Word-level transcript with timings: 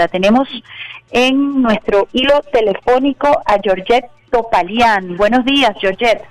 La 0.00 0.06
tenemos 0.06 0.48
en 1.10 1.60
nuestro 1.60 2.06
hilo 2.12 2.40
telefónico 2.52 3.26
a 3.44 3.58
Georgette 3.60 4.08
Topalian. 4.30 5.16
Buenos 5.16 5.44
días, 5.44 5.74
Georgette. 5.80 6.22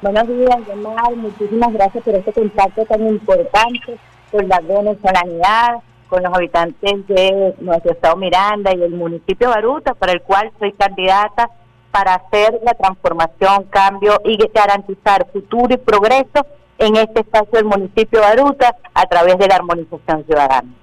Buenos 0.00 0.28
días, 0.28 0.56
Omar. 0.72 1.16
Muchísimas 1.16 1.72
gracias 1.72 2.04
por 2.04 2.14
este 2.14 2.32
contacto 2.32 2.84
tan 2.84 3.04
importante 3.08 3.98
con 4.30 4.46
la 4.48 4.60
venezolanidad, 4.60 5.78
con 6.08 6.22
los 6.22 6.32
habitantes 6.32 7.04
de 7.08 7.56
nuestro 7.58 7.90
estado 7.90 8.14
Miranda 8.14 8.72
y 8.76 8.80
el 8.80 8.92
municipio 8.92 9.48
de 9.48 9.54
Baruta, 9.56 9.94
para 9.94 10.12
el 10.12 10.22
cual 10.22 10.52
soy 10.60 10.70
candidata 10.74 11.50
para 11.90 12.14
hacer 12.14 12.60
la 12.62 12.74
transformación, 12.74 13.64
cambio 13.70 14.20
y 14.24 14.38
garantizar 14.54 15.26
futuro 15.32 15.74
y 15.74 15.78
progreso 15.78 16.46
en 16.78 16.94
este 16.94 17.22
espacio 17.22 17.58
del 17.58 17.64
municipio 17.64 18.20
de 18.20 18.26
Baruta 18.36 18.76
a 18.94 19.06
través 19.06 19.36
de 19.36 19.48
la 19.48 19.56
armonización 19.56 20.24
ciudadana. 20.26 20.79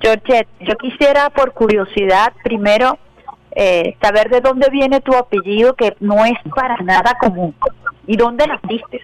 Georgette, 0.00 0.48
yo 0.60 0.76
quisiera 0.76 1.30
por 1.30 1.52
curiosidad 1.52 2.32
primero 2.42 2.98
eh, 3.52 3.96
saber 4.02 4.28
de 4.28 4.40
dónde 4.40 4.68
viene 4.70 5.00
tu 5.00 5.14
apellido, 5.14 5.74
que 5.74 5.96
no 6.00 6.24
es 6.24 6.38
para 6.54 6.76
nada 6.78 7.16
común. 7.18 7.54
¿Y 8.06 8.16
dónde 8.16 8.46
naciste? 8.46 9.00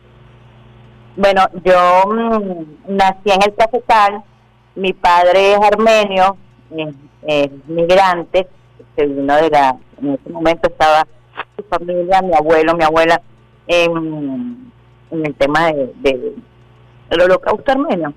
Bueno, 1.16 1.46
yo 1.64 2.04
mm, 2.06 2.96
nací 2.96 3.30
en 3.30 3.42
el 3.42 3.54
Cafetal, 3.54 4.22
mi 4.74 4.92
padre 4.92 5.52
es 5.52 5.58
armenio, 5.58 6.36
es, 7.26 7.50
migrante, 7.66 8.46
se 8.94 9.06
vino 9.06 9.36
de 9.36 9.50
la, 9.50 9.76
en 10.00 10.14
ese 10.14 10.30
momento 10.30 10.68
estaba 10.68 11.06
su 11.56 11.64
familia, 11.64 12.20
mi 12.22 12.34
abuelo, 12.34 12.74
mi 12.74 12.84
abuela, 12.84 13.20
en, 13.66 14.72
en 15.10 15.26
el 15.26 15.34
tema 15.34 15.72
de, 15.72 15.92
de 15.96 16.34
el 17.10 17.20
holocausto 17.20 17.72
armenio. 17.72 18.12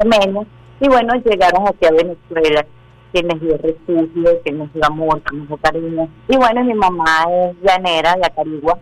armenio. 0.00 0.46
Y 0.82 0.88
bueno, 0.88 1.14
llegaron 1.14 1.68
aquí 1.68 1.86
a 1.86 1.92
Venezuela, 1.92 2.66
quienes 3.12 3.40
dio 3.40 3.56
refugio, 3.56 4.42
quienes 4.42 4.72
dio 4.72 4.84
amor, 4.84 5.22
quienes 5.22 5.46
dio 5.46 5.56
cariño. 5.58 6.08
Y 6.26 6.36
bueno, 6.36 6.64
mi 6.64 6.74
mamá 6.74 7.24
es 7.30 7.56
llanera 7.62 8.16
de 8.16 8.26
Acarigua, 8.26 8.80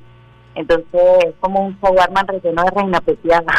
entonces 0.55 1.03
es 1.27 1.35
como 1.41 1.61
un 1.67 1.79
man 2.15 2.27
relleno 2.27 2.65
de 2.65 2.71
reina 2.71 3.03
pepiada. 3.03 3.53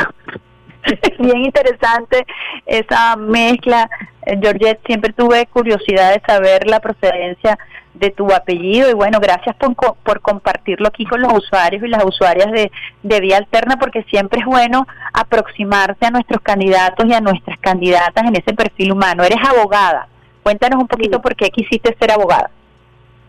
Bien 1.20 1.38
interesante 1.38 2.26
esa 2.66 3.16
mezcla. 3.16 3.88
Eh, 4.26 4.40
Georgette, 4.42 4.82
siempre 4.88 5.14
tuve 5.14 5.46
curiosidad 5.46 6.16
de 6.16 6.24
saber 6.26 6.68
la 6.68 6.80
procedencia 6.80 7.60
de 7.94 8.09
tu 8.11 8.31
apellido 8.34 8.89
y 8.89 8.94
bueno, 8.94 9.20
gracias 9.20 9.56
por, 9.58 9.75
por 9.75 10.22
compartirlo 10.22 10.88
aquí 10.88 11.06
con 11.06 11.22
los 11.22 11.34
usuarios 11.34 11.84
y 11.84 11.88
las 11.88 12.03
usuarias 12.06 12.52
de, 12.52 12.72
de 13.03 13.20
Vía 13.20 13.38
Alterna 13.38 13.78
porque 13.78 14.03
siempre 14.03 14.39
es 14.39 14.45
bueno 14.45 14.88
aproximarse 15.14 16.06
a 16.06 16.12
nuestros 16.12 16.42
candidatos 16.42 17.06
y 17.06 17.14
a 17.14 17.22
nuestras 17.22 17.58
candidatas 17.59 18.23
en 18.25 18.36
ese 18.36 18.53
perfil 18.53 18.94
humano. 18.94 19.23
Eres 19.23 19.39
abogada. 19.47 20.08
Cuéntanos 20.44 20.81
un 20.81 20.88
poquito 20.88 21.22
por 21.22 21.36
qué 21.36 21.50
quisiste 21.50 21.95
ser 22.00 22.12
abogada. 22.12 22.50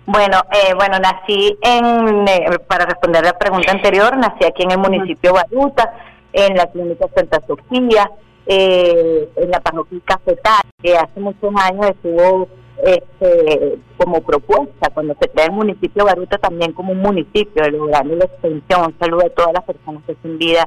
Bueno, 0.06 0.42
eh, 0.50 0.74
bueno, 0.74 0.98
nací 0.98 1.56
en, 1.62 2.26
eh, 2.26 2.58
para 2.66 2.86
responder 2.86 3.24
la 3.24 3.38
pregunta 3.38 3.70
anterior, 3.70 4.16
nací 4.16 4.44
aquí 4.44 4.62
en 4.64 4.72
el 4.72 4.78
municipio 4.78 5.32
de 5.32 5.42
Baruta, 5.42 5.94
en 6.32 6.56
la 6.56 6.66
clínica 6.66 7.06
Santa 7.14 7.40
Sofía, 7.46 8.10
eh, 8.46 9.28
en 9.36 9.50
la 9.50 9.60
parroquia 9.60 10.00
Cafetal, 10.04 10.62
que 10.82 10.96
hace 10.96 11.20
muchos 11.20 11.52
años 11.54 11.90
estuvo 11.90 12.48
este, 12.82 13.78
como 13.96 14.20
propuesta 14.22 14.90
cuando 14.92 15.14
se 15.20 15.28
crea 15.28 15.46
el 15.46 15.52
municipio 15.52 16.04
Baruta 16.04 16.36
también 16.38 16.72
como 16.72 16.92
un 16.92 17.00
municipio, 17.00 17.62
logrando 17.70 18.16
la 18.16 18.24
extensión. 18.24 18.86
Un 18.86 18.98
saludo 18.98 19.26
a 19.26 19.30
todas 19.30 19.52
las 19.52 19.64
personas 19.64 20.02
que 20.04 20.12
están 20.12 20.36
vida 20.36 20.66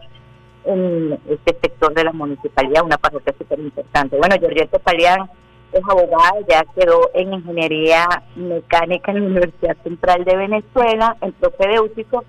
en 0.63 1.19
este 1.29 1.57
sector 1.61 1.93
de 1.93 2.05
la 2.05 2.13
municipalidad, 2.13 2.85
una 2.85 2.97
parroquia 2.97 3.35
súper 3.37 3.59
importante. 3.59 4.17
Bueno, 4.17 4.35
Georgette 4.39 4.79
Palián 4.79 5.29
es 5.73 5.81
abogada, 5.83 6.39
ya 6.47 6.63
quedó 6.73 7.11
en 7.13 7.33
ingeniería 7.33 8.07
mecánica 8.35 9.11
en 9.11 9.19
la 9.19 9.25
Universidad 9.25 9.77
Central 9.83 10.23
de 10.23 10.37
Venezuela, 10.37 11.17
en 11.21 11.33
propedéutico, 11.33 12.23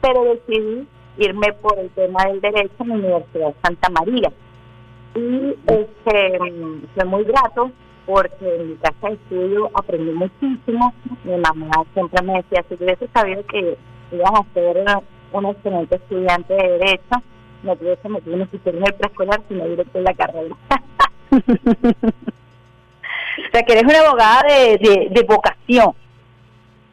pero 0.00 0.24
decidí 0.24 0.86
irme 1.16 1.52
por 1.54 1.78
el 1.78 1.90
tema 1.90 2.24
del 2.24 2.40
derecho 2.40 2.74
en 2.80 2.88
la 2.88 2.94
Universidad 2.94 3.54
Santa 3.62 3.88
María. 3.90 4.32
Y 5.14 5.56
este, 5.66 6.38
fue 6.94 7.04
muy 7.04 7.24
grato 7.24 7.70
porque 8.08 8.56
en 8.56 8.70
mi 8.70 8.76
casa 8.76 9.08
de 9.08 9.14
estudio 9.14 9.70
aprendí 9.74 10.10
muchísimo. 10.12 10.94
Mi 11.24 11.36
mamá 11.36 11.84
siempre 11.92 12.22
me 12.22 12.36
decía, 12.36 12.64
si 12.66 12.82
hubiese 12.82 13.06
sabido 13.08 13.44
que 13.44 13.76
ibas 14.10 14.32
a 14.32 14.54
ser 14.54 14.82
un 15.32 15.46
excelente 15.46 15.96
estudiante 15.96 16.54
de 16.54 16.78
Derecho, 16.78 17.22
no 17.62 17.76
tuviese 17.76 18.08
metido 18.08 18.36
en 18.36 18.86
el 18.86 18.94
preescolar, 18.94 19.42
sino 19.46 19.68
directo 19.68 19.98
en 19.98 20.04
la 20.04 20.14
carrera. 20.14 20.56
O 23.38 23.50
sea, 23.52 23.62
que 23.62 23.72
eres 23.72 23.84
una 23.84 24.00
abogada 24.00 24.42
de, 24.48 25.08
de, 25.10 25.22
vocación. 25.22 25.92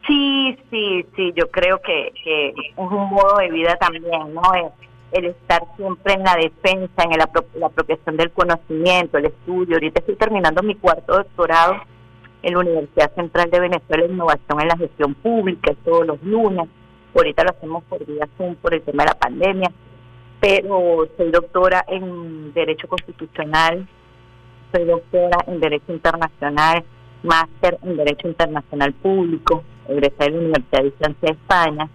Sí, 0.06 0.56
sí, 0.70 1.04
sí, 1.16 1.32
yo 1.34 1.50
creo 1.50 1.80
que, 1.80 2.12
que, 2.22 2.50
es 2.50 2.76
un 2.76 3.10
modo 3.10 3.38
de 3.38 3.50
vida 3.50 3.74
también, 3.76 4.32
¿no? 4.32 4.42
El, 5.12 5.26
estar 5.26 5.62
siempre 5.76 6.14
en 6.14 6.24
la 6.24 6.36
defensa, 6.36 7.04
en 7.04 7.10
la, 7.10 7.30
la 7.54 7.66
apropiación 7.66 8.16
del 8.16 8.30
conocimiento, 8.32 9.18
el 9.18 9.26
estudio. 9.26 9.76
Ahorita 9.76 10.00
estoy 10.00 10.16
terminando 10.16 10.62
mi 10.62 10.74
cuarto 10.74 11.16
doctorado 11.16 11.76
en 12.42 12.52
la 12.52 12.60
Universidad 12.60 13.14
Central 13.14 13.50
de 13.50 13.60
Venezuela 13.60 14.04
en 14.04 14.12
Innovación 14.12 14.60
en 14.60 14.68
la 14.68 14.76
Gestión 14.76 15.14
Pública, 15.14 15.72
todos 15.84 16.06
los 16.06 16.22
lunes. 16.22 16.68
Ahorita 17.14 17.44
lo 17.44 17.50
hacemos 17.50 17.84
por 17.84 18.04
vía 18.04 18.28
Zoom 18.36 18.56
por 18.56 18.74
el 18.74 18.82
tema 18.82 19.04
de 19.04 19.10
la 19.10 19.18
pandemia, 19.18 19.72
pero 20.40 21.08
soy 21.16 21.30
doctora 21.30 21.84
en 21.88 22.52
Derecho 22.52 22.88
Constitucional 22.88 23.88
soy 24.72 24.84
doctora 24.84 25.38
en 25.46 25.60
Derecho 25.60 25.92
Internacional, 25.92 26.84
máster 27.22 27.78
en 27.82 27.96
Derecho 27.96 28.28
Internacional 28.28 28.92
Público, 28.94 29.62
egresada 29.88 30.26
de 30.26 30.30
la 30.32 30.38
Universidad 30.38 30.82
de 30.82 30.90
Francia 30.92 31.20
de 31.22 31.32
España. 31.32 31.88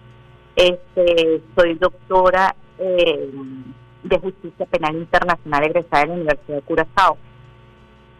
Este, 0.56 1.40
soy 1.56 1.74
doctora 1.74 2.54
eh, 2.78 3.30
de 4.02 4.18
Justicia 4.18 4.66
Penal 4.66 4.96
Internacional, 4.96 5.64
egresada 5.64 6.02
de 6.02 6.08
la 6.08 6.14
Universidad 6.14 6.56
de 6.56 6.62
Curazao. 6.62 7.16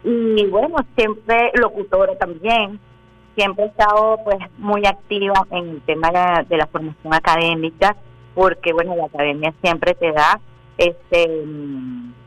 Y 0.03 0.45
bueno, 0.47 0.77
siempre 0.95 1.51
locutora 1.55 2.17
también, 2.17 2.79
siempre 3.35 3.65
he 3.65 3.67
estado 3.67 4.19
pues 4.23 4.37
muy 4.57 4.85
activa 4.85 5.47
en 5.51 5.69
el 5.69 5.81
tema 5.81 6.09
de 6.47 6.57
la, 6.57 6.67
formación 6.67 7.13
académica, 7.13 7.95
porque 8.35 8.73
bueno, 8.73 8.95
la 8.95 9.05
academia 9.05 9.53
siempre 9.61 9.93
te 9.95 10.11
da 10.11 10.39
este 10.77 11.43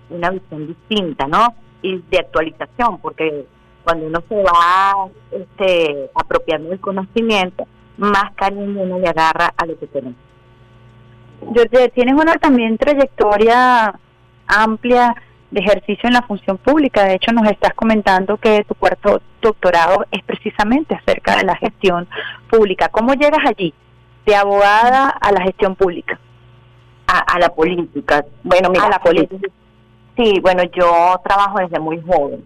una 0.09 0.31
visión 0.31 0.69
distinta, 0.69 1.27
¿no? 1.27 1.55
y 1.83 2.03
de 2.11 2.19
actualización, 2.19 2.99
porque 2.99 3.47
cuando 3.85 4.07
uno 4.07 4.23
se 4.29 4.43
va 4.43 5.09
este, 5.31 6.11
apropiando 6.15 6.71
del 6.71 6.81
conocimiento, 6.81 7.67
más 7.97 8.33
cariño 8.35 8.83
uno 8.83 8.99
le 8.99 9.09
agarra 9.09 9.53
a 9.57 9.67
lo 9.67 9.79
que 9.79 9.87
tenemos. 9.87 10.19
Tienes 11.95 12.15
una 12.15 12.35
también 12.35 12.79
trayectoria 12.79 13.99
amplia 14.47 15.15
de 15.51 15.61
ejercicio 15.61 16.09
en 16.09 16.15
la 16.15 16.23
función 16.23 16.59
pública. 16.59 17.05
De 17.05 17.15
hecho, 17.15 17.33
nos 17.33 17.49
estás 17.51 17.75
comentando 17.75 18.37
que 18.37 18.65
tu 18.65 18.75
cuarto 18.75 19.21
doctorado 19.41 20.05
es 20.11 20.23
precisamente 20.25 20.95
acerca 20.95 21.37
de 21.37 21.45
la 21.45 21.57
gestión 21.57 22.09
pública. 22.51 22.89
¿Cómo 22.89 23.15
llegas 23.15 23.45
allí, 23.47 23.73
de 24.25 24.35
abogada 24.35 25.09
a 25.09 25.33
la 25.33 25.43
gestión 25.43 25.77
pública? 25.77 26.19
A, 27.07 27.39
la 27.39 27.49
política. 27.51 28.25
Bueno, 28.43 28.69
mira, 28.69 28.87
a 28.87 28.91
la 28.91 28.99
política 28.99 29.49
Sí, 30.17 30.41
bueno, 30.41 30.63
yo 30.75 31.21
trabajo 31.23 31.59
desde 31.59 31.79
muy 31.79 32.01
joven, 32.01 32.43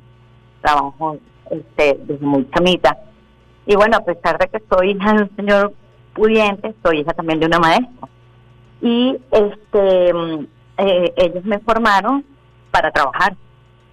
trabajo 0.61 1.19
este, 1.51 1.99
desde 2.03 2.27
muy 2.27 2.49
chamita. 2.51 2.99
Y 3.65 3.77
bueno, 3.77 3.99
a 3.99 4.05
pesar 4.05 4.39
de 4.39 4.49
que 4.49 4.61
soy 4.69 4.91
hija 4.91 5.13
de 5.15 5.23
un 5.23 5.37
señor 5.37 5.73
pudiente, 6.13 6.75
soy 6.83 7.01
hija 7.01 7.13
también 7.13 7.39
de 7.39 7.47
una 7.47 7.61
maestra. 7.61 8.09
Y 8.83 9.19
este 9.31 10.11
eh, 10.79 11.13
ellos 11.17 11.45
me 11.45 11.59
formaron 11.59 12.25
para 12.71 12.91
trabajar, 12.91 13.37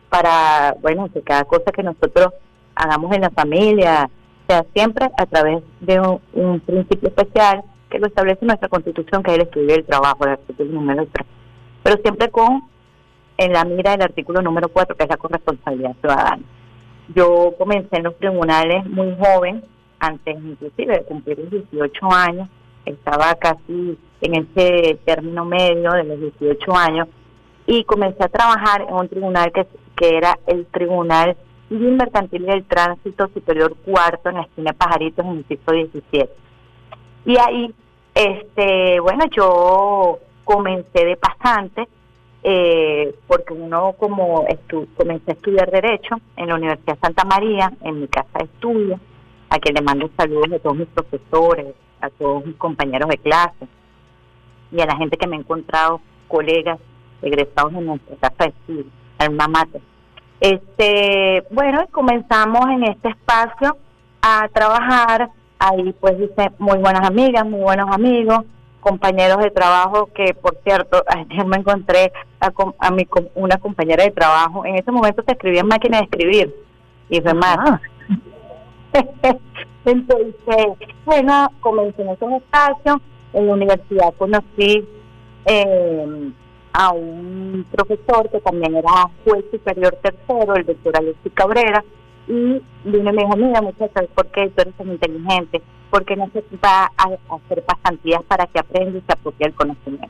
para, 0.10 0.76
bueno, 0.82 1.10
que 1.12 1.22
cada 1.22 1.44
cosa 1.44 1.72
que 1.72 1.84
nosotros 1.84 2.34
hagamos 2.76 3.12
en 3.14 3.22
la 3.22 3.30
familia 3.32 4.10
sea 4.48 4.66
siempre 4.74 5.10
a 5.18 5.26
través 5.26 5.64
de 5.82 6.00
un, 6.00 6.60
principio 6.62 7.10
especial 7.10 7.64
que 7.90 8.00
lo 8.00 8.08
establece 8.08 8.46
nuestra 8.46 8.70
constitución, 8.70 9.22
que 9.22 9.32
es 9.32 9.38
el 9.38 9.44
estudio 9.44 9.68
del 9.68 9.86
trabajo, 9.86 10.24
el 10.24 10.32
artículo 10.32 10.72
número 10.72 11.06
3. 11.12 11.28
Pero 11.84 12.02
siempre 12.02 12.30
con 12.30 12.64
en 13.38 13.54
la 13.54 13.66
mira 13.66 13.92
del 13.92 14.02
artículo 14.02 14.42
número 14.42 14.70
4, 14.70 14.96
que 14.96 15.04
es 15.04 15.10
la 15.10 15.18
corresponsabilidad 15.18 15.96
ciudadana. 16.00 16.44
Yo 17.14 17.54
comencé 17.58 17.98
en 17.98 18.04
los 18.04 18.18
tribunales 18.18 18.86
muy 18.86 19.16
joven, 19.20 19.64
antes 20.00 20.38
inclusive 20.38 20.98
de 20.98 21.04
cumplir 21.04 21.40
los 21.40 21.52
18 21.52 22.12
años, 22.12 22.50
estaba 22.86 23.36
casi 23.36 23.98
en 24.22 24.36
ese 24.36 25.00
término 25.06 25.46
medio 25.46 25.92
de 25.92 26.04
los 26.04 26.20
18 26.20 26.76
años, 26.76 27.08
y 27.66 27.84
comencé 27.84 28.24
a 28.24 28.30
trabajar 28.30 28.82
en 28.88 28.94
un 28.94 29.10
tribunal 29.10 29.52
que, 29.52 29.68
que 29.96 30.18
era 30.18 30.40
el 30.48 30.66
Tribunal 30.68 31.36
Civil 31.68 31.98
Mercantil 31.98 32.46
del 32.46 32.64
Tránsito 32.64 33.28
Superior 33.34 33.76
Cuarto 33.86 34.30
en 34.30 34.36
la 34.36 34.42
esquina 34.44 34.72
Pajaritos, 34.74 35.26
en 35.26 35.38
el 35.38 35.44
piso 35.44 35.72
17. 35.72 36.30
Y 37.26 37.38
ahí, 37.38 37.74
este, 38.16 39.00
bueno, 39.02 39.26
yo 39.36 40.20
comencé 40.46 41.06
de 41.06 41.18
pasante 41.18 41.88
eh, 42.42 43.14
porque 43.28 43.54
uno 43.54 43.94
como 44.00 44.46
estu 44.48 44.88
comencé 44.96 45.32
a 45.32 45.34
estudiar 45.34 45.70
Derecho 45.70 46.16
en 46.38 46.48
la 46.48 46.56
Universidad 46.56 46.98
Santa 47.02 47.26
María, 47.26 47.74
en 47.82 48.00
mi 48.00 48.08
casa 48.08 48.40
de 48.40 48.46
estudio, 48.46 49.00
a 49.50 49.60
quien 49.60 49.76
le 49.76 49.82
mando 49.82 50.10
saludos 50.16 50.54
a 50.54 50.60
todos 50.60 50.78
mis 50.78 50.88
profesores, 50.88 51.76
a 52.00 52.10
todos 52.12 52.46
mis 52.46 52.56
compañeros 52.56 53.10
de 53.10 53.18
clase 53.18 53.68
y 54.72 54.82
a 54.82 54.86
la 54.86 54.96
gente 54.98 55.18
que 55.18 55.28
me 55.28 55.36
ha 55.36 55.40
encontrado, 55.40 56.02
colegas 56.28 56.80
egresados 57.22 57.74
en 57.74 57.86
nuestra 57.86 58.30
casa 58.30 58.52
de 58.68 58.86
alma 59.18 59.48
mater. 59.48 59.82
Este, 60.40 61.44
bueno, 61.50 61.88
comenzamos 61.92 62.70
en 62.70 62.84
este 62.84 63.10
espacio 63.10 63.78
a 64.22 64.48
trabajar, 64.54 65.30
ahí 65.58 65.94
pues 66.00 66.18
dice 66.20 66.52
muy 66.60 66.78
buenas 66.78 67.08
amigas, 67.08 67.46
muy 67.46 67.62
buenos 67.62 67.90
amigos, 67.92 68.46
compañeros 68.80 69.40
de 69.40 69.50
trabajo 69.50 70.10
que 70.14 70.34
por 70.36 70.58
cierto 70.64 71.04
ayer 71.08 71.46
me 71.46 71.58
encontré 71.58 72.12
a, 72.40 72.52
a 72.80 72.92
mi, 72.92 73.08
una 73.36 73.58
compañera 73.58 74.04
de 74.04 74.12
trabajo. 74.12 74.66
En 74.66 74.76
ese 74.76 74.92
momento 74.92 75.24
se 75.26 75.34
escribía 75.34 75.62
en 75.62 75.68
máquina 75.68 75.98
de 75.98 76.04
escribir 76.04 76.56
y 77.10 77.22
fue 77.22 77.34
más. 77.34 77.82
Entonces 79.86 80.68
bueno 81.06 81.52
comencé 81.62 82.02
en 82.02 82.10
esos 82.10 82.32
espacios 82.34 82.98
en 83.34 83.48
la 83.48 83.54
universidad 83.54 84.14
conocí 84.18 84.88
eh, 85.46 86.32
a 86.74 86.92
un 86.92 87.66
profesor 87.72 88.30
que 88.30 88.40
también 88.42 88.76
era 88.76 89.10
juez 89.24 89.46
superior 89.52 89.98
tercero 90.02 90.56
el 90.56 90.66
doctor 90.66 90.98
Alexis 90.98 91.32
Cabrera 91.34 91.84
y 92.28 92.62
vino 92.84 93.10
y 93.12 93.14
me 93.16 93.24
dijo, 93.24 93.38
mira 93.38 93.62
muchachos, 93.62 94.10
¿por 94.14 94.28
qué 94.28 94.50
tú 94.50 94.62
eres 94.62 94.76
tan 94.76 94.90
inteligente? 94.90 95.62
¿Por 95.90 96.04
qué 96.04 96.16
no 96.18 96.30
se 96.34 96.44
a, 96.62 96.90
hacer 97.30 97.64
pasantías 97.64 98.22
para 98.24 98.46
que 98.48 98.60
aprenda 98.60 99.00
y 99.00 99.02
se 99.02 99.14
apropie 99.14 99.48
el 99.48 99.54
conocimiento? 99.54 100.10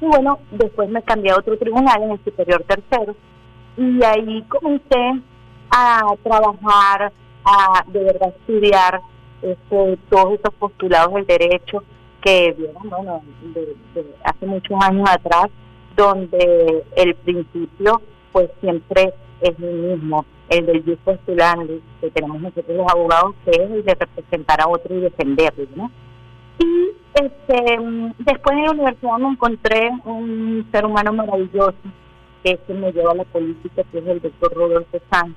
Y 0.00 0.06
bueno, 0.06 0.38
después 0.50 0.88
me 0.88 1.02
cambié 1.02 1.32
a 1.32 1.36
otro 1.36 1.58
tribunal 1.58 2.02
en 2.02 2.12
el 2.12 2.24
Superior 2.24 2.64
Tercero 2.66 3.14
y 3.76 4.02
ahí 4.02 4.42
comencé 4.48 5.20
a 5.70 6.14
trabajar, 6.22 7.12
a 7.44 7.84
de 7.86 8.04
verdad 8.04 8.34
estudiar 8.40 9.00
este, 9.42 9.98
todos 10.08 10.34
estos 10.34 10.54
postulados 10.54 11.14
del 11.14 11.26
derecho 11.26 11.82
que 12.26 12.56
vieron, 12.58 12.90
bueno, 12.90 13.22
de, 13.54 13.76
hace 14.24 14.46
muchos 14.46 14.76
años 14.82 15.08
atrás, 15.08 15.46
donde 15.96 16.84
el 16.96 17.14
principio 17.14 18.02
pues 18.32 18.50
siempre 18.60 19.14
es 19.40 19.56
el 19.60 19.74
mismo, 19.74 20.26
el 20.48 20.66
del 20.66 20.84
jus 20.84 20.98
postulandi, 21.04 21.80
que 22.00 22.10
tenemos 22.10 22.40
nosotros 22.40 22.76
los 22.76 22.92
abogados, 22.92 23.36
que 23.44 23.52
es 23.52 23.70
el 23.70 23.84
de 23.84 23.94
representar 23.94 24.60
a 24.60 24.68
otro 24.68 24.96
y 24.96 25.02
defenderlo, 25.02 25.66
¿no? 25.76 25.90
Y 26.58 26.90
este, 27.14 27.78
después 28.18 28.56
en 28.56 28.64
la 28.64 28.70
universidad 28.72 29.18
me 29.18 29.28
encontré 29.28 29.90
un 30.04 30.68
ser 30.72 30.84
humano 30.84 31.12
maravilloso, 31.12 31.76
que 32.42 32.52
es 32.52 32.76
me 32.76 32.92
lleva 32.92 33.12
a 33.12 33.16
la 33.16 33.24
política, 33.24 33.84
que 33.92 33.98
es 33.98 34.06
el 34.06 34.20
doctor 34.20 34.52
Rodolfo 34.52 34.98
Sánchez. 35.12 35.36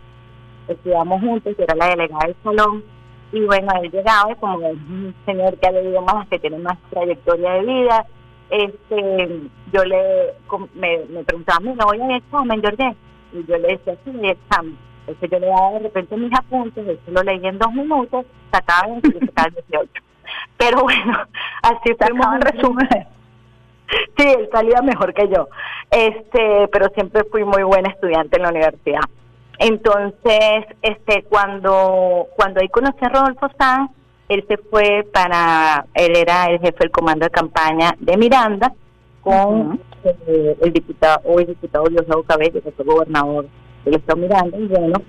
Estudiamos 0.67 1.21
juntos, 1.21 1.55
que 1.55 1.63
era 1.63 1.75
la 1.75 1.89
delegada 1.89 2.25
del 2.25 2.35
salón, 2.43 2.83
y 3.31 3.41
bueno, 3.41 3.71
él 3.81 3.91
llegaba, 3.91 4.35
como 4.35 4.59
es 4.67 4.73
un 4.73 5.15
señor 5.25 5.57
que 5.57 5.67
ha 5.67 5.71
leído 5.71 6.01
más, 6.01 6.27
que 6.27 6.39
tiene 6.39 6.57
más 6.57 6.77
trayectoria 6.89 7.53
de 7.53 7.61
vida, 7.61 8.05
este, 8.49 9.41
yo 9.71 9.85
le 9.85 10.33
me, 10.73 11.05
me 11.09 11.23
preguntaba, 11.23 11.59
mira, 11.59 11.85
voy 11.85 12.01
a 12.01 12.17
examen, 12.17 12.61
Jorge, 12.61 12.95
y 13.33 13.45
yo 13.45 13.57
le 13.57 13.67
decía, 13.67 13.95
sí, 14.03 14.11
examen 14.23 14.77
entonces 15.09 15.31
yo 15.31 15.39
le 15.39 15.47
daba 15.47 15.71
de 15.71 15.79
repente 15.79 16.17
mis 16.17 16.31
apuntes, 16.37 16.87
eso 16.87 17.11
lo 17.11 17.23
leí 17.23 17.43
en 17.43 17.57
dos 17.57 17.73
minutos, 17.73 18.27
sacaba 18.51 18.87
sacaba 19.25 19.49
18. 19.69 19.91
Pero 20.57 20.83
bueno, 20.83 21.17
así 21.63 21.95
fuimos 21.99 22.27
en 22.35 22.41
resumen. 22.41 23.07
Sí, 24.15 24.27
él 24.37 24.47
salía 24.51 24.83
mejor 24.83 25.15
que 25.15 25.27
yo. 25.29 25.47
Este, 25.89 26.67
pero 26.71 26.89
siempre 26.89 27.23
fui 27.31 27.43
muy 27.43 27.63
buena 27.63 27.89
estudiante 27.89 28.37
en 28.37 28.43
la 28.43 28.49
universidad. 28.49 29.01
Entonces, 29.59 30.65
este, 30.81 31.23
cuando, 31.23 32.27
cuando 32.35 32.61
ahí 32.61 32.69
conocí 32.69 32.97
a 33.01 33.09
Rodolfo 33.09 33.49
Sanz, 33.57 33.91
él 34.29 34.45
se 34.47 34.57
fue 34.57 35.05
para, 35.11 35.85
él 35.95 36.15
era 36.15 36.45
el 36.45 36.59
jefe 36.59 36.77
del 36.79 36.91
comando 36.91 37.25
de 37.25 37.31
campaña 37.31 37.93
de 37.99 38.15
Miranda, 38.15 38.73
con 39.21 39.81
eh, 40.03 40.57
el 40.61 40.71
diputado, 40.71 41.19
hoy 41.25 41.43
diputado 41.43 41.89
Diosdado 41.89 42.23
Cabello, 42.23 42.61
que 42.61 42.71
fue 42.71 42.85
gobernador 42.85 43.47
que 43.83 43.91
lo 43.91 43.97
está 43.97 44.15
mirando, 44.15 44.57
y 44.57 44.67
bueno, 44.67 45.01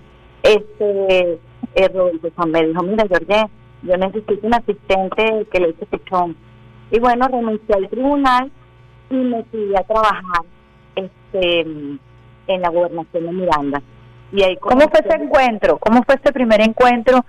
este, 0.42 1.38
eh, 1.74 1.88
Rodolfo 1.94 2.46
me 2.46 2.66
dijo, 2.66 2.82
mira, 2.82 3.06
Jorge, 3.08 3.46
yo 3.82 3.96
necesito 3.96 4.46
un 4.46 4.54
asistente 4.54 5.46
que 5.52 5.60
le 5.60 5.68
eche 5.68 5.86
pichón. 5.86 6.36
Y 6.90 6.98
bueno, 6.98 7.28
renuncié 7.28 7.74
al 7.76 7.88
tribunal 7.88 8.50
y 9.10 9.14
me 9.14 9.44
fui 9.44 9.74
a 9.76 9.82
trabajar 9.84 10.44
este 10.96 11.60
en 11.60 12.62
la 12.62 12.68
gobernación 12.68 13.26
de 13.26 13.32
Miranda. 13.32 13.82
Y 14.32 14.42
ahí 14.42 14.56
¿Cómo 14.56 14.88
fue 14.88 15.00
ese 15.00 15.22
encuentro? 15.22 15.78
¿Cómo 15.78 16.02
fue 16.04 16.14
ese 16.16 16.32
primer 16.32 16.60
encuentro 16.60 17.24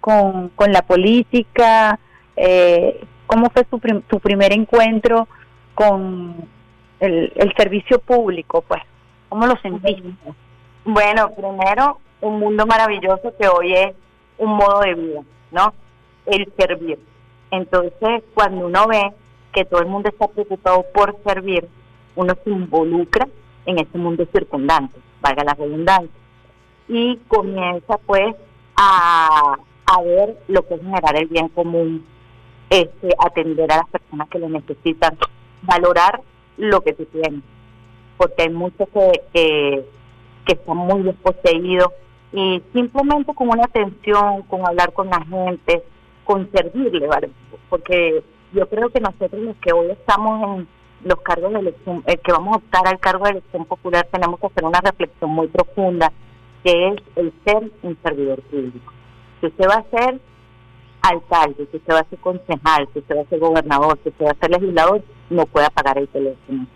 con, 0.00 0.48
con 0.50 0.72
la 0.72 0.82
política? 0.82 1.98
Eh, 2.36 3.04
¿Cómo 3.26 3.50
fue 3.50 3.66
su, 3.68 3.78
tu 4.06 4.20
primer 4.20 4.52
encuentro 4.52 5.28
con 5.74 6.48
el, 7.00 7.32
el 7.36 7.52
servicio 7.56 7.98
público? 7.98 8.62
Pues, 8.62 8.82
¿cómo 9.28 9.46
lo 9.46 9.56
sentiste? 9.60 10.14
Bueno, 10.84 11.30
primero, 11.32 11.98
un 12.20 12.38
mundo 12.38 12.66
maravilloso 12.66 13.34
que 13.38 13.48
hoy 13.48 13.74
es 13.74 13.94
un 14.38 14.56
modo 14.56 14.80
de 14.80 14.94
vida, 14.94 15.20
¿no? 15.50 15.74
El 16.26 16.52
servir. 16.56 16.98
Entonces, 17.50 18.22
cuando 18.34 18.66
uno 18.66 18.86
ve 18.86 19.12
que 19.52 19.64
todo 19.64 19.80
el 19.80 19.86
mundo 19.86 20.08
está 20.08 20.28
preocupado 20.28 20.84
por 20.94 21.16
servir, 21.24 21.66
uno 22.14 22.34
se 22.44 22.50
involucra 22.50 23.26
en 23.66 23.78
ese 23.78 23.98
mundo 23.98 24.26
circundante, 24.32 24.98
valga 25.20 25.44
la 25.44 25.54
redundancia, 25.54 26.10
y 26.88 27.16
comienza 27.28 27.98
pues 28.06 28.34
a, 28.76 29.56
a 29.86 30.02
ver 30.02 30.38
lo 30.48 30.66
que 30.66 30.74
es 30.74 30.80
generar 30.80 31.16
el 31.16 31.26
bien 31.26 31.48
común, 31.48 32.04
este, 32.70 33.08
atender 33.18 33.72
a 33.72 33.78
las 33.78 33.88
personas 33.88 34.28
que 34.28 34.38
lo 34.38 34.48
necesitan, 34.48 35.16
valorar 35.62 36.20
lo 36.56 36.80
que 36.80 36.92
tú 36.92 37.04
tienes, 37.06 37.42
porque 38.16 38.42
hay 38.42 38.50
muchos 38.50 38.88
que 39.32 39.84
que 40.46 40.52
están 40.54 40.76
muy 40.78 41.02
desposeídos 41.02 41.88
y 42.32 42.62
simplemente 42.72 43.34
con 43.34 43.48
una 43.48 43.64
atención, 43.64 44.42
con 44.42 44.66
hablar 44.66 44.92
con 44.92 45.08
la 45.08 45.20
gente, 45.22 45.82
con 46.24 46.50
servirle, 46.52 47.06
¿vale? 47.06 47.30
Porque 47.68 48.22
yo 48.52 48.68
creo 48.68 48.88
que 48.88 49.00
nosotros 49.00 49.42
los 49.42 49.56
que 49.56 49.72
hoy 49.72 49.90
estamos 49.90 50.58
en 50.58 50.68
los 51.04 51.20
cargos 51.20 51.52
de 51.52 51.58
elección, 51.58 52.02
eh, 52.06 52.16
que 52.18 52.32
vamos 52.32 52.54
a 52.54 52.56
optar 52.58 52.86
al 52.86 52.98
cargo 52.98 53.24
de 53.24 53.32
elección 53.32 53.64
popular, 53.66 54.08
tenemos 54.10 54.40
que 54.40 54.46
hacer 54.46 54.64
una 54.64 54.80
reflexión 54.80 55.30
muy 55.30 55.48
profunda, 55.48 56.12
que 56.66 56.88
es 56.88 56.96
el 57.14 57.32
ser 57.44 57.70
un 57.84 57.96
servidor 58.02 58.42
público. 58.42 58.92
Si 59.40 59.46
usted 59.46 59.68
va 59.68 59.76
a 59.76 59.90
ser 59.96 60.20
alcalde, 61.00 61.68
si 61.70 61.76
usted 61.76 61.94
va 61.94 62.00
a 62.00 62.08
ser 62.10 62.18
concejal, 62.18 62.88
si 62.92 62.98
usted 62.98 63.16
va 63.16 63.20
a 63.20 63.26
ser 63.26 63.38
gobernador, 63.38 63.96
si 64.02 64.08
usted 64.08 64.26
va 64.26 64.30
a 64.32 64.40
ser 64.40 64.50
legislador, 64.50 65.00
no 65.30 65.46
puede 65.46 65.66
apagar 65.66 65.96
el 65.96 66.08
teléfono, 66.08 66.66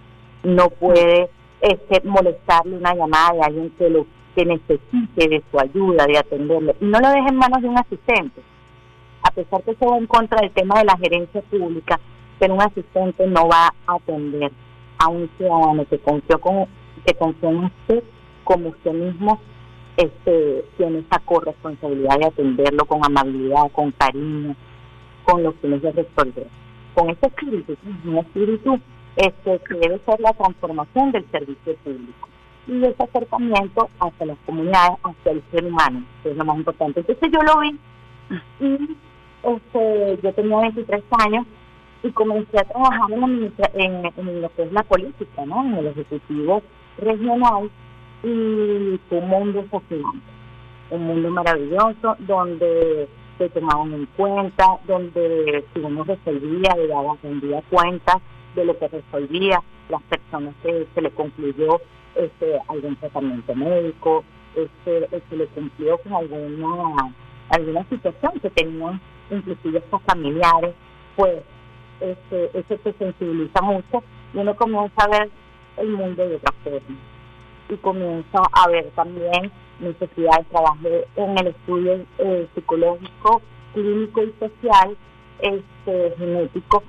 no 0.45 0.71
puede 0.71 1.29
este, 1.61 2.07
molestarle 2.07 2.77
una 2.77 2.95
llamada 2.95 3.33
de 3.33 3.41
alguien 3.43 3.71
que 3.71 3.91
lo 3.91 4.07
que 4.37 4.45
necesite 4.45 5.29
de 5.29 5.43
su 5.51 5.59
ayuda, 5.59 6.07
de 6.07 6.19
atenderle, 6.19 6.77
no 6.79 7.01
lo 7.01 7.09
deje 7.09 7.29
en 7.29 7.37
manos 7.37 7.61
de 7.61 7.69
un 7.69 7.79
asistente. 7.79 8.43
A 9.23 9.33
pesar 9.33 9.61
que 9.65 9.75
se 9.75 9.87
va 9.87 9.99
en 9.99 10.07
contra 10.07 10.41
del 10.41 10.53
tema 10.53 10.79
de 10.79 10.85
la 10.85 10.97
gerencia 10.99 11.43
pública, 11.43 11.99
pero 12.39 12.55
un 12.55 12.63
asistente 12.63 13.27
no 13.27 13.49
va 13.49 13.75
a 13.89 13.95
atender 13.97 14.53
a 14.99 15.09
un 15.09 15.29
ciudadano 15.37 15.85
que 15.87 15.99
confió 15.99 16.41
con 16.41 16.67
que 17.05 17.15
confió 17.15 17.49
en 17.49 17.65
usted 17.65 18.05
como 18.45 18.69
usted 18.69 18.93
mismo 18.93 19.41
este 20.01 20.65
tiene 20.77 21.01
esa 21.01 21.19
corresponsabilidad 21.21 22.19
de 22.19 22.27
atenderlo 22.27 22.85
con 22.87 23.05
amabilidad, 23.05 23.71
con 23.73 23.91
cariño, 23.93 24.55
con 25.25 25.43
los 25.43 25.55
fines 25.57 25.83
de 25.83 25.93
resolver. 25.93 26.47
Con 26.95 27.11
ese 27.11 27.27
espíritu, 27.27 27.77
un 28.05 28.19
espíritu 28.19 28.81
este, 29.17 29.61
que 29.61 29.75
debe 29.75 30.01
ser 30.05 30.21
la 30.21 30.33
transformación 30.33 31.13
del 31.13 31.31
servicio 31.31 31.77
público 31.85 32.29
y 32.67 32.85
ese 32.85 33.03
acercamiento 33.03 33.89
hacia 33.99 34.27
las 34.27 34.39
comunidades, 34.47 34.99
hacia 35.03 35.33
el 35.33 35.43
ser 35.51 35.65
humano, 35.65 36.05
que 36.23 36.31
es 36.31 36.37
lo 36.37 36.45
más 36.45 36.57
importante. 36.57 37.01
Entonces 37.01 37.31
yo 37.33 37.41
lo 37.43 37.61
vi 37.61 37.79
y 38.61 38.97
este, 39.43 40.19
yo 40.23 40.33
tenía 40.35 40.61
23 40.61 41.03
años 41.27 41.47
y 42.03 42.11
comencé 42.11 42.59
a 42.59 42.65
trabajar 42.65 43.11
en, 43.11 43.53
en, 44.17 44.43
lo 44.43 44.55
que 44.55 44.63
es 44.63 44.73
la 44.73 44.83
política, 44.85 45.45
¿no? 45.47 45.65
en 45.65 45.75
el 45.75 45.87
Ejecutivo 45.89 46.63
Regional 46.99 47.71
y 48.23 49.01
un 49.11 49.29
mundo 49.29 49.65
fascinante, 49.71 50.27
un 50.91 51.07
mundo 51.07 51.31
maravilloso 51.31 52.17
donde 52.21 53.09
se 53.39 53.49
tomaban 53.51 53.93
en 53.95 54.07
cuenta, 54.17 54.79
donde 54.87 55.65
si 55.73 55.81
uno 55.81 56.05
resolvía, 56.05 56.77
le 56.77 56.89
daba, 56.89 57.17
rendía 57.23 57.63
cuentas 57.71 58.17
de 58.55 58.65
lo 58.65 58.79
que 58.79 58.89
resolvía 58.89 59.63
las 59.89 60.03
personas 60.03 60.55
que 60.63 60.87
se 60.95 61.01
le 61.01 61.11
concluyó 61.11 61.81
este 62.15 62.59
algún 62.69 62.97
tratamiento 62.97 63.55
médico, 63.55 64.25
este, 64.55 65.09
se 65.29 65.37
le 65.37 65.47
cumplió 65.49 65.99
con 65.99 66.15
alguna 66.15 67.15
alguna 67.51 67.85
situación 67.89 68.33
que 68.41 68.51
tenían 68.51 69.01
inclusive 69.31 69.79
estos 69.79 70.03
familiares, 70.03 70.75
pues 71.17 71.43
este, 72.01 72.59
eso 72.59 72.77
se 72.83 72.93
sensibiliza 72.95 73.61
mucho 73.63 74.03
y 74.35 74.39
uno 74.39 74.55
comienza 74.57 75.05
a 75.05 75.09
ver 75.09 75.31
el 75.79 75.91
mundo 75.91 76.29
de 76.29 76.37
otra 76.37 76.53
forma. 76.63 77.10
Y 77.71 77.77
comienzo 77.77 78.43
a 78.53 78.69
ver 78.69 78.91
también 78.97 79.51
necesidad 79.79 80.39
de 80.39 80.45
trabajo 80.45 80.89
en 81.17 81.39
el 81.39 81.47
estudio 81.47 82.05
eh, 82.19 82.49
psicológico, 82.55 83.41
clínico 83.73 84.23
y 84.23 84.35
social, 84.39 84.97
este 85.41 86.15
genético 86.19 86.83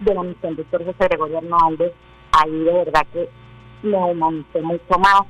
de 0.00 0.14
la 0.14 0.22
misión 0.22 0.56
de 0.56 0.64
José 0.64 0.94
Gregorio 0.98 1.38
Hernández. 1.38 1.92
Ahí 2.32 2.64
de 2.64 2.72
verdad 2.72 3.06
que 3.12 3.28
me 3.82 3.96
humanicé 3.96 4.60
mucho 4.62 4.98
más. 4.98 5.22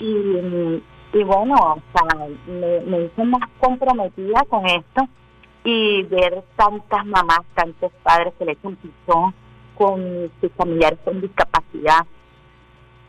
Y, 0.00 0.82
y 1.18 1.24
bueno, 1.24 1.54
o 1.54 1.78
sea, 1.92 2.26
me, 2.46 2.80
me 2.80 3.04
hice 3.06 3.24
más 3.24 3.42
comprometida 3.58 4.44
con 4.48 4.66
esto 4.66 5.08
y 5.64 6.02
ver 6.04 6.44
tantas 6.56 7.06
mamás, 7.06 7.40
tantos 7.54 7.90
padres 8.02 8.34
que 8.38 8.44
le 8.44 8.52
echan 8.52 8.76
pisón 8.76 9.34
con 9.76 10.30
sus 10.40 10.52
familiares 10.52 10.98
con 11.04 11.20
discapacidad 11.20 12.06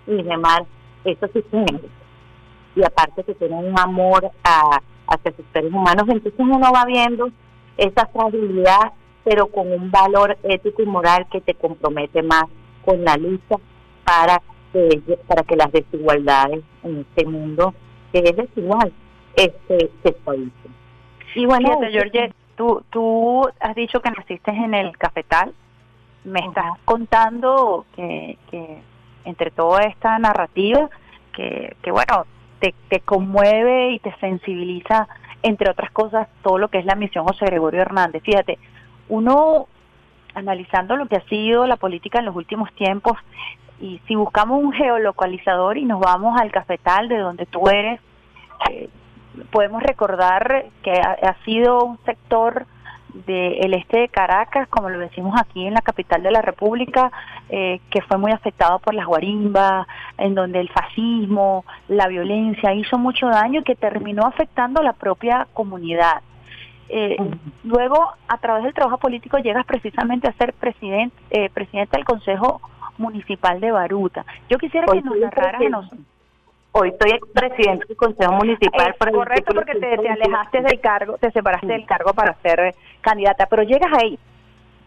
y 0.07 0.23
demás, 0.23 0.61
eso 1.05 1.27
sí 1.33 1.43
es 1.51 1.81
Y 2.75 2.83
aparte 2.83 3.23
que 3.23 3.35
tienen 3.35 3.65
un 3.65 3.79
amor 3.79 4.29
a, 4.43 4.81
hacia 5.07 5.31
sus 5.35 5.45
seres 5.53 5.71
humanos, 5.71 6.05
entonces 6.09 6.33
uno 6.37 6.59
va 6.73 6.85
viendo 6.85 7.29
esa 7.77 8.07
fragilidad, 8.07 8.93
pero 9.23 9.47
con 9.47 9.71
un 9.71 9.91
valor 9.91 10.37
ético 10.43 10.81
y 10.81 10.85
moral 10.85 11.27
que 11.31 11.41
te 11.41 11.53
compromete 11.53 12.21
más 12.23 12.45
con 12.83 13.03
la 13.03 13.15
lucha 13.17 13.55
para 14.03 14.41
que, 14.71 15.17
para 15.27 15.43
que 15.43 15.55
las 15.55 15.71
desigualdades 15.71 16.63
en 16.83 16.99
este 16.99 17.25
mundo, 17.25 17.73
que 18.11 18.19
es 18.19 18.35
desigual, 18.35 18.91
este, 19.35 19.91
se 20.03 20.15
suavicen. 20.23 20.75
Y 21.35 21.45
bueno, 21.45 21.79
George, 21.91 22.33
tú, 22.55 22.83
tú 22.89 23.47
has 23.59 23.75
dicho 23.75 24.01
que 24.01 24.11
naciste 24.11 24.51
en 24.51 24.73
el 24.73 24.97
cafetal, 24.97 25.53
me 26.23 26.39
estás 26.39 26.79
contando 26.85 27.85
que, 27.95 28.37
que 28.49 28.81
entre 29.25 29.51
toda 29.51 29.81
esta 29.83 30.17
narrativa, 30.19 30.89
que, 31.33 31.75
que 31.81 31.91
bueno, 31.91 32.25
te, 32.59 32.73
te 32.89 33.01
conmueve 33.01 33.91
y 33.91 33.99
te 33.99 34.15
sensibiliza, 34.19 35.07
entre 35.43 35.69
otras 35.69 35.91
cosas, 35.91 36.27
todo 36.41 36.57
lo 36.57 36.69
que 36.69 36.79
es 36.79 36.85
la 36.85 36.95
misión 36.95 37.25
José 37.25 37.45
Gregorio 37.45 37.81
Hernández. 37.81 38.23
Fíjate, 38.23 38.57
uno 39.09 39.67
analizando 40.33 40.95
lo 40.95 41.07
que 41.07 41.15
ha 41.15 41.23
sido 41.27 41.65
la 41.65 41.77
política 41.77 42.19
en 42.19 42.25
los 42.25 42.35
últimos 42.35 42.71
tiempos, 42.73 43.17
y 43.79 43.99
si 44.07 44.15
buscamos 44.15 44.63
un 44.63 44.71
geolocalizador 44.71 45.77
y 45.77 45.85
nos 45.85 45.99
vamos 45.99 46.39
al 46.39 46.51
cafetal 46.51 47.09
de 47.09 47.17
donde 47.17 47.45
tú 47.45 47.67
eres, 47.67 47.99
eh, 48.69 48.89
podemos 49.51 49.83
recordar 49.83 50.65
que 50.81 50.93
ha, 50.93 51.35
sido 51.43 51.83
un 51.83 51.99
sector 52.05 52.65
del 53.25 53.73
este 53.73 53.99
de 53.99 54.09
Caracas, 54.09 54.67
como 54.67 54.89
lo 54.89 54.99
decimos 54.99 55.39
aquí 55.39 55.65
en 55.65 55.73
la 55.73 55.81
capital 55.81 56.21
de 56.21 56.31
la 56.31 56.41
República, 56.41 57.11
eh, 57.49 57.79
que 57.89 58.01
fue 58.01 58.17
muy 58.17 58.31
afectado 58.31 58.79
por 58.79 58.93
las 58.93 59.05
guarimbas, 59.05 59.87
en 60.17 60.35
donde 60.35 60.59
el 60.59 60.69
fascismo, 60.69 61.63
la 61.87 62.07
violencia 62.07 62.73
hizo 62.73 62.97
mucho 62.97 63.27
daño 63.27 63.61
y 63.61 63.63
que 63.63 63.75
terminó 63.75 64.25
afectando 64.25 64.81
a 64.81 64.83
la 64.83 64.93
propia 64.93 65.47
comunidad. 65.53 66.21
Eh, 66.89 67.17
luego, 67.63 68.11
a 68.27 68.37
través 68.37 68.63
del 68.63 68.73
trabajo 68.73 68.97
político, 68.97 69.37
llegas 69.37 69.65
precisamente 69.65 70.27
a 70.27 70.33
ser 70.33 70.53
presidente, 70.53 71.15
eh, 71.29 71.49
presidente 71.49 71.97
del 71.97 72.05
Consejo 72.05 72.61
Municipal 72.97 73.59
de 73.59 73.71
Baruta. 73.71 74.25
Yo 74.49 74.57
quisiera 74.57 74.85
que 74.91 75.01
nos 75.01 75.17
narraras 75.17 75.61
Hoy 76.77 76.89
estoy 76.89 77.17
presidente 77.33 77.85
del 77.87 77.95
Consejo 77.95 78.33
Municipal. 78.33 78.93
Es 78.99 79.13
correcto, 79.13 79.53
porque 79.55 79.75
te, 79.75 79.93
alejaste 80.09 80.61
del 80.61 80.81
cargo, 80.81 81.17
te 81.17 81.31
separaste 81.31 81.67
del 81.67 81.85
cargo 81.85 82.13
para 82.13 82.35
ser 82.41 82.75
candidata, 82.99 83.45
pero 83.45 83.63
llegas 83.63 83.93
ahí, 83.93 84.19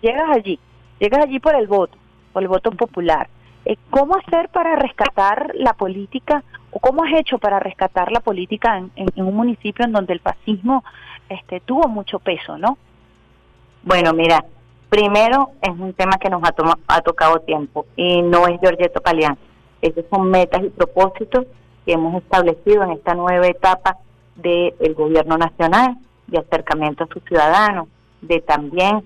llegas 0.02 0.28
allí, 0.28 0.60
llegas 0.98 1.24
allí 1.24 1.40
por 1.40 1.54
el 1.54 1.66
voto, 1.66 1.96
por 2.34 2.42
el 2.42 2.48
voto 2.50 2.72
popular. 2.72 3.30
Eh, 3.64 3.78
¿Cómo 3.88 4.16
hacer 4.16 4.50
para 4.50 4.76
rescatar 4.76 5.52
la 5.54 5.72
política 5.72 6.44
o 6.72 6.78
cómo 6.78 7.04
has 7.04 7.12
hecho 7.14 7.38
para 7.38 7.58
rescatar 7.58 8.12
la 8.12 8.20
política 8.20 8.76
en, 8.94 9.10
un 9.16 9.34
municipio 9.34 9.86
en 9.86 9.92
donde 9.92 10.12
el 10.12 10.20
fascismo 10.20 10.84
este, 11.30 11.60
tuvo 11.60 11.88
mucho 11.88 12.18
peso, 12.18 12.58
no? 12.58 12.76
Bueno, 13.82 14.12
mira, 14.12 14.44
primero 14.90 15.52
es 15.62 15.70
un 15.70 15.94
tema 15.94 16.18
que 16.18 16.28
nos 16.28 16.42
ha, 16.42 16.54
ha 16.86 17.00
tocado 17.00 17.38
tiempo 17.38 17.86
y 17.96 18.20
no 18.20 18.46
es 18.46 18.60
Giorgetto 18.60 19.00
Palián. 19.00 19.38
Esos 19.80 20.04
son 20.10 20.28
metas 20.28 20.62
y 20.64 20.68
propósitos 20.68 21.46
que 21.88 21.94
hemos 21.94 22.22
establecido 22.22 22.82
en 22.82 22.90
esta 22.90 23.14
nueva 23.14 23.46
etapa 23.46 23.96
del 24.36 24.92
gobierno 24.94 25.38
nacional, 25.38 25.96
de 26.26 26.38
acercamiento 26.38 27.04
a 27.04 27.06
sus 27.06 27.24
ciudadanos, 27.24 27.88
de 28.20 28.42
también 28.42 29.02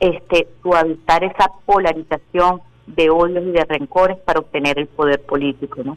este 0.00 0.48
suavizar 0.60 1.22
esa 1.22 1.52
polarización 1.64 2.60
de 2.88 3.08
odios 3.08 3.44
y 3.44 3.52
de 3.52 3.64
rencores 3.64 4.18
para 4.18 4.40
obtener 4.40 4.80
el 4.80 4.88
poder 4.88 5.22
político, 5.22 5.84
¿no? 5.84 5.96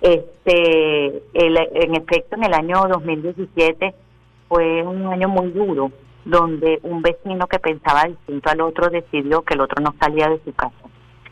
Este, 0.00 1.24
en 1.34 1.94
efecto, 1.96 2.36
en 2.36 2.44
el 2.44 2.54
año 2.54 2.84
2017 2.88 3.96
fue 4.48 4.84
un 4.84 5.08
año 5.08 5.28
muy 5.28 5.50
duro, 5.50 5.90
donde 6.24 6.78
un 6.84 7.02
vecino 7.02 7.48
que 7.48 7.58
pensaba 7.58 8.04
distinto 8.04 8.48
al 8.48 8.60
otro 8.60 8.90
decidió 8.90 9.42
que 9.42 9.54
el 9.54 9.62
otro 9.62 9.82
no 9.82 9.92
salía 9.98 10.28
de 10.28 10.40
su 10.44 10.52
casa 10.54 10.84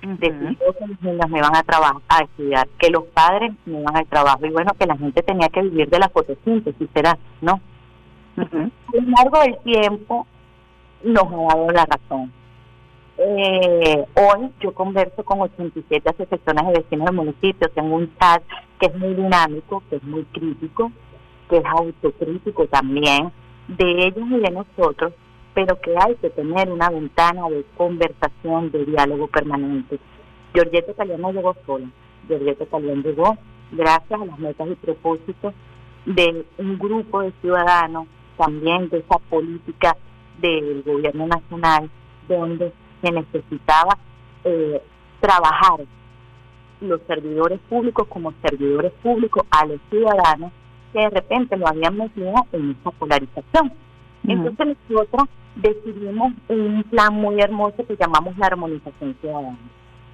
decidió 0.02 0.72
que 0.78 0.86
los 0.86 1.02
niños 1.02 1.30
me 1.30 1.40
van 1.40 1.56
a 1.56 1.62
trabajar, 1.62 2.00
a 2.08 2.22
estudiar, 2.22 2.68
que 2.78 2.90
los 2.90 3.04
padres 3.04 3.52
me 3.64 3.82
van 3.82 3.96
al 3.96 4.06
trabajo 4.06 4.44
y 4.44 4.50
bueno, 4.50 4.72
que 4.78 4.86
la 4.86 4.96
gente 4.96 5.22
tenía 5.22 5.48
que 5.48 5.62
vivir 5.62 5.88
de 5.88 5.98
la 5.98 6.08
fotosíntesis, 6.08 6.88
será, 6.92 7.16
¿no? 7.40 7.60
A 8.36 8.44
lo 8.44 9.10
largo 9.16 9.40
del 9.40 9.58
tiempo 9.58 10.26
nos 11.04 11.24
ha 11.24 11.56
dado 11.56 11.70
la 11.70 11.86
razón. 11.86 12.32
Eh, 13.18 14.04
hoy 14.14 14.50
yo 14.60 14.72
converso 14.72 15.22
con 15.22 15.42
87 15.42 16.08
asociaciones 16.08 16.66
de 16.66 16.80
vecinos 16.80 17.06
del 17.06 17.14
municipio, 17.14 17.68
tengo 17.74 17.96
un 17.96 18.12
chat 18.18 18.42
que 18.80 18.86
es 18.86 18.98
muy 18.98 19.14
dinámico, 19.14 19.82
que 19.88 19.96
es 19.96 20.02
muy 20.02 20.24
crítico, 20.24 20.90
que 21.48 21.58
es 21.58 21.64
autocrítico 21.64 22.66
también, 22.66 23.30
de 23.68 24.06
ellos 24.06 24.26
y 24.28 24.40
de 24.40 24.50
nosotros, 24.50 25.12
pero 25.54 25.80
que 25.80 25.94
hay 25.98 26.14
que 26.16 26.30
tener 26.30 26.70
una 26.70 26.88
ventana 26.88 27.48
de 27.48 27.64
conversación, 27.76 28.70
de 28.70 28.84
diálogo 28.84 29.26
permanente. 29.28 29.98
Giorgette 30.54 30.96
Calián 30.96 31.20
no 31.20 31.32
llegó 31.32 31.54
sola, 31.66 31.86
Giorgette 32.28 32.68
Calián 32.70 33.02
llegó 33.02 33.36
gracias 33.70 34.20
a 34.20 34.24
las 34.24 34.38
metas 34.38 34.68
y 34.68 34.74
propósitos 34.76 35.54
de 36.04 36.44
un 36.58 36.78
grupo 36.78 37.22
de 37.22 37.32
ciudadanos, 37.40 38.06
también 38.36 38.88
de 38.88 38.98
esa 38.98 39.18
política 39.30 39.96
del 40.40 40.82
gobierno 40.82 41.26
nacional, 41.26 41.90
donde 42.28 42.72
se 43.02 43.12
necesitaba 43.12 43.98
eh, 44.44 44.82
trabajar 45.20 45.80
los 46.80 47.00
servidores 47.06 47.60
públicos 47.68 48.06
como 48.08 48.32
servidores 48.42 48.92
públicos 49.02 49.44
a 49.50 49.66
los 49.66 49.80
ciudadanos 49.88 50.50
que 50.92 50.98
de 50.98 51.10
repente 51.10 51.56
lo 51.56 51.68
habían 51.68 51.96
metido 51.96 52.34
en 52.52 52.76
esa 52.78 52.90
polarización. 52.90 53.72
Entonces 54.24 54.76
nosotros 54.88 55.28
decidimos 55.56 56.32
un 56.48 56.84
plan 56.84 57.14
muy 57.14 57.40
hermoso 57.40 57.84
que 57.86 57.96
llamamos 57.96 58.36
la 58.38 58.46
armonización 58.46 59.16
ciudadana, 59.20 59.58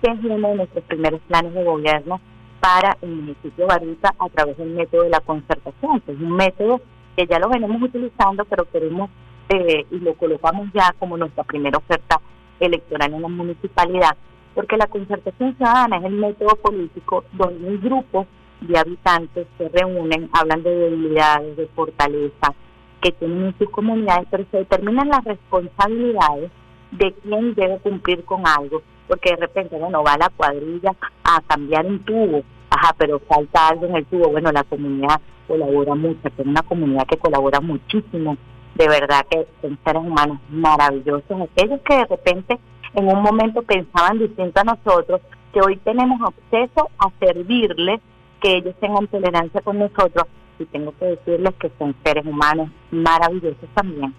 que 0.03 0.11
es 0.11 0.19
uno 0.25 0.49
de 0.49 0.55
nuestros 0.57 0.85
primeros 0.85 1.21
planes 1.29 1.55
de 1.55 1.65
gobierno 1.65 2.21
para 2.61 2.97
el 3.03 3.11
municipio 3.11 3.53
de 3.57 3.67
Baruta 3.67 4.15
a 4.19 4.29
través 4.31 4.57
del 4.57 4.71
método 4.71 5.05
de 5.05 5.11
la 5.11 5.21
concertación, 5.21 6.01
que 6.01 6.13
es 6.13 6.19
un 6.19 6.33
método 6.33 6.81
que 7.17 7.27
ya 7.27 7.39
lo 7.39 7.49
venimos 7.49 7.83
utilizando, 7.83 8.45
pero 8.45 8.65
queremos 8.71 9.11
eh, 9.49 9.87
y 9.91 9.99
lo 9.99 10.15
colocamos 10.15 10.69
ya 10.75 10.95
como 10.99 11.17
nuestra 11.17 11.45
primera 11.45 11.79
oferta 11.79 12.21
electoral 12.61 13.15
en 13.15 13.23
la 13.23 13.29
municipalidad, 13.29 14.17
porque 14.55 14.77
la 14.77 14.87
concertación 14.87 15.57
ciudadana 15.57 15.99
es 15.99 16.05
el 16.05 16.15
método 16.15 16.57
político 16.57 17.25
donde 17.33 17.69
un 17.69 17.81
grupo 17.81 18.27
de 18.61 18.79
habitantes 18.79 19.47
se 19.57 19.69
reúnen, 19.69 20.29
hablan 20.33 20.63
de 20.63 20.71
debilidades, 20.71 21.57
de 21.57 21.67
fortaleza, 21.69 22.55
que 23.01 23.13
tienen 23.13 23.47
en 23.47 23.59
sus 23.59 23.71
comunidades, 23.71 24.27
pero 24.31 24.45
se 24.51 24.59
determinan 24.59 25.09
las 25.09 25.25
responsabilidades 25.25 26.51
de 26.93 27.13
quién 27.23 27.55
debe 27.55 27.79
cumplir 27.79 28.25
con 28.25 28.47
algo, 28.47 28.83
porque 29.07 29.31
de 29.31 29.37
repente, 29.37 29.77
bueno, 29.79 30.03
va 30.03 30.17
la 30.17 30.31
cuadrilla 30.31 30.95
a 31.25 31.41
cambiar 31.43 31.87
un 31.87 32.01
tubo, 32.01 32.43
ajá, 32.71 32.95
pero 32.99 33.21
falta 33.21 33.69
algo 33.69 33.87
en 33.87 33.97
el 33.97 34.07
tubo, 34.07 34.31
bueno, 34.31 34.51
la 34.53 34.65
comunidad 34.65 35.21
colabora 35.47 35.95
mucho, 35.95 36.21
es 36.25 36.47
una 36.47 36.63
comunidad 36.63 37.07
que 37.07 37.17
colabora 37.17 37.61
muchísimo, 37.61 38.37
de 38.75 38.89
verdad 38.89 39.27
que 39.31 39.47
son 39.61 39.79
seres 39.85 40.03
humanos 40.03 40.39
maravillosos, 40.51 41.41
aquellos 41.43 41.81
que 41.81 41.97
de 41.97 42.05
repente 42.05 42.59
en 42.95 43.09
un 43.09 43.23
momento 43.23 43.63
pensaban 43.63 44.19
distinto 44.19 44.61
a 44.61 44.65
nosotros, 44.65 45.21
que 45.53 45.61
hoy 45.61 45.77
tenemos 45.79 46.21
acceso 46.21 46.91
a 46.99 47.11
servirles, 47.19 48.01
que 48.41 48.57
ellos 48.57 48.75
tengan 48.81 49.07
tolerancia 49.09 49.61
con 49.63 49.79
nosotros, 49.79 50.27
y 50.59 50.67
tengo 50.67 50.93
que 50.99 51.05
decirles 51.05 51.55
que 51.61 51.71
son 51.79 51.95
seres 52.05 52.27
humanos 52.27 52.71
maravillosos 52.91 53.69
también. 53.75 54.15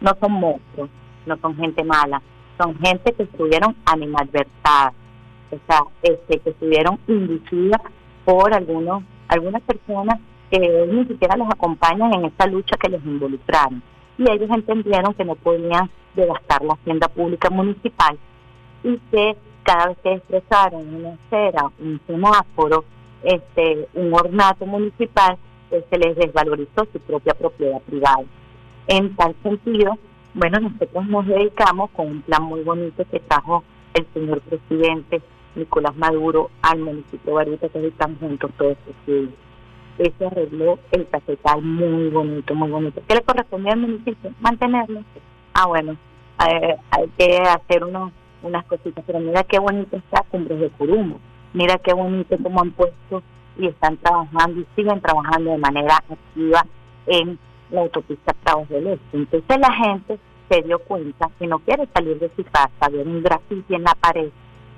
No 0.00 0.12
son 0.20 0.32
monstruos, 0.32 0.90
no 1.26 1.36
son 1.38 1.56
gente 1.56 1.84
mala, 1.84 2.22
son 2.58 2.78
gente 2.78 3.12
que 3.12 3.24
estuvieron 3.24 3.76
animadversadas, 3.84 4.94
o 5.50 5.58
sea, 5.66 5.80
este, 6.02 6.38
que 6.40 6.50
estuvieron 6.50 6.98
inducidas 7.06 7.80
por 8.24 8.54
algunos, 8.54 9.02
algunas 9.28 9.62
personas 9.62 10.18
que 10.50 10.86
ni 10.90 11.04
siquiera 11.06 11.36
los 11.36 11.48
acompañan 11.48 12.12
en 12.14 12.26
esta 12.26 12.46
lucha 12.46 12.76
que 12.76 12.88
les 12.88 13.04
involucraron. 13.04 13.82
Y 14.18 14.30
ellos 14.30 14.50
entendieron 14.50 15.14
que 15.14 15.24
no 15.24 15.34
podían 15.34 15.90
devastar 16.14 16.62
la 16.62 16.74
hacienda 16.74 17.08
pública 17.08 17.50
municipal 17.50 18.16
y 18.84 18.98
que 19.10 19.36
cada 19.64 19.88
vez 19.88 19.98
que 20.02 20.10
destrozaron 20.10 20.94
una 20.94 21.14
acera, 21.14 21.70
un 21.80 22.00
semáforo, 22.06 22.84
este, 23.24 23.88
un 23.94 24.12
ornato 24.12 24.66
municipal, 24.66 25.36
pues 25.70 25.84
se 25.90 25.98
les 25.98 26.16
desvalorizó 26.16 26.86
su 26.92 27.00
propia 27.00 27.34
propiedad 27.34 27.80
privada. 27.82 28.24
En 28.86 29.14
tal 29.16 29.34
sentido, 29.42 29.98
bueno, 30.34 30.60
nosotros 30.60 31.06
nos 31.06 31.26
dedicamos 31.26 31.90
con 31.90 32.08
un 32.08 32.22
plan 32.22 32.42
muy 32.42 32.62
bonito 32.62 33.04
que 33.10 33.20
trajo 33.20 33.64
el 33.94 34.06
señor 34.12 34.40
presidente 34.40 35.22
Nicolás 35.54 35.96
Maduro 35.96 36.50
al 36.62 36.80
municipio 36.80 37.20
de 37.24 37.32
Baruta, 37.32 37.68
que 37.68 37.86
están 37.86 38.18
juntos 38.18 38.50
todos 38.58 38.76
estos 38.86 39.30
Ese 39.98 40.26
arregló 40.26 40.78
el 40.90 41.08
casetal 41.08 41.62
muy 41.62 42.08
bonito, 42.08 42.54
muy 42.54 42.70
bonito. 42.70 43.00
¿Qué 43.06 43.14
le 43.14 43.22
correspondía 43.22 43.72
al 43.72 43.80
municipio? 43.80 44.32
Mantenerlo. 44.40 45.04
Ah, 45.52 45.66
bueno, 45.66 45.96
hay, 46.38 47.08
que 47.16 47.38
hacer 47.38 47.84
unos, 47.84 48.12
unas 48.42 48.64
cositas, 48.64 49.04
pero 49.06 49.20
mira 49.20 49.44
qué 49.44 49.58
bonito 49.58 49.96
está 49.96 50.22
Cumbres 50.30 50.58
de 50.58 50.70
Curumo. 50.70 51.20
Mira 51.52 51.78
qué 51.78 51.94
bonito 51.94 52.36
cómo 52.42 52.60
han 52.60 52.72
puesto 52.72 53.22
y 53.58 53.68
están 53.68 53.96
trabajando 53.98 54.60
y 54.60 54.66
siguen 54.74 55.00
trabajando 55.00 55.50
de 55.52 55.58
manera 55.58 55.96
activa 55.96 56.66
en 57.06 57.38
la 57.70 57.82
autopista 57.82 58.32
Prados 58.42 58.68
del 58.68 58.86
Este. 58.86 59.16
Entonces 59.16 59.58
la 59.58 59.72
gente 59.72 60.18
se 60.48 60.62
dio 60.62 60.78
cuenta 60.80 61.30
que 61.38 61.46
no 61.46 61.58
quiere 61.60 61.88
salir 61.94 62.18
de 62.18 62.30
su 62.36 62.44
casa, 62.44 62.90
ver 62.90 63.06
un 63.06 63.22
grafiti 63.22 63.74
en 63.74 63.84
la 63.84 63.94
pared, 63.94 64.30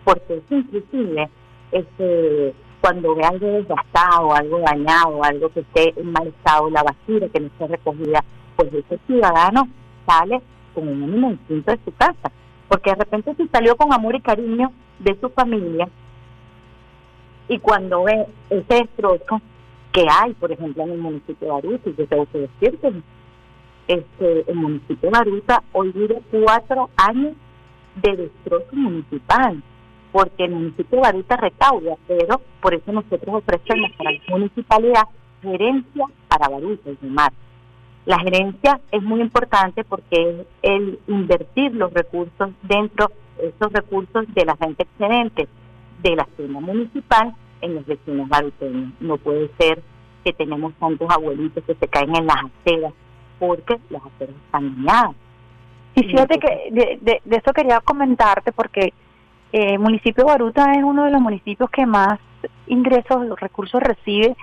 porque 0.04 0.36
es 0.36 0.42
inclusive 0.50 1.28
este, 1.72 2.54
cuando 2.80 3.14
ve 3.14 3.24
algo 3.24 3.46
desgastado, 3.46 4.34
algo 4.34 4.60
dañado, 4.60 5.22
algo 5.24 5.48
que 5.50 5.60
esté 5.60 6.00
en 6.00 6.12
mal 6.12 6.28
estado, 6.28 6.70
la 6.70 6.82
basura 6.82 7.28
que 7.28 7.40
no 7.40 7.46
esté 7.46 7.66
recogida, 7.66 8.24
pues 8.56 8.72
ese 8.72 8.98
ciudadano 9.06 9.68
sale 10.06 10.40
con 10.74 10.88
un 10.88 11.00
mínimo 11.00 11.30
instinto 11.30 11.72
de 11.72 11.80
su 11.84 11.92
casa, 11.96 12.30
porque 12.68 12.90
de 12.90 12.96
repente 12.96 13.34
se 13.34 13.48
salió 13.48 13.76
con 13.76 13.92
amor 13.92 14.14
y 14.14 14.20
cariño 14.20 14.72
de 15.00 15.18
su 15.20 15.28
familia 15.30 15.88
y 17.48 17.58
cuando 17.58 18.04
ve 18.04 18.26
ese 18.50 18.74
destrozo 18.74 19.40
que 19.92 20.04
hay, 20.10 20.34
por 20.34 20.52
ejemplo, 20.52 20.82
en 20.82 20.92
el 20.92 20.98
municipio 20.98 21.46
de 21.46 21.52
Baruta, 21.52 21.90
y 21.90 21.94
yo 21.96 22.06
tengo 22.06 22.26
que 22.26 22.38
decirte, 22.38 22.92
este, 23.88 24.50
el 24.50 24.56
municipio 24.56 25.10
de 25.10 25.10
Baruta 25.10 25.62
hoy 25.72 25.92
vive 25.92 26.20
cuatro 26.30 26.90
años 26.96 27.34
de 28.02 28.16
destrozo 28.16 28.74
municipal, 28.76 29.62
porque 30.12 30.44
el 30.44 30.52
municipio 30.52 30.96
de 30.96 31.02
Baruta 31.02 31.36
recauda, 31.36 31.96
pero 32.06 32.40
por 32.60 32.74
eso 32.74 32.92
nosotros 32.92 33.36
ofrecemos 33.36 33.90
para 33.96 34.10
la 34.10 34.18
municipalidad 34.28 35.04
gerencia 35.40 36.06
para 36.28 36.48
Baruta 36.48 36.90
y 36.90 37.06
Mar. 37.06 37.32
La 38.06 38.18
gerencia 38.20 38.80
es 38.92 39.02
muy 39.02 39.20
importante 39.20 39.84
porque 39.84 40.30
es 40.30 40.46
el 40.62 40.98
invertir 41.06 41.74
los 41.74 41.92
recursos 41.92 42.50
dentro 42.62 43.10
de 43.36 43.48
esos 43.48 43.72
recursos 43.72 44.24
de 44.34 44.44
la 44.44 44.56
gente 44.56 44.84
excedente 44.84 45.48
de 46.02 46.16
la 46.16 46.26
zona 46.36 46.60
municipal 46.60 47.34
en 47.60 47.74
los 47.74 47.86
vecinos 47.86 48.28
baruteños. 48.28 48.92
No 49.00 49.16
puede 49.16 49.50
ser 49.58 49.82
que 50.24 50.32
tenemos 50.32 50.74
tantos 50.74 51.08
abuelitos 51.10 51.62
que 51.64 51.74
se 51.74 51.88
caen 51.88 52.14
en 52.16 52.26
las 52.26 52.36
aceras 52.36 52.92
porque 53.38 53.78
las 53.90 54.02
aceras 54.02 54.34
están 54.44 54.84
dañadas. 54.84 55.14
Y 55.94 56.02
fíjate 56.02 56.38
que 56.38 56.68
de, 56.72 56.98
de, 57.00 57.22
de, 57.24 57.36
eso 57.36 57.52
quería 57.54 57.80
comentarte 57.80 58.52
porque 58.52 58.92
eh, 59.52 59.72
el 59.72 59.78
municipio 59.78 60.24
de 60.24 60.30
Baruta 60.30 60.72
es 60.72 60.82
uno 60.82 61.04
de 61.04 61.10
los 61.10 61.20
municipios 61.20 61.70
que 61.70 61.86
más 61.86 62.18
ingresos, 62.66 63.40
recursos 63.40 63.82
recibe 63.82 64.36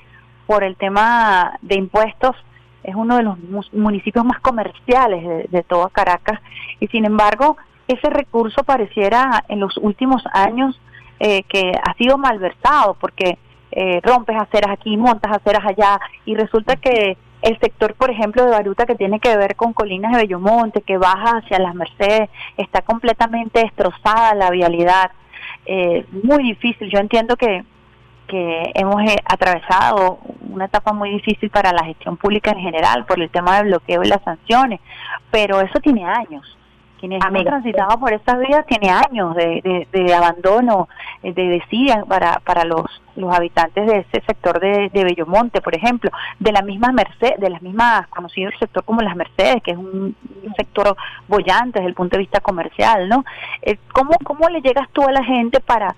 por 0.48 0.64
el 0.64 0.76
tema 0.78 1.58
de 1.62 1.76
impuestos. 1.76 2.36
Es 2.84 2.96
uno 2.96 3.18
de 3.18 3.24
los 3.24 3.38
municipios 3.72 4.26
más 4.26 4.40
comerciales 4.40 5.24
de, 5.24 5.48
de 5.50 5.64
toda 5.64 5.90
Caracas 5.90 6.40
y 6.80 6.88
sin 6.88 7.06
embargo 7.06 7.58
ese 7.88 8.10
recurso 8.10 8.64
pareciera 8.64 9.44
en 9.48 9.60
los 9.60 9.78
últimos 9.78 10.24
años 10.34 10.80
eh, 11.20 11.43
que 11.43 11.72
ha 11.72 11.93
sido 11.96 12.17
malversado 12.17 12.96
porque 13.00 13.38
eh, 13.72 14.01
rompes 14.03 14.36
aceras 14.36 14.72
aquí, 14.72 14.98
montas 14.98 15.32
aceras 15.32 15.65
allá 15.65 16.00
y 16.25 16.36
resulta 16.36 16.75
que 16.75 17.17
el 17.41 17.60
sector, 17.60 17.93
por 17.96 18.10
ejemplo, 18.10 18.46
de 18.46 18.51
Baruta 18.51 18.86
que 18.86 18.96
tiene 18.96 19.20
que 19.20 19.36
ver 19.36 19.55
con 19.55 19.74
Colinas 19.74 20.13
de 20.13 20.20
Bellomonte, 20.20 20.82
que 20.82 20.98
baja 20.98 21.38
hacia 21.38 21.60
las 21.60 21.75
Mercedes, 21.75 22.29
está 22.58 22.82
completamente 22.82 23.60
destrozada 23.60 24.34
la 24.36 24.49
vialidad, 24.49 25.12
eh, 25.65 26.06
muy 26.23 26.43
difícil. 26.43 26.89
Yo 26.89 26.99
entiendo 26.99 27.36
que, 27.36 27.63
que 28.28 28.71
hemos 28.76 29.02
atravesado 29.26 30.19
una 30.49 30.65
etapa 30.65 30.93
muy 30.93 31.10
difícil 31.10 31.49
para 31.49 31.73
la 31.73 31.84
gestión 31.84 32.15
pública 32.15 32.52
en 32.52 32.60
general 32.60 33.06
por 33.06 33.19
el 33.19 33.30
tema 33.30 33.58
del 33.58 33.67
bloqueo 33.67 34.04
y 34.04 34.08
las 34.08 34.23
sanciones, 34.23 34.80
pero 35.30 35.60
eso 35.60 35.80
tiene 35.82 36.06
años 36.06 36.58
quienes 37.04 37.22
han 37.22 37.34
transitado 37.34 38.00
por 38.00 38.13
estas 38.13 38.39
vías 38.39 38.66
tiene 38.66 38.89
años 38.89 39.36
de, 39.36 39.86
de, 39.92 40.13
abandono, 40.13 40.88
eh, 41.22 41.34
de 41.34 41.50
desidia 41.50 42.06
para, 42.08 42.39
para 42.46 42.63
los, 42.63 42.86
los 43.18 43.36
habitantes 43.36 43.86
de 43.86 43.98
ese 44.10 44.26
sector 44.26 44.58
de, 44.62 44.88
de 44.88 45.04
Bellomonte, 45.04 45.60
por 45.60 45.76
ejemplo, 45.76 46.10
de 46.39 46.54
la 46.54 46.62
misma 46.62 46.94
Merced, 46.94 47.36
de 47.39 47.50
las 47.50 47.62
mismas, 47.62 48.08
conocido 48.08 48.50
el 48.50 48.58
sector 48.58 48.86
como 48.86 49.02
las 49.02 49.18
Mercedes, 49.18 49.62
que 49.62 49.72
es 49.72 49.78
un, 49.78 50.16
sector 50.56 50.96
bollante 51.28 51.80
desde 51.80 51.89
el 51.89 51.94
punto 51.94 52.16
de 52.16 52.22
vista 52.22 52.39
comercial, 52.39 53.10
¿no? 53.10 53.26
Eh, 53.62 53.80
¿cómo, 53.92 54.12
¿Cómo 54.24 54.48
le 54.48 54.62
llegas 54.62 54.88
tú 54.94 55.02
a 55.04 55.12
la 55.12 55.26
gente 55.26 55.60
para 55.60 55.98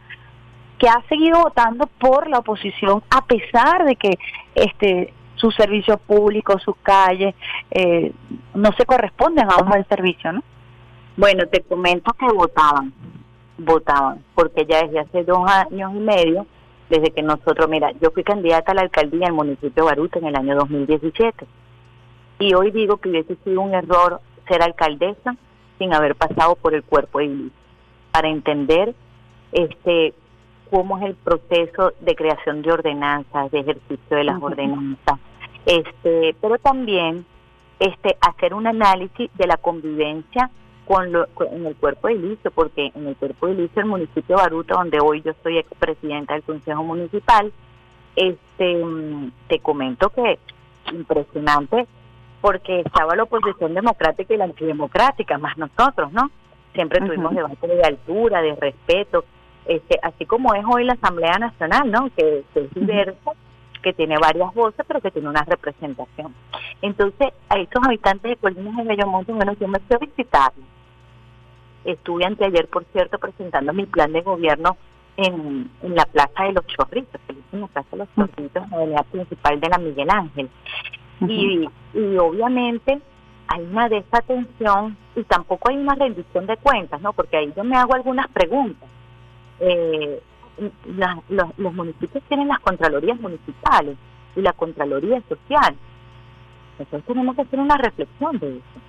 que 0.80 0.90
ha 0.90 1.04
seguido 1.08 1.44
votando 1.44 1.86
por 2.00 2.28
la 2.28 2.40
oposición 2.40 3.04
a 3.12 3.24
pesar 3.26 3.86
de 3.86 3.96
que 3.96 4.18
este 4.56 5.14
sus 5.36 5.54
servicios 5.54 6.00
públicos, 6.00 6.64
sus 6.64 6.78
calles, 6.78 7.36
eh, 7.70 8.12
no 8.56 8.72
se 8.72 8.86
corresponden 8.86 9.48
a 9.52 9.58
un 9.58 9.70
buen 9.70 9.86
servicio, 9.88 10.32
¿no? 10.32 10.42
Bueno, 11.18 11.48
te 11.48 11.62
comento 11.62 12.12
que 12.14 12.26
votaban, 12.26 12.94
votaban, 13.58 14.24
porque 14.36 14.66
ya 14.66 14.84
desde 14.84 15.00
hace 15.00 15.24
dos 15.24 15.50
años 15.50 15.92
y 15.96 16.00
medio, 16.00 16.46
desde 16.90 17.12
que 17.12 17.24
nosotros, 17.24 17.70
mira, 17.70 17.92
yo 18.02 18.12
fui 18.12 18.24
candidata 18.24 18.74
a 18.74 18.76
la 18.76 18.82
alcaldía 18.82 19.28
en 19.28 19.36
municipio 19.36 19.72
de 19.84 19.90
Baruta 19.90 20.20
en 20.20 20.26
el 20.26 20.36
año 20.36 20.56
2017, 20.56 21.46
y 22.40 22.54
hoy 22.54 22.72
digo 22.72 22.98
que 22.98 23.10
hubiese 23.10 23.38
sido 23.44 23.62
un 23.62 23.74
error 23.74 24.20
ser 24.48 24.62
alcaldesa 24.62 25.36
sin 25.78 25.94
haber 25.94 26.16
pasado 26.16 26.56
por 26.56 26.74
el 26.74 26.84
cuerpo 26.84 27.20
de 27.20 27.50
para 28.12 28.30
entender 28.30 28.94
este 29.52 30.14
cómo 30.70 30.98
es 30.98 31.06
el 31.06 31.16
proceso 31.16 31.94
de 32.02 32.16
creación 32.16 32.62
de 32.62 32.72
ordenanzas, 32.72 33.52
de 33.52 33.60
ejercicio 33.60 34.18
de 34.18 34.24
las 34.24 34.42
ordenanzas, 34.42 35.20
este, 35.66 36.36
pero 36.42 36.58
también 36.58 37.26
este 37.80 38.18
hacer 38.22 38.54
un 38.54 38.68
análisis 38.68 39.30
de 39.36 39.48
la 39.48 39.58
convivencia 39.58 40.50
con 40.86 41.12
lo, 41.12 41.28
en 41.52 41.66
el 41.66 41.76
cuerpo 41.76 42.08
de 42.08 42.14
ilicio, 42.14 42.52
porque 42.52 42.92
en 42.96 43.08
el 43.08 43.16
cuerpo 43.16 43.48
de 43.48 43.54
ilicio 43.54 43.82
el 43.82 43.88
municipio 43.88 44.36
de 44.36 44.42
Baruta, 44.42 44.76
donde 44.76 45.00
hoy 45.00 45.22
yo 45.22 45.34
soy 45.44 45.58
expresidenta 45.58 46.34
del 46.34 46.44
Consejo 46.44 46.84
Municipal, 46.84 47.52
este 48.16 48.84
te 49.48 49.60
comento 49.60 50.10
que 50.10 50.40
impresionante 50.94 51.88
porque 52.42 52.82
estaba 52.82 53.16
la 53.16 53.24
oposición 53.24 53.74
democrática 53.74 54.34
y 54.34 54.38
la 54.38 54.46
antidemocrática, 54.46 55.38
más 55.38 55.58
nosotros, 55.58 56.12
¿no? 56.14 56.30
Siempre 56.74 57.00
tuvimos 57.00 57.34
debate 57.34 57.68
de 57.68 57.82
altura, 57.82 58.42
de 58.42 58.56
respeto, 58.56 59.26
este, 59.66 59.98
así 60.04 60.26
como 60.26 60.54
es 60.54 60.64
hoy 60.70 60.84
la 60.84 60.94
Asamblea 60.94 61.40
Nacional, 61.40 61.90
¿no? 61.90 62.10
Que, 62.16 62.44
es 62.54 62.74
diversa, 62.76 63.32
que 63.82 63.94
tiene 63.94 64.18
varias 64.20 64.54
voces, 64.54 64.86
pero 64.88 65.02
que 65.02 65.10
tiene 65.10 65.30
una 65.30 65.44
representación. 65.44 66.36
Entonces, 66.84 67.34
a 67.50 67.58
estos 67.58 67.84
habitantes 67.84 68.30
de 68.30 68.36
Colinas 68.36 68.78
de 68.78 68.84
Bellomonte, 68.84 69.32
bueno, 69.32 69.54
yo 69.60 69.68
me 69.68 69.80
fui 69.80 69.96
a 69.96 70.00
visitarlos 70.00 70.75
Estuve 71.86 72.26
anteayer, 72.26 72.68
por 72.68 72.84
cierto, 72.92 73.18
presentando 73.20 73.72
mi 73.72 73.86
plan 73.86 74.12
de 74.12 74.22
gobierno 74.22 74.76
en, 75.18 75.70
en 75.82 75.96
la 75.96 76.06
Plaza 76.06 76.44
de 76.44 76.54
los 76.54 76.66
Chorritos, 76.68 77.22
que 77.28 77.34
es 77.34 77.60
la 77.60 77.68
Plaza 77.68 77.88
de 77.92 77.98
los 77.98 78.08
Chorritos, 78.16 78.64
en 78.64 78.70
la 78.70 78.78
avenida 78.78 79.04
principal 79.04 79.60
de 79.60 79.70
la 79.70 79.78
Miguel 79.78 80.10
Ángel. 80.10 80.50
y, 81.22 81.70
y 81.94 82.18
obviamente 82.18 83.00
hay 83.48 83.64
una 83.64 83.88
desatención 83.88 84.98
y 85.16 85.24
tampoco 85.24 85.70
hay 85.70 85.78
una 85.78 85.96
rendición 85.96 86.46
de 86.48 86.58
cuentas, 86.58 87.00
¿no? 87.02 87.14
Porque 87.14 87.38
ahí 87.38 87.54
yo 87.56 87.64
me 87.64 87.78
hago 87.78 87.94
algunas 87.94 88.28
preguntas. 88.30 88.90
Eh, 89.60 90.22
los, 90.86 91.58
los 91.58 91.74
municipios 91.74 92.24
tienen 92.28 92.48
las 92.48 92.60
contralorías 92.60 93.20
municipales 93.20 93.98
y 94.36 94.42
la 94.42 94.54
contraloría 94.54 95.22
social. 95.30 95.76
Nosotros 96.80 97.04
tenemos 97.06 97.36
que 97.36 97.44
hacer 97.44 97.60
una 97.60 97.78
reflexión 97.78 98.40
de 98.40 98.58
eso. 98.58 98.80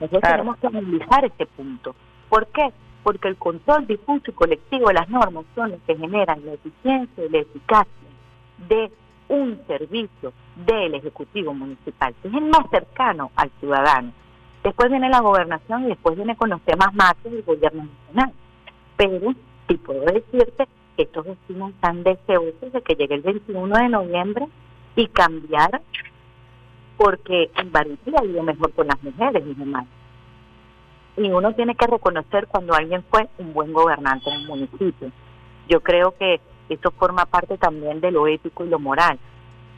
Nosotros 0.00 0.22
tenemos 0.22 0.56
que 0.58 0.66
analizar 0.66 1.24
este 1.24 1.46
punto. 1.46 1.94
¿Por 2.28 2.46
qué? 2.48 2.72
Porque 3.02 3.28
el 3.28 3.36
control 3.36 3.86
difuso 3.86 4.30
y 4.30 4.32
colectivo 4.32 4.88
de 4.88 4.94
las 4.94 5.08
normas 5.08 5.44
son 5.54 5.70
los 5.72 5.80
que 5.86 5.96
generan 5.96 6.44
la 6.44 6.54
eficiencia 6.54 7.24
y 7.24 7.28
la 7.28 7.38
eficacia 7.38 8.08
de 8.68 8.90
un 9.28 9.60
servicio 9.66 10.32
del 10.66 10.94
Ejecutivo 10.94 11.52
Municipal, 11.52 12.14
que 12.22 12.28
es 12.28 12.34
el 12.34 12.44
más 12.44 12.68
cercano 12.70 13.30
al 13.36 13.50
ciudadano. 13.60 14.12
Después 14.62 14.90
viene 14.90 15.08
la 15.08 15.20
gobernación 15.20 15.84
y 15.84 15.88
después 15.88 16.16
viene 16.16 16.36
con 16.36 16.50
los 16.50 16.60
temas 16.62 16.92
macros 16.94 17.32
del 17.32 17.42
gobierno 17.42 17.84
nacional. 17.84 18.32
Pero 18.96 19.34
sí 19.68 19.76
puedo 19.76 20.04
decirte 20.06 20.66
que 20.96 21.02
estos 21.02 21.26
vecinos 21.26 21.70
están 21.70 22.02
deseosos 22.02 22.72
de 22.72 22.82
que 22.82 22.94
llegue 22.94 23.14
el 23.14 23.22
21 23.22 23.76
de 23.76 23.88
noviembre 23.88 24.48
y 24.96 25.06
cambiar 25.08 25.82
porque 26.96 27.50
en 27.56 27.70
ha 27.74 28.24
ido 28.24 28.42
mejor 28.42 28.72
con 28.72 28.86
las 28.86 29.02
mujeres, 29.02 29.44
mi 29.44 29.54
mamá. 29.54 29.86
y 31.16 31.30
uno 31.30 31.54
tiene 31.54 31.74
que 31.74 31.86
reconocer 31.86 32.46
cuando 32.46 32.74
alguien 32.74 33.02
fue 33.10 33.28
un 33.38 33.52
buen 33.54 33.72
gobernante 33.72 34.28
en 34.28 34.40
el 34.40 34.46
municipio. 34.46 35.10
Yo 35.68 35.80
creo 35.80 36.14
que 36.16 36.40
eso 36.68 36.90
forma 36.92 37.24
parte 37.26 37.56
también 37.58 38.00
de 38.00 38.10
lo 38.10 38.26
ético 38.26 38.64
y 38.64 38.68
lo 38.68 38.78
moral. 38.78 39.18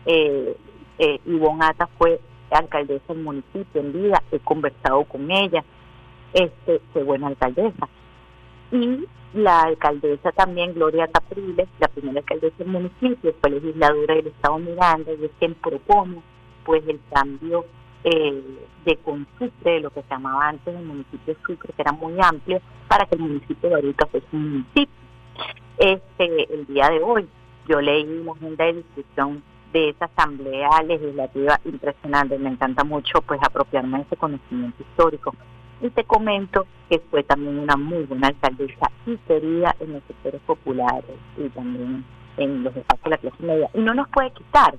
Eh, 0.07 0.57
eh, 0.99 1.21
Ivonne 1.27 1.65
Ata 1.65 1.89
fue 1.99 2.21
alcaldesa 2.51 3.13
del 3.13 3.23
municipio 3.23 3.81
en 3.81 3.93
vida, 3.93 4.23
he 4.33 4.39
conversado 4.41 5.05
con 5.05 5.31
ella, 5.31 5.63
este, 6.33 6.81
fue 6.93 7.03
buena 7.05 7.29
alcaldesa. 7.29 7.89
Y 8.73 9.05
la 9.35 9.63
alcaldesa 9.63 10.33
también, 10.33 10.75
Gloria 10.75 11.09
Capriles, 11.09 11.69
la 11.79 11.89
primera 11.89 12.21
alcaldesa 12.21 12.57
del 12.59 12.69
municipio, 12.69 13.35
fue 13.41 13.51
legisladora 13.51 14.15
del 14.15 14.29
Estado 14.29 14.59
Miranda 14.59 15.13
y 15.13 15.25
es 15.25 15.31
quien 15.39 15.55
propone 15.55 16.23
pues 16.69 16.87
el 16.87 17.01
cambio 17.11 17.65
eh, 18.05 18.43
de 18.85 18.97
consulte 18.99 19.71
de 19.71 19.81
lo 19.81 19.89
que 19.89 20.03
se 20.03 20.09
llamaba 20.11 20.51
antes 20.51 20.77
el 20.77 20.85
municipio 20.85 21.33
de 21.33 21.41
Sucre, 21.47 21.73
que 21.75 21.81
era 21.81 21.93
muy 21.93 22.13
amplio, 22.21 22.61
para 22.87 23.07
que 23.07 23.15
el 23.15 23.23
municipio 23.23 23.71
de 23.71 23.75
Baruta 23.75 24.05
fuese 24.05 24.27
un 24.33 24.51
municipio. 24.51 24.95
Este, 25.79 26.55
el 26.55 26.67
día 26.67 26.91
de 26.91 27.03
hoy 27.03 27.27
yo 27.67 27.81
leí 27.81 28.05
la 28.23 28.33
agenda 28.33 28.67
de 28.67 28.75
discusión 28.75 29.43
de 29.73 29.89
esa 29.89 30.05
asamblea 30.05 30.69
legislativa 30.87 31.59
impresionante, 31.65 32.39
me 32.39 32.51
encanta 32.51 32.85
mucho 32.85 33.23
pues 33.23 33.41
apropiarme 33.43 33.97
de 33.97 34.05
ese 34.05 34.17
conocimiento 34.19 34.83
histórico. 34.83 35.35
Y 35.81 35.89
te 35.89 36.05
comento 36.05 36.67
que 36.91 36.99
fue 37.11 37.23
también 37.23 37.61
una 37.61 37.79
muy 37.79 38.03
buena 38.03 38.29
alcaldesa 38.29 38.91
y 39.07 39.17
querida 39.27 39.75
en 39.81 39.95
los 39.95 40.03
sectores 40.03 40.43
populares 40.43 41.17
y 41.39 41.49
también 41.49 42.05
en 42.37 42.63
los 42.63 42.77
espacios 42.77 43.05
de 43.05 43.11
la 43.11 43.17
clase 43.17 43.43
media. 43.43 43.71
Y 43.73 43.81
no 43.81 43.95
nos 43.95 44.07
puede 44.11 44.31
quitar 44.33 44.75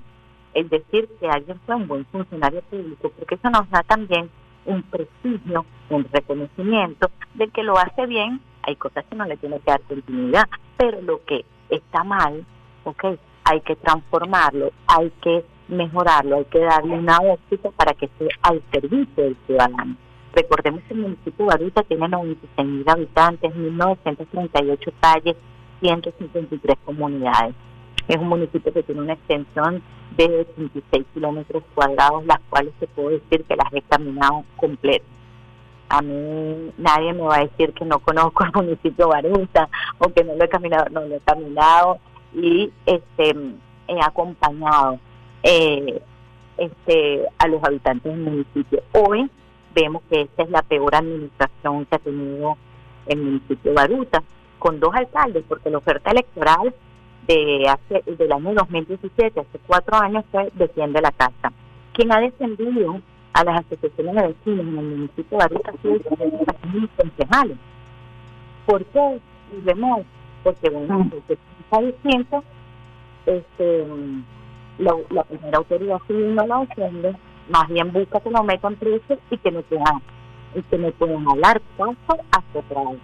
el 0.54 0.68
decir 0.68 1.08
que 1.18 1.28
alguien 1.28 1.60
fue 1.66 1.76
un 1.76 1.86
buen 1.86 2.04
funcionario 2.06 2.62
público, 2.62 3.12
porque 3.16 3.36
eso 3.36 3.50
nos 3.50 3.68
da 3.70 3.82
también 3.82 4.30
un 4.66 4.82
prestigio, 4.82 5.64
un 5.88 6.06
reconocimiento 6.12 7.10
de 7.34 7.48
que 7.48 7.62
lo 7.62 7.78
hace 7.78 8.06
bien. 8.06 8.40
Hay 8.62 8.76
cosas 8.76 9.04
que 9.08 9.16
no 9.16 9.24
le 9.24 9.36
tiene 9.36 9.58
que 9.60 9.70
dar 9.70 9.80
continuidad, 9.82 10.48
pero 10.76 11.00
lo 11.00 11.24
que 11.24 11.44
está 11.70 12.04
mal, 12.04 12.44
ok, 12.84 13.04
hay 13.44 13.60
que 13.62 13.76
transformarlo, 13.76 14.70
hay 14.86 15.10
que 15.22 15.44
mejorarlo, 15.68 16.36
hay 16.36 16.44
que 16.46 16.58
darle 16.58 16.98
una 16.98 17.18
óptica 17.18 17.70
para 17.70 17.94
que 17.94 18.06
esté 18.06 18.28
al 18.42 18.62
servicio 18.70 19.24
del 19.24 19.36
ciudadano. 19.46 19.96
Recordemos 20.32 20.82
que 20.84 20.94
el 20.94 21.00
municipio 21.00 21.44
de 21.46 21.50
Baruta 21.50 21.82
tiene 21.82 22.08
96 22.08 22.68
mil 22.68 22.88
habitantes, 22.88 23.52
1.938 23.52 24.92
calles, 25.00 25.36
153 25.80 26.76
comunidades. 26.84 27.54
Es 28.08 28.16
un 28.16 28.28
municipio 28.28 28.72
que 28.72 28.82
tiene 28.82 29.02
una 29.02 29.12
extensión 29.14 29.82
de 30.16 30.46
26 30.56 31.06
kilómetros 31.14 31.62
cuadrados, 31.74 32.24
las 32.26 32.40
cuales 32.48 32.72
se 32.80 32.86
puede 32.88 33.20
decir 33.20 33.44
que 33.44 33.56
las 33.56 33.72
he 33.72 33.82
caminado 33.82 34.44
completas. 34.56 35.08
A 35.88 36.02
mí 36.02 36.72
nadie 36.78 37.12
me 37.12 37.22
va 37.22 37.36
a 37.36 37.46
decir 37.46 37.72
que 37.72 37.84
no 37.84 37.98
conozco 37.98 38.44
el 38.44 38.52
municipio 38.54 39.06
de 39.06 39.12
Baruta 39.12 39.68
o 39.98 40.08
que 40.12 40.24
no 40.24 40.34
lo 40.34 40.44
he 40.44 40.48
caminado, 40.48 40.88
no 40.90 41.00
lo 41.00 41.16
he 41.16 41.20
caminado 41.20 41.98
y 42.32 42.70
este 42.86 43.34
he 43.88 44.00
acompañado 44.00 45.00
eh, 45.42 46.00
este 46.58 47.24
a 47.38 47.48
los 47.48 47.62
habitantes 47.64 48.12
del 48.12 48.22
municipio. 48.22 48.82
Hoy 48.92 49.30
vemos 49.74 50.02
que 50.10 50.22
esta 50.22 50.42
es 50.42 50.50
la 50.50 50.62
peor 50.62 50.94
administración 50.94 51.86
que 51.86 51.96
ha 51.96 51.98
tenido 51.98 52.56
el 53.06 53.18
municipio 53.18 53.70
de 53.70 53.74
Baruta, 53.74 54.22
con 54.58 54.78
dos 54.78 54.94
alcaldes, 54.94 55.44
porque 55.48 55.70
la 55.70 55.78
oferta 55.78 56.10
electoral 56.10 56.74
de 57.34 57.68
hace, 57.68 58.02
del 58.16 58.32
año 58.32 58.54
2017, 58.54 59.40
hace 59.40 59.58
cuatro 59.66 59.96
años, 59.96 60.24
fue 60.30 60.50
Defiende 60.54 61.00
la 61.00 61.12
Casa. 61.12 61.52
Quien 61.92 62.12
ha 62.12 62.20
defendido 62.20 63.00
a 63.32 63.44
las 63.44 63.64
asociaciones 63.64 64.14
de 64.14 64.28
vecinos 64.28 64.66
en 64.66 64.78
el 64.78 64.84
municipio 64.84 65.38
de 65.38 65.44
ha 65.44 65.82
sido 65.82 65.94
el 65.94 66.88
concejales. 66.96 67.56
¿Por 68.66 68.84
qué? 68.86 69.20
Y 69.56 69.60
vemos, 69.62 70.00
porque 70.42 70.70
bueno, 70.70 71.08
porque 71.10 71.38
está 71.60 71.80
distinto, 71.80 72.44
este, 73.26 73.86
la, 74.78 74.94
la 75.10 75.24
primera 75.24 75.58
autoridad 75.58 75.98
civil 76.06 76.34
no 76.34 76.46
la 76.46 76.60
defiende, 76.60 77.16
más 77.48 77.68
bien 77.68 77.92
busca 77.92 78.20
que 78.20 78.30
lo 78.30 78.42
metan 78.42 78.74
preso 78.76 79.18
y 79.30 79.36
que 79.36 79.50
no 79.50 79.62
puedan, 79.62 80.02
y 80.54 80.62
que 80.62 80.78
no 80.78 80.90
puedan 80.92 81.28
hablar 81.28 81.60
paso 81.76 82.22
hasta 82.32 82.58
atrás. 82.58 82.96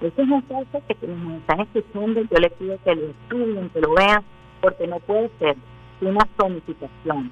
Ese 0.00 0.22
es 0.22 0.28
un 0.28 0.40
caso 0.42 0.82
que 0.86 1.06
nos 1.06 1.40
están 1.40 1.60
escuchando, 1.60 2.22
yo 2.22 2.38
les 2.38 2.52
pido 2.52 2.78
que 2.84 2.94
lo 2.94 3.08
estudien, 3.08 3.68
que 3.70 3.80
lo 3.80 3.94
vean, 3.94 4.24
porque 4.60 4.86
no 4.86 4.98
puede 5.00 5.30
ser 5.38 5.56
una 6.00 6.26
zonificación 6.38 7.30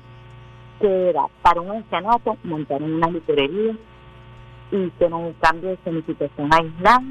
que 0.81 1.11
era 1.11 1.23
para 1.43 1.61
un 1.61 1.71
ancianato 1.71 2.37
montar 2.45 2.83
en 2.83 2.95
una 2.95 3.09
librería 3.09 3.75
y 4.71 4.89
tener 4.91 5.15
un 5.15 5.33
cambio 5.41 5.71
de 5.71 5.79
zonificación 5.85 6.51
aislada 6.53 7.03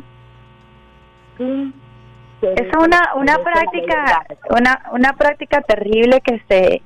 es 2.41 2.75
una 2.77 3.13
una 3.15 3.37
práctica 3.39 4.25
una 4.49 4.83
una 4.91 5.13
práctica 5.13 5.61
terrible 5.61 6.21
que 6.21 6.41
se 6.47 6.81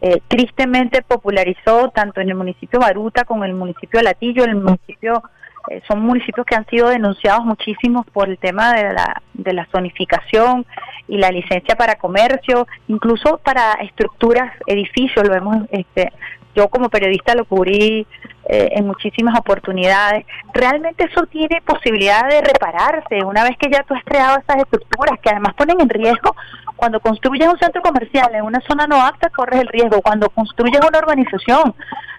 eh, 0.00 0.22
tristemente 0.28 1.02
popularizó 1.02 1.90
tanto 1.90 2.20
en 2.20 2.30
el 2.30 2.34
municipio 2.36 2.80
Baruta 2.80 3.24
como 3.24 3.44
en 3.44 3.50
el 3.50 3.56
municipio 3.56 3.98
de 3.98 4.04
Latillo, 4.04 4.44
el 4.44 4.56
municipio 4.56 5.22
eh, 5.70 5.82
son 5.86 6.00
municipios 6.00 6.46
que 6.46 6.54
han 6.54 6.66
sido 6.66 6.88
denunciados 6.88 7.44
muchísimos 7.44 8.06
por 8.12 8.28
el 8.28 8.38
tema 8.38 8.72
de 8.74 8.92
la, 8.92 9.22
de 9.34 9.52
la 9.52 9.66
zonificación 9.66 10.66
y 11.08 11.18
la 11.18 11.30
licencia 11.30 11.74
para 11.76 11.96
comercio, 11.96 12.66
incluso 12.88 13.38
para 13.38 13.72
estructuras, 13.74 14.52
edificios, 14.66 15.26
lo 15.26 15.34
hemos, 15.34 15.56
este, 15.70 16.12
yo 16.54 16.68
como 16.68 16.88
periodista 16.88 17.34
lo 17.34 17.44
cubrí 17.44 18.06
eh, 18.48 18.68
en 18.72 18.86
muchísimas 18.86 19.38
oportunidades. 19.38 20.26
Realmente 20.52 21.04
eso 21.04 21.26
tiene 21.26 21.62
posibilidad 21.64 22.28
de 22.28 22.40
repararse 22.40 23.24
una 23.24 23.44
vez 23.44 23.56
que 23.58 23.70
ya 23.70 23.82
tú 23.84 23.94
has 23.94 24.04
creado 24.04 24.38
esas 24.38 24.56
estructuras 24.56 25.18
que 25.20 25.30
además 25.30 25.54
ponen 25.54 25.80
en 25.80 25.88
riesgo 25.88 26.34
cuando 26.78 27.00
construyes 27.00 27.48
un 27.48 27.58
centro 27.58 27.82
comercial 27.82 28.32
en 28.34 28.44
una 28.44 28.60
zona 28.60 28.86
no 28.86 29.04
apta, 29.04 29.30
corres 29.30 29.60
el 29.60 29.68
riesgo. 29.68 30.00
Cuando 30.00 30.30
construyes 30.30 30.80
una 30.80 30.98
urbanización, 30.98 31.74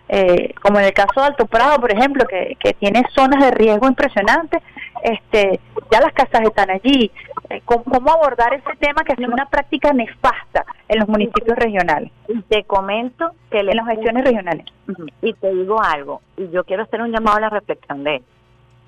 eh, 0.09 0.53
como 0.61 0.79
en 0.79 0.85
el 0.85 0.93
caso 0.93 1.21
de 1.21 1.27
Alto 1.27 1.45
Prado, 1.45 1.79
por 1.79 1.91
ejemplo, 1.91 2.25
que, 2.27 2.57
que 2.59 2.73
tiene 2.73 3.03
zonas 3.15 3.41
de 3.41 3.51
riesgo 3.51 3.87
impresionantes, 3.87 4.61
este, 5.01 5.61
ya 5.89 6.01
las 6.01 6.13
casas 6.13 6.41
están 6.41 6.69
allí. 6.69 7.09
Eh, 7.49 7.61
¿cómo, 7.63 8.11
abordar 8.11 8.53
ese 8.53 8.75
tema 8.79 9.03
que 9.03 9.13
es 9.13 9.19
una 9.19 9.45
práctica 9.45 9.93
nefasta 9.93 10.65
en 10.89 10.99
los 10.99 11.07
municipios 11.07 11.57
regionales? 11.57 12.11
Te 12.49 12.63
comento 12.65 13.31
que 13.49 13.59
en 13.59 13.67
las 13.67 13.87
gestiones 13.87 14.25
regionales. 14.25 14.65
Y 15.21 15.33
te 15.33 15.53
digo 15.53 15.81
algo, 15.81 16.21
y 16.35 16.49
yo 16.49 16.65
quiero 16.65 16.83
hacer 16.83 17.01
un 17.01 17.11
llamado 17.11 17.37
a 17.37 17.41
la 17.41 17.49
reflexión 17.49 18.03
de 18.03 18.21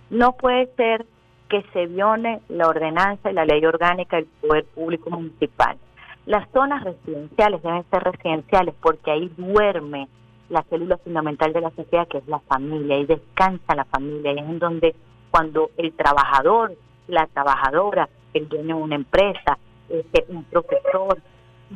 No 0.10 0.34
puede 0.34 0.68
ser 0.76 1.06
que 1.52 1.64
se 1.74 1.86
viole 1.88 2.40
la 2.48 2.70
ordenanza 2.70 3.30
y 3.30 3.34
la 3.34 3.44
ley 3.44 3.66
orgánica 3.66 4.16
del 4.16 4.26
Poder 4.26 4.64
Público 4.74 5.10
Municipal. 5.10 5.78
Las 6.26 6.50
zonas 6.52 6.82
residenciales 6.82 7.62
deben 7.62 7.84
ser 7.92 8.04
residenciales 8.04 8.74
porque 8.82 9.12
ahí 9.12 9.30
duerme 9.36 10.08
la 10.48 10.64
célula 10.64 10.98
fundamental 11.00 11.52
de 11.52 11.60
la 11.60 11.72
sociedad, 11.72 12.08
que 12.08 12.20
es 12.20 12.28
la 12.28 12.40
familia, 12.40 12.98
y 13.00 13.06
descansa 13.06 13.76
la 13.76 13.84
familia, 13.84 14.32
y 14.32 14.40
es 14.40 14.46
en 14.46 14.60
donde 14.60 14.96
cuando 15.30 15.72
el 15.76 15.92
trabajador, 15.92 16.74
la 17.08 17.28
trabajadora, 17.28 18.08
el 18.34 18.48
dueño 18.48 18.78
de 18.78 18.84
una 18.84 18.96
empresa, 18.96 19.58
este, 19.90 20.26
un 20.30 20.46
profesor, 20.46 21.18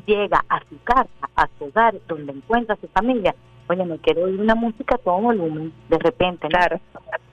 llega 0.06 0.46
a 0.48 0.60
su 0.70 0.82
casa, 0.86 1.30
a 1.36 1.50
su 1.58 1.66
hogar, 1.66 1.96
donde 2.08 2.32
encuentra 2.32 2.76
a 2.76 2.80
su 2.80 2.88
familia, 2.88 3.36
oye, 3.68 3.86
no 3.86 3.98
quiero 3.98 4.24
oír 4.24 4.40
una 4.40 4.56
música 4.56 4.96
a 4.96 4.98
todo 4.98 5.20
volumen, 5.20 5.74
de 5.90 5.98
repente, 5.98 6.48
claro. 6.48 6.80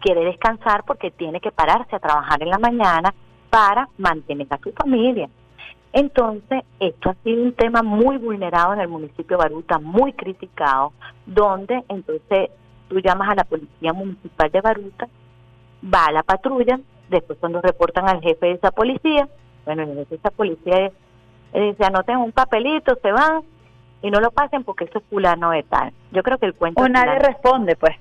quiere 0.01 0.25
descansar 0.25 0.85
porque 0.85 1.11
tiene 1.11 1.41
que 1.41 1.53
pararse 1.53 1.97
a 1.97 2.01
trabajar 2.01 2.43
en 2.43 2.51
la 2.51 2.59
mañana 2.59 3.15
para 3.51 3.89
mantener 3.99 4.47
a 4.51 4.59
su 4.59 4.73
familia. 4.73 5.29
Entonces, 5.93 6.65
esto 6.81 7.11
ha 7.11 7.15
sido 7.23 7.43
un 7.43 7.53
tema 7.53 7.83
muy 7.83 8.17
vulnerado 8.17 8.73
en 8.73 8.81
el 8.81 8.89
municipio 8.89 9.37
de 9.37 9.43
Baruta, 9.43 9.79
muy 9.79 10.15
criticado, 10.15 10.93
donde 11.27 11.85
entonces 11.89 12.51
tú 12.89 12.99
llamas 13.01 13.29
a 13.31 13.35
la 13.35 13.45
policía 13.45 13.93
municipal 13.93 14.51
de 14.51 14.61
Baruta, 14.63 15.09
va 15.83 16.07
a 16.07 16.13
la 16.13 16.23
patrulla, 16.23 16.81
después 17.11 17.39
cuando 17.39 17.61
reportan 17.61 18.09
al 18.09 18.23
jefe 18.23 18.47
de 18.47 18.53
esa 18.53 18.71
policía, 18.71 19.29
bueno, 19.67 19.83
el 19.83 19.91
jefe 19.91 20.11
de 20.11 20.17
esa 20.17 20.31
policía 20.31 20.93
dice, 21.53 21.85
anoten 21.85 22.17
un 22.17 22.33
papelito, 22.33 22.97
se 23.03 23.13
van, 23.13 23.43
y 24.03 24.11
no 24.11 24.21
lo 24.21 24.31
pasen 24.31 24.65
porque 24.65 24.85
eso 24.85 24.99
es 24.99 25.05
fulano 25.05 25.51
de 25.51 25.63
tal. 25.63 25.93
Yo 26.11 26.23
creo 26.23 26.39
que 26.39 26.47
el 26.47 26.55
cuento... 26.55 26.83
O 26.83 26.89
nadie 26.89 27.19
responde, 27.19 27.77
pues. 27.77 27.97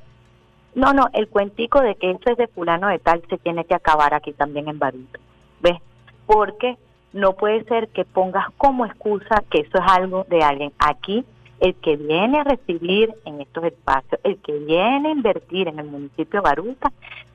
No, 0.74 0.94
no, 0.94 1.10
el 1.14 1.28
cuentico 1.28 1.82
de 1.82 1.96
que 1.96 2.12
eso 2.12 2.32
es 2.32 2.38
de 2.38 2.48
fulano 2.48 2.88
de 2.88 3.00
tal 3.00 3.22
se 3.30 3.38
tiene 3.38 3.66
que 3.66 3.76
acabar 3.76 4.14
aquí 4.14 4.34
también 4.34 4.68
en 4.68 4.80
Baruto. 4.80 5.20
¿Ves? 5.62 5.78
Porque 6.26 6.78
no 7.14 7.34
puede 7.34 7.64
ser 7.66 7.90
que 7.90 8.06
pongas 8.06 8.48
como 8.58 8.86
excusa 8.86 9.44
que 9.50 9.60
eso 9.60 9.78
es 9.78 9.92
algo 9.92 10.26
de 10.30 10.44
alguien. 10.44 10.72
Aquí, 10.80 11.26
el 11.60 11.76
que 11.76 11.98
viene 11.98 12.40
a 12.40 12.46
recibir 12.46 13.14
en 13.26 13.42
estos 13.42 13.66
espacios, 13.66 14.20
el 14.24 14.38
que 14.38 14.54
viene 14.54 15.10
a 15.10 15.12
invertir 15.12 15.68
en 15.68 15.80
el 15.80 15.86
municipio 15.86 16.40
de 16.40 16.50
Baruta, 16.50 16.92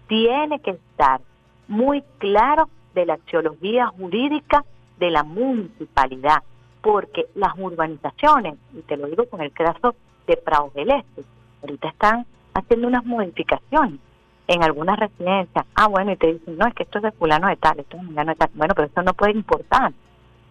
tiene 0.08 0.58
que 0.60 0.70
estar 0.70 1.20
muy 1.68 2.02
claro 2.18 2.68
de 2.94 3.06
la 3.06 3.14
axiología 3.14 3.86
jurídica 3.88 4.64
de 4.98 5.10
la 5.10 5.22
municipalidad 5.22 6.42
porque 6.86 7.26
las 7.34 7.52
urbanizaciones, 7.58 8.54
y 8.72 8.80
te 8.82 8.96
lo 8.96 9.08
digo 9.08 9.26
con 9.28 9.40
el 9.40 9.50
caso 9.50 9.96
de 10.28 10.36
Prado 10.36 10.70
del 10.72 10.92
Este, 10.92 11.24
ahorita 11.60 11.88
están 11.88 12.26
haciendo 12.54 12.86
unas 12.86 13.04
modificaciones 13.04 13.98
en 14.46 14.62
algunas 14.62 14.96
residencias, 14.96 15.66
ah, 15.74 15.88
bueno, 15.88 16.12
y 16.12 16.16
te 16.16 16.34
dicen, 16.34 16.56
no, 16.56 16.64
es 16.64 16.74
que 16.74 16.84
esto 16.84 16.98
es 16.98 17.02
de 17.02 17.10
fulano 17.10 17.48
de 17.48 17.56
tal, 17.56 17.80
esto 17.80 17.96
es 17.96 18.02
de 18.02 18.06
fulano 18.06 18.30
de 18.30 18.36
tal. 18.36 18.50
Bueno, 18.54 18.74
pero 18.76 18.86
eso 18.86 19.02
no 19.02 19.14
puede 19.14 19.32
importar. 19.32 19.92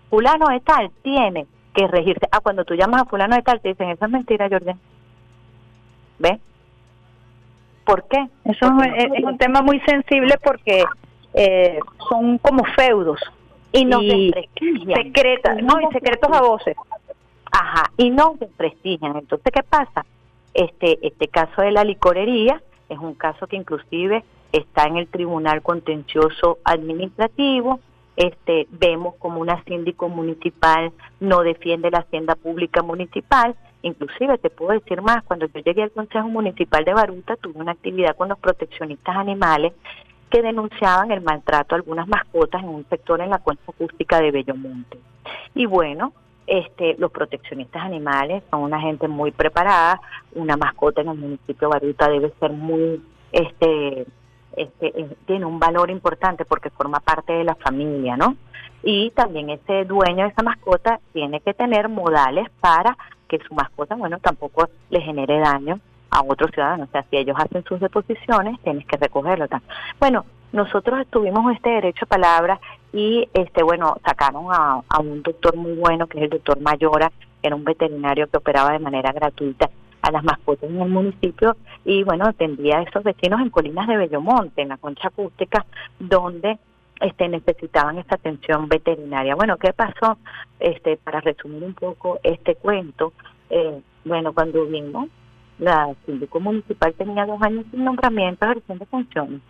Fulano 0.09 0.47
de 0.49 0.59
tal 0.59 0.91
tiene 1.03 1.47
que 1.73 1.87
regirse. 1.87 2.27
Ah, 2.29 2.41
cuando 2.41 2.65
tú 2.65 2.75
llamas 2.75 3.03
a 3.03 3.05
fulano 3.05 3.37
de 3.37 3.41
tal, 3.41 3.61
te 3.61 3.69
dicen, 3.69 3.91
eso 3.91 4.03
es 4.03 4.11
mentira, 4.11 4.49
Jordan. 4.51 4.77
¿Ves? 6.19 6.41
¿Por 7.85 8.09
qué? 8.09 8.27
Eso 8.43 8.65
es, 8.83 9.23
un 9.23 9.37
tema 9.37 9.61
muy 9.61 9.79
sensible 9.87 10.35
porque 10.43 10.83
eh, 11.33 11.79
son 12.09 12.39
como 12.39 12.65
feudos. 12.75 13.21
Y 13.75 13.85
no 13.85 13.99
secretas, 13.99 15.61
no, 15.61 15.81
y 15.81 15.93
secretos 15.93 16.31
a 16.31 16.41
voces. 16.41 16.75
Ajá, 17.51 17.91
y 17.97 18.09
no 18.09 18.35
se 18.39 18.47
prestigian. 18.47 19.17
Entonces, 19.17 19.51
¿qué 19.53 19.63
pasa? 19.63 20.05
Este, 20.53 21.05
este 21.05 21.27
caso 21.27 21.61
de 21.61 21.71
la 21.71 21.83
licorería 21.83 22.61
es 22.89 22.97
un 22.97 23.13
caso 23.13 23.47
que 23.47 23.57
inclusive 23.57 24.23
está 24.51 24.85
en 24.85 24.97
el 24.97 25.07
Tribunal 25.07 25.61
Contencioso 25.61 26.59
Administrativo, 26.63 27.79
este, 28.15 28.67
vemos 28.71 29.15
como 29.15 29.41
una 29.41 29.61
síndico 29.65 30.07
municipal 30.07 30.93
no 31.19 31.41
defiende 31.41 31.91
la 31.91 31.99
hacienda 31.99 32.35
pública 32.35 32.81
municipal. 32.81 33.55
Inclusive 33.81 34.37
te 34.37 34.49
puedo 34.49 34.71
decir 34.71 35.01
más, 35.01 35.23
cuando 35.23 35.47
yo 35.47 35.59
llegué 35.59 35.83
al 35.83 35.91
Consejo 35.91 36.27
Municipal 36.29 36.85
de 36.85 36.93
Baruta 36.93 37.35
tuve 37.35 37.59
una 37.59 37.73
actividad 37.73 38.15
con 38.15 38.29
los 38.29 38.39
proteccionistas 38.39 39.15
animales 39.15 39.73
que 40.29 40.41
denunciaban 40.41 41.11
el 41.11 41.21
maltrato 41.21 41.75
a 41.75 41.77
algunas 41.77 42.07
mascotas 42.07 42.63
en 42.63 42.69
un 42.69 42.85
sector 42.89 43.21
en 43.21 43.29
la 43.29 43.39
cuenca 43.39 43.63
acústica 43.67 44.19
de 44.19 44.31
Bellomonte. 44.31 44.99
Y 45.53 45.65
bueno, 45.65 46.13
este, 46.47 46.95
los 46.97 47.11
proteccionistas 47.11 47.83
animales 47.83 48.43
son 48.51 48.61
una 48.61 48.79
gente 48.79 49.07
muy 49.07 49.31
preparada, 49.31 49.99
una 50.33 50.57
mascota 50.57 51.01
en 51.01 51.09
el 51.09 51.17
municipio 51.17 51.67
de 51.67 51.73
Baruta 51.73 52.09
debe 52.09 52.33
ser 52.39 52.51
muy 52.51 53.01
este 53.31 54.05
este, 54.55 55.01
eh, 55.01 55.09
tiene 55.25 55.45
un 55.45 55.59
valor 55.59 55.91
importante 55.91 56.45
porque 56.45 56.69
forma 56.69 56.99
parte 56.99 57.33
de 57.33 57.43
la 57.43 57.55
familia, 57.55 58.15
¿no? 58.15 58.37
Y 58.83 59.11
también 59.11 59.49
ese 59.49 59.83
dueño 59.85 60.23
de 60.23 60.29
esa 60.29 60.43
mascota 60.43 60.99
tiene 61.11 61.41
que 61.41 61.53
tener 61.53 61.89
modales 61.89 62.47
para 62.61 62.95
que 63.27 63.39
su 63.39 63.53
mascota, 63.53 63.95
bueno, 63.95 64.19
tampoco 64.19 64.69
le 64.89 65.01
genere 65.01 65.39
daño 65.39 65.79
a 66.15 66.23
otros 66.23 66.51
ciudadanos. 66.51 66.87
O 66.87 66.91
sea, 66.91 67.05
si 67.09 67.17
ellos 67.17 67.35
hacen 67.37 67.63
sus 67.65 67.79
deposiciones, 67.79 68.59
tienes 68.61 68.85
que 68.85 68.97
recogerlo. 68.97 69.45
Bueno, 69.99 70.25
nosotros 70.53 71.05
tuvimos 71.09 71.53
este 71.53 71.69
derecho 71.69 72.05
a 72.05 72.07
palabra 72.07 72.59
y, 72.93 73.27
este, 73.33 73.63
bueno, 73.63 73.97
sacaron 74.05 74.45
a, 74.49 74.81
a 74.87 74.99
un 74.99 75.21
doctor 75.21 75.57
muy 75.57 75.73
bueno, 75.73 76.07
que 76.07 76.17
es 76.19 76.23
el 76.25 76.29
doctor 76.29 76.61
Mayora, 76.61 77.11
que 77.41 77.47
era 77.47 77.55
un 77.55 77.65
veterinario 77.65 78.27
que 78.27 78.37
operaba 78.37 78.71
de 78.71 78.79
manera 78.79 79.11
gratuita 79.11 79.69
a 80.01 80.11
las 80.11 80.23
mascotas 80.23 80.69
en 80.69 80.79
el 80.79 80.89
municipio 80.89 81.57
y 81.83 82.03
bueno, 82.03 82.25
atendía 82.27 82.77
a 82.77 82.83
esos 82.83 83.03
vecinos 83.03 83.41
en 83.41 83.49
Colinas 83.49 83.87
de 83.87 83.97
Bellomonte, 83.97 84.61
en 84.61 84.69
la 84.69 84.77
concha 84.77 85.07
acústica, 85.07 85.65
donde 85.99 86.59
este, 87.01 87.27
necesitaban 87.27 87.97
esta 87.97 88.15
atención 88.15 88.69
veterinaria. 88.69 89.35
Bueno, 89.35 89.57
¿qué 89.57 89.73
pasó? 89.73 90.17
Este, 90.59 90.97
para 90.97 91.21
resumir 91.21 91.63
un 91.63 91.73
poco 91.73 92.19
este 92.23 92.55
cuento, 92.55 93.13
eh, 93.49 93.81
bueno, 94.05 94.33
cuando 94.33 94.65
vimos, 94.65 95.09
la 95.59 95.93
síndico 96.05 96.39
municipal 96.39 96.93
tenía 96.93 97.25
dos 97.25 97.41
años 97.41 97.65
sin 97.71 97.83
nombramiento, 97.83 98.45
ejerciendo 98.45 98.85
de 98.85 98.91
funciones, 98.91 99.41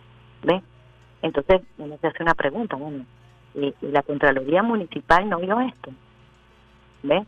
¿ves? 0.42 0.62
Entonces, 1.22 1.62
uno 1.78 1.96
se 2.00 2.06
hace 2.06 2.22
una 2.22 2.34
pregunta, 2.34 2.76
bueno, 2.76 3.04
¿y, 3.54 3.74
la 3.80 4.02
Contraloría 4.02 4.62
Municipal 4.62 5.28
no 5.28 5.38
vio 5.38 5.60
esto? 5.60 5.92
¿Ves? 7.02 7.26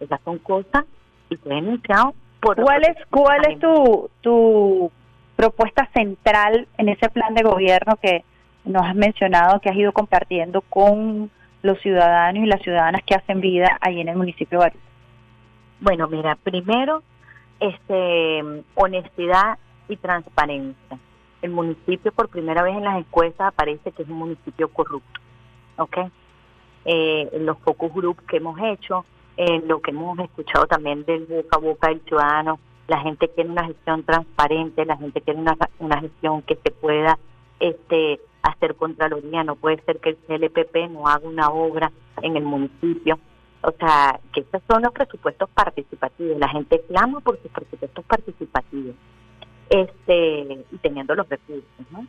Esas 0.00 0.20
son 0.24 0.38
cosas 0.38 0.84
y 1.30 1.36
fue 1.36 1.54
denunciado 1.54 2.14
¿Cuál 2.42 2.82
es, 2.82 2.96
cuál 3.08 3.40
es 3.48 3.60
tu, 3.60 4.10
tu 4.20 4.90
propuesta 5.36 5.88
central 5.94 6.66
en 6.76 6.88
ese 6.88 7.08
plan 7.08 7.34
de 7.34 7.44
gobierno 7.44 7.96
que 8.02 8.24
nos 8.64 8.82
has 8.82 8.96
mencionado, 8.96 9.60
que 9.60 9.70
has 9.70 9.76
ido 9.76 9.92
compartiendo 9.92 10.60
con 10.62 11.30
los 11.62 11.80
ciudadanos 11.80 12.42
y 12.42 12.46
las 12.46 12.60
ciudadanas 12.62 13.02
que 13.06 13.14
hacen 13.14 13.40
vida 13.40 13.78
ahí 13.80 14.00
en 14.00 14.08
el 14.08 14.16
municipio 14.16 14.58
de 14.58 14.64
Baruta? 14.64 14.84
Bueno, 15.80 16.08
mira, 16.08 16.36
primero, 16.42 17.04
este, 17.62 18.64
honestidad 18.74 19.58
y 19.88 19.96
transparencia. 19.96 20.98
El 21.40 21.50
municipio 21.50 22.12
por 22.12 22.28
primera 22.28 22.62
vez 22.62 22.76
en 22.76 22.84
las 22.84 22.98
encuestas 22.98 23.48
aparece 23.48 23.92
que 23.92 24.02
es 24.02 24.08
un 24.08 24.18
municipio 24.18 24.68
corrupto, 24.68 25.20
¿ok? 25.76 25.98
Eh, 26.84 27.30
los 27.40 27.58
focus 27.58 27.92
group 27.94 28.24
que 28.26 28.38
hemos 28.38 28.58
hecho, 28.60 29.04
en 29.36 29.66
lo 29.66 29.80
que 29.80 29.92
hemos 29.92 30.18
escuchado 30.18 30.66
también 30.66 31.04
del 31.04 31.26
boca 31.26 31.56
a 31.56 31.60
boca 31.60 31.88
del 31.88 32.00
ciudadano, 32.02 32.58
la 32.88 33.00
gente 33.00 33.28
quiere 33.28 33.48
una 33.48 33.64
gestión 33.64 34.02
transparente, 34.02 34.84
la 34.84 34.96
gente 34.96 35.20
quiere 35.20 35.40
una, 35.40 35.56
una 35.78 36.00
gestión 36.00 36.42
que 36.42 36.56
se 36.56 36.70
pueda 36.70 37.18
este 37.60 38.20
hacer 38.42 38.74
contraloría, 38.74 39.44
no 39.44 39.54
puede 39.54 39.80
ser 39.84 40.00
que 40.00 40.10
el 40.10 40.16
CLPP 40.16 40.90
no 40.90 41.06
haga 41.06 41.28
una 41.28 41.48
obra 41.50 41.92
en 42.22 42.36
el 42.36 42.42
municipio. 42.42 43.18
O 43.62 43.72
sea, 43.72 44.18
que 44.32 44.40
esos 44.40 44.62
son 44.68 44.82
los 44.82 44.92
presupuestos 44.92 45.48
participativos. 45.50 46.38
La 46.38 46.48
gente 46.48 46.80
clama 46.88 47.20
por 47.20 47.40
sus 47.40 47.50
presupuestos 47.50 48.04
participativos 48.04 48.96
este 49.70 50.64
y 50.70 50.78
teniendo 50.82 51.14
los 51.14 51.28
recursos. 51.28 51.64
¿no? 51.90 52.06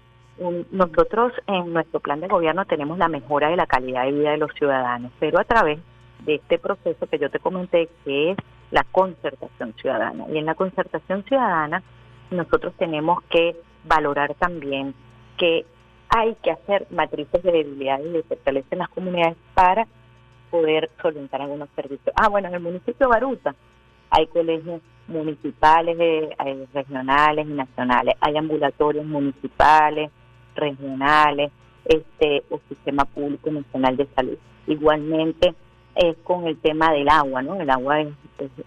nosotros 0.71 1.31
en 1.47 1.71
nuestro 1.73 1.99
plan 1.99 2.19
de 2.19 2.27
gobierno 2.27 2.65
tenemos 2.65 2.97
la 2.97 3.07
mejora 3.07 3.49
de 3.49 3.55
la 3.55 3.67
calidad 3.67 4.05
de 4.05 4.11
vida 4.11 4.31
de 4.31 4.37
los 4.37 4.51
ciudadanos, 4.53 5.11
pero 5.19 5.39
a 5.39 5.43
través 5.43 5.79
de 6.25 6.35
este 6.35 6.57
proceso 6.57 7.07
que 7.07 7.19
yo 7.19 7.29
te 7.29 7.39
comenté, 7.39 7.89
que 8.03 8.31
es 8.31 8.37
la 8.71 8.83
concertación 8.83 9.73
ciudadana. 9.79 10.25
Y 10.29 10.37
en 10.37 10.45
la 10.45 10.55
concertación 10.55 11.23
ciudadana 11.23 11.83
nosotros 12.31 12.73
tenemos 12.77 13.21
que 13.29 13.55
valorar 13.83 14.33
también 14.35 14.95
que 15.37 15.65
hay 16.09 16.35
que 16.41 16.51
hacer 16.51 16.87
matrices 16.89 17.43
de 17.43 17.51
debilidades 17.51 18.07
y 18.07 18.09
de 18.09 18.23
fortaleza 18.23 18.67
en 18.71 18.79
las 18.79 18.89
comunidades 18.89 19.37
para 19.53 19.87
poder 20.53 20.91
solventar 21.01 21.41
algunos 21.41 21.67
servicios. 21.75 22.13
Ah, 22.15 22.29
bueno, 22.29 22.47
en 22.47 22.53
el 22.53 22.59
municipio 22.59 23.07
de 23.07 23.07
Baruta 23.07 23.55
hay 24.11 24.27
colegios 24.27 24.81
municipales, 25.07 25.97
eh, 25.99 26.67
regionales 26.71 27.47
y 27.47 27.53
nacionales, 27.53 28.13
hay 28.21 28.37
ambulatorios 28.37 29.03
municipales, 29.03 30.11
regionales, 30.55 31.51
este 31.85 32.43
o 32.51 32.59
sistema 32.69 33.03
público 33.03 33.49
nacional 33.49 33.97
de 33.97 34.07
salud. 34.15 34.37
Igualmente 34.67 35.55
es 35.95 36.15
con 36.23 36.45
el 36.45 36.57
tema 36.59 36.93
del 36.93 37.09
agua, 37.09 37.41
¿no? 37.41 37.59
El 37.59 37.71
agua 37.71 38.01
es, 38.01 38.09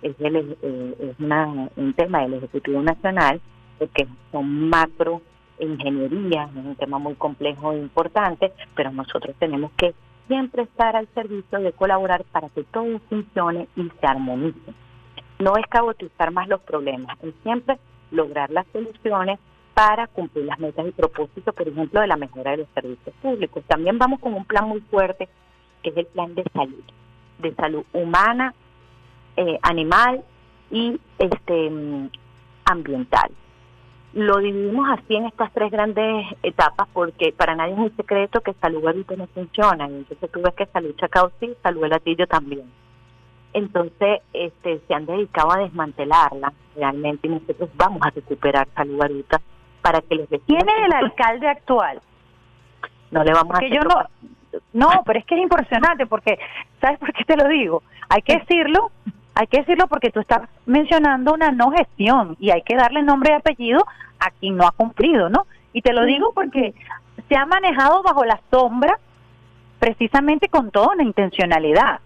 es, 0.03 0.17
eh, 0.19 1.15
una, 1.21 1.71
un 1.77 1.95
tema 1.95 2.23
del 2.23 2.35
Ejecutivo 2.35 2.83
Nacional, 2.83 3.41
porque 3.79 4.09
son 4.33 4.69
macro 4.69 5.23
ingeniería, 5.61 6.49
es 6.51 6.65
un 6.65 6.75
tema 6.75 6.99
muy 6.99 7.15
complejo 7.15 7.73
e 7.73 7.79
importante, 7.79 8.53
pero 8.75 8.91
nosotros 8.91 9.37
tenemos 9.39 9.71
que 9.77 9.95
siempre 10.29 10.63
estar 10.63 10.97
al 10.97 11.09
servicio 11.15 11.61
de 11.61 11.73
colaborar 11.73 12.25
para 12.25 12.49
que 12.51 12.65
todo 12.65 13.01
funcione 13.09 13.69
y 13.77 13.91
se 14.01 14.07
armonice. 14.07 14.75
No 15.39 15.57
es 15.57 15.67
cabotizar 15.67 16.31
más 16.33 16.49
los 16.49 16.61
problemas, 16.63 17.17
es 17.23 17.35
siempre 17.43 17.79
lograr 18.11 18.51
las 18.51 18.67
soluciones 18.73 19.39
para 19.75 20.07
cumplir 20.07 20.47
las 20.47 20.59
metas 20.59 20.87
y 20.87 20.93
propósitos, 20.93 21.55
por 21.55 21.69
ejemplo, 21.69 22.01
de 22.01 22.07
la 22.07 22.17
mejora 22.17 22.53
de 22.53 22.59
los 22.59 22.69
servicios 22.75 23.15
públicos. 23.21 23.63
También 23.67 23.99
vamos 23.99 24.21
con 24.21 24.33
un 24.33 24.45
plan 24.45 24.67
muy 24.69 24.81
fuerte, 24.81 25.29
que 25.83 25.91
es 25.91 25.97
el 25.99 26.07
plan 26.07 26.35
de 26.35 26.45
salud 26.55 26.83
de 27.39 27.55
salud 27.55 27.85
humana, 27.93 28.55
eh, 29.37 29.59
animal 29.63 30.25
y 30.71 30.99
este 31.19 31.71
mm, 31.71 32.11
ambiental. 32.65 33.31
Lo 34.13 34.39
dividimos 34.39 34.89
así 34.91 35.17
en 35.17 35.27
estas 35.27 35.53
tres 35.53 35.71
grandes 35.71 36.27
etapas 36.43 36.89
porque 36.93 37.33
para 37.37 37.55
nadie 37.55 37.75
es 37.75 37.79
un 37.79 37.97
secreto 37.97 38.41
que 38.41 38.55
salud 38.55 38.87
ahorita 38.87 39.17
no 39.17 39.27
funciona. 39.29 39.87
Entonces 39.87 40.31
tú 40.31 40.41
ves 40.41 40.55
que 40.55 40.67
salud 40.67 40.95
Chacao 40.97 41.31
sí, 41.39 41.55
salud 41.63 41.85
el 41.85 41.91
latillo 41.91 42.27
también. 42.27 42.71
Entonces 43.53 44.21
este, 44.33 44.81
se 44.87 44.95
han 44.95 45.07
dedicado 45.07 45.53
a 45.53 45.59
desmantelarla 45.59 46.53
realmente 46.75 47.27
y 47.27 47.31
nosotros 47.31 47.69
vamos 47.75 48.01
a 48.03 48.11
recuperar 48.11 48.69
salud 48.75 49.01
ahorita 49.01 49.41
para 49.83 50.01
que 50.01 50.15
les 50.15 50.29
¿Quién 50.29 50.69
es 50.69 50.87
el 50.87 50.93
alcalde 50.93 51.49
actual? 51.49 52.01
No 53.11 53.23
le 53.23 53.33
vamos 53.33 53.57
a 53.57 53.67
yo 53.67 53.83
no, 53.83 54.03
no, 54.73 55.03
pero 55.05 55.19
es 55.19 55.25
que 55.25 55.35
es 55.35 55.43
impresionante 55.43 56.07
porque, 56.07 56.39
¿sabes 56.81 56.99
por 56.99 57.13
qué 57.13 57.25
te 57.25 57.37
lo 57.37 57.49
digo? 57.49 57.83
Hay 58.09 58.23
que 58.23 58.39
decirlo, 58.39 58.91
hay 59.39 59.47
que 59.49 59.59
decirlo 59.59 59.87
porque 59.87 60.11
tú 60.11 60.21
estás 60.21 60.49
mencionando 60.65 61.35
una 61.35 61.51
no 61.51 61.71
gestión 61.71 62.39
y 62.41 62.51
hay 62.51 62.63
que 62.63 62.75
darle 62.75 63.03
nombre 63.03 63.33
y 63.33 63.37
apellido 63.37 63.85
a 64.19 64.31
quien 64.31 64.57
no 64.57 64.67
ha 64.67 64.71
cumplido, 64.71 65.29
¿no? 65.29 65.47
Y 65.75 65.83
te 65.83 65.93
lo 65.93 66.07
digo 66.07 66.33
porque 66.35 66.75
se 67.29 67.37
ha 67.37 67.45
manejado 67.45 68.03
bajo 68.03 68.25
la 68.25 68.41
sombra 68.51 68.99
precisamente 69.79 70.49
con 70.49 70.71
toda 70.71 70.95
una 70.95 71.03
intencionalidad. 71.03 72.01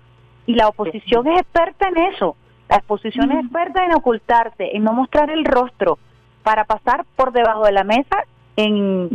Y 0.46 0.54
la 0.54 0.66
oposición 0.66 1.28
es 1.28 1.42
experta 1.42 1.88
en 1.88 1.98
eso. 2.12 2.34
La 2.68 2.78
oposición 2.78 3.30
es 3.30 3.44
experta 3.44 3.84
en 3.84 3.94
ocultarse, 3.94 4.76
en 4.76 4.82
no 4.82 4.92
mostrar 4.92 5.30
el 5.30 5.44
rostro 5.44 6.00
para 6.42 6.64
pasar 6.64 7.04
por 7.14 7.30
debajo 7.30 7.64
de 7.64 7.72
la 7.72 7.84
mesa 7.84 8.24
en, 8.56 9.08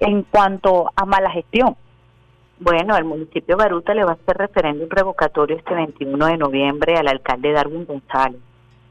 en 0.00 0.22
cuanto 0.24 0.92
a 0.94 1.06
mala 1.06 1.30
gestión. 1.30 1.76
Bueno, 2.64 2.96
el 2.96 3.04
municipio 3.04 3.56
de 3.58 3.62
Baruta 3.62 3.92
le 3.92 4.04
va 4.04 4.12
a 4.12 4.14
hacer 4.14 4.38
referéndum 4.38 4.88
revocatorio 4.88 5.54
este 5.54 5.74
21 5.74 6.26
de 6.28 6.38
noviembre 6.38 6.96
al 6.96 7.08
alcalde 7.08 7.52
Darwin 7.52 7.84
González. 7.84 8.40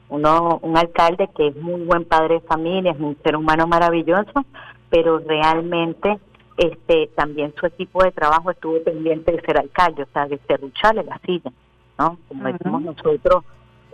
Uno, 0.10 0.60
un 0.62 0.78
alcalde 0.78 1.28
que 1.36 1.48
es 1.48 1.56
muy 1.56 1.82
buen 1.82 2.06
padre 2.06 2.36
de 2.36 2.42
familia, 2.42 2.92
es 2.92 3.00
un 3.00 3.18
ser 3.24 3.36
humano 3.36 3.66
maravilloso, 3.66 4.46
pero 4.92 5.18
realmente 5.18 6.20
este 6.56 7.10
también 7.16 7.52
su 7.60 7.66
equipo 7.66 8.04
de 8.04 8.12
trabajo 8.12 8.52
estuvo 8.52 8.80
pendiente 8.84 9.32
de 9.32 9.42
ser 9.42 9.58
alcalde, 9.58 10.04
o 10.04 10.08
sea, 10.14 10.28
de 10.28 10.38
cerrucharle 10.48 11.04
la 11.04 11.20
silla, 11.26 11.52
¿no? 11.98 12.20
Como 12.28 12.44
decimos 12.44 12.84
nosotros, 12.84 13.44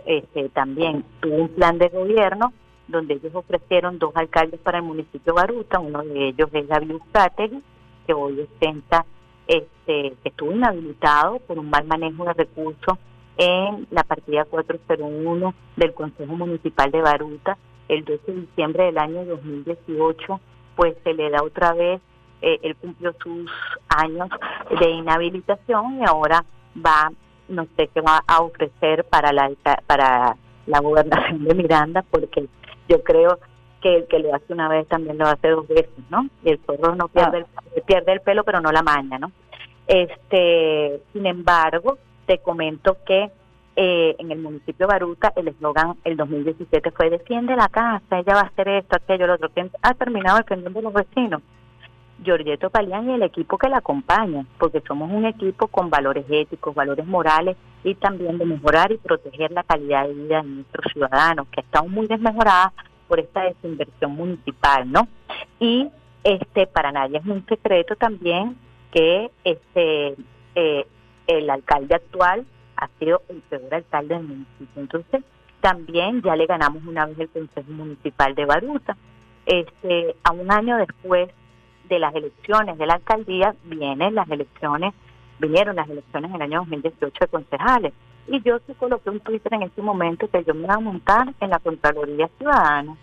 este, 0.04 0.50
también 0.50 1.06
tuvo 1.20 1.36
un 1.36 1.48
plan 1.48 1.78
de 1.78 1.88
gobierno 1.88 2.52
donde 2.86 3.14
ellos 3.14 3.34
ofrecieron 3.34 3.98
dos 3.98 4.14
alcaldes 4.14 4.60
para 4.60 4.76
el 4.76 4.84
municipio 4.84 5.32
de 5.32 5.40
Baruta, 5.40 5.78
uno 5.78 6.02
de 6.02 6.28
ellos 6.28 6.50
es 6.52 6.68
David 6.68 6.96
Usategui, 6.96 7.62
que 8.06 8.12
hoy 8.12 8.40
ostenta, 8.40 9.06
este, 9.50 10.14
estuvo 10.22 10.52
inhabilitado 10.52 11.40
por 11.40 11.58
un 11.58 11.68
mal 11.68 11.84
manejo 11.84 12.24
de 12.24 12.34
recursos 12.34 12.98
en 13.36 13.88
la 13.90 14.04
partida 14.04 14.44
401 14.44 15.54
del 15.76 15.92
Consejo 15.92 16.36
Municipal 16.36 16.92
de 16.92 17.02
Baruta 17.02 17.58
el 17.88 18.04
12 18.04 18.30
de 18.30 18.40
diciembre 18.42 18.84
del 18.84 18.98
año 18.98 19.24
2018, 19.24 20.40
pues 20.76 20.94
se 21.02 21.14
le 21.14 21.30
da 21.30 21.42
otra 21.42 21.72
vez, 21.72 22.00
eh, 22.42 22.60
él 22.62 22.76
cumplió 22.76 23.12
sus 23.20 23.50
años 23.88 24.28
de 24.78 24.90
inhabilitación 24.90 25.98
y 25.98 26.04
ahora 26.04 26.44
va, 26.76 27.10
no 27.48 27.66
sé 27.76 27.88
qué 27.88 28.00
va 28.00 28.22
a 28.28 28.42
ofrecer 28.42 29.04
para 29.04 29.32
la 29.32 29.50
para 29.84 30.36
la 30.66 30.78
gobernación 30.78 31.42
de 31.42 31.54
Miranda, 31.56 32.04
porque 32.08 32.46
yo 32.88 33.02
creo 33.02 33.40
que 33.80 33.96
el 33.96 34.06
que 34.06 34.18
lo 34.18 34.34
hace 34.34 34.52
una 34.52 34.68
vez 34.68 34.86
también 34.88 35.18
lo 35.18 35.26
hace 35.26 35.48
dos 35.48 35.66
veces, 35.68 35.90
¿no? 36.10 36.28
Y 36.44 36.50
el 36.50 36.60
zorro 36.66 36.94
no 36.94 37.08
pierde, 37.08 37.38
el, 37.38 37.82
pierde 37.82 38.12
el 38.12 38.20
pelo, 38.20 38.44
pero 38.44 38.60
no 38.60 38.70
la 38.72 38.82
maña, 38.82 39.18
¿no? 39.18 39.32
Este, 39.86 41.00
sin 41.12 41.26
embargo, 41.26 41.98
te 42.26 42.38
comento 42.38 42.98
que 43.04 43.30
eh, 43.76 44.16
en 44.18 44.30
el 44.30 44.38
municipio 44.38 44.86
de 44.86 44.92
Baruta 44.92 45.32
el 45.36 45.48
eslogan 45.48 45.94
el 46.04 46.16
2017 46.16 46.90
fue 46.90 47.10
defiende 47.10 47.56
la 47.56 47.68
casa, 47.68 48.18
ella 48.18 48.34
va 48.34 48.40
a 48.40 48.46
hacer 48.46 48.68
esto, 48.68 48.96
aquello, 48.96 49.26
lo 49.26 49.34
otro, 49.34 49.48
que 49.48 49.70
ha 49.82 49.94
terminado 49.94 50.38
defendiendo 50.38 50.80
a 50.80 50.82
los 50.82 50.92
vecinos. 50.92 51.42
Giorgetto 52.22 52.68
Palián 52.68 53.08
y 53.08 53.14
el 53.14 53.22
equipo 53.22 53.56
que 53.56 53.68
la 53.68 53.78
acompaña, 53.78 54.44
porque 54.58 54.82
somos 54.86 55.10
un 55.10 55.24
equipo 55.24 55.68
con 55.68 55.88
valores 55.88 56.26
éticos, 56.28 56.74
valores 56.74 57.06
morales 57.06 57.56
y 57.82 57.94
también 57.94 58.36
de 58.36 58.44
mejorar 58.44 58.92
y 58.92 58.98
proteger 58.98 59.50
la 59.52 59.62
calidad 59.62 60.06
de 60.06 60.14
vida 60.14 60.42
de 60.42 60.48
nuestros 60.48 60.92
ciudadanos, 60.92 61.48
que 61.48 61.62
están 61.62 61.90
muy 61.90 62.06
desmejoradas 62.06 62.72
por 63.10 63.18
esta 63.18 63.42
desinversión 63.42 64.14
municipal, 64.14 64.90
¿no? 64.90 65.08
Y 65.58 65.90
este 66.22 66.68
para 66.68 66.92
nadie 66.92 67.18
es 67.18 67.26
un 67.26 67.44
secreto 67.46 67.96
también 67.96 68.56
que 68.92 69.32
este 69.42 70.14
eh, 70.54 70.86
el 71.26 71.50
alcalde 71.50 71.96
actual 71.96 72.46
ha 72.76 72.88
sido 73.00 73.22
el 73.28 73.40
peor 73.42 73.74
alcalde 73.74 74.14
del 74.14 74.24
municipio. 74.24 74.80
Entonces, 74.82 75.24
también 75.60 76.22
ya 76.22 76.36
le 76.36 76.46
ganamos 76.46 76.84
una 76.86 77.06
vez 77.06 77.18
el 77.18 77.28
Consejo 77.28 77.72
Municipal 77.72 78.34
de 78.34 78.44
Baruta. 78.46 78.96
Este, 79.44 80.14
a 80.22 80.30
un 80.30 80.50
año 80.52 80.76
después 80.76 81.30
de 81.88 81.98
las 81.98 82.14
elecciones 82.14 82.78
de 82.78 82.86
la 82.86 82.94
alcaldía 82.94 83.56
vienen 83.64 84.14
las 84.14 84.30
elecciones, 84.30 84.94
vinieron 85.40 85.74
las 85.76 85.88
elecciones 85.88 86.30
en 86.30 86.36
el 86.36 86.42
año 86.42 86.60
2018 86.60 87.12
de 87.20 87.26
concejales. 87.26 87.92
Y 88.28 88.40
yo 88.42 88.58
sí 88.66 88.74
coloqué 88.74 89.10
un 89.10 89.20
Twitter 89.20 89.54
en 89.54 89.62
ese 89.62 89.82
momento 89.82 90.28
que 90.28 90.44
yo 90.44 90.54
me 90.54 90.64
iba 90.64 90.74
a 90.74 90.80
montar 90.80 91.34
en 91.40 91.50
la 91.50 91.58
Contraloría 91.58 92.28
Ciudadana. 92.38 92.96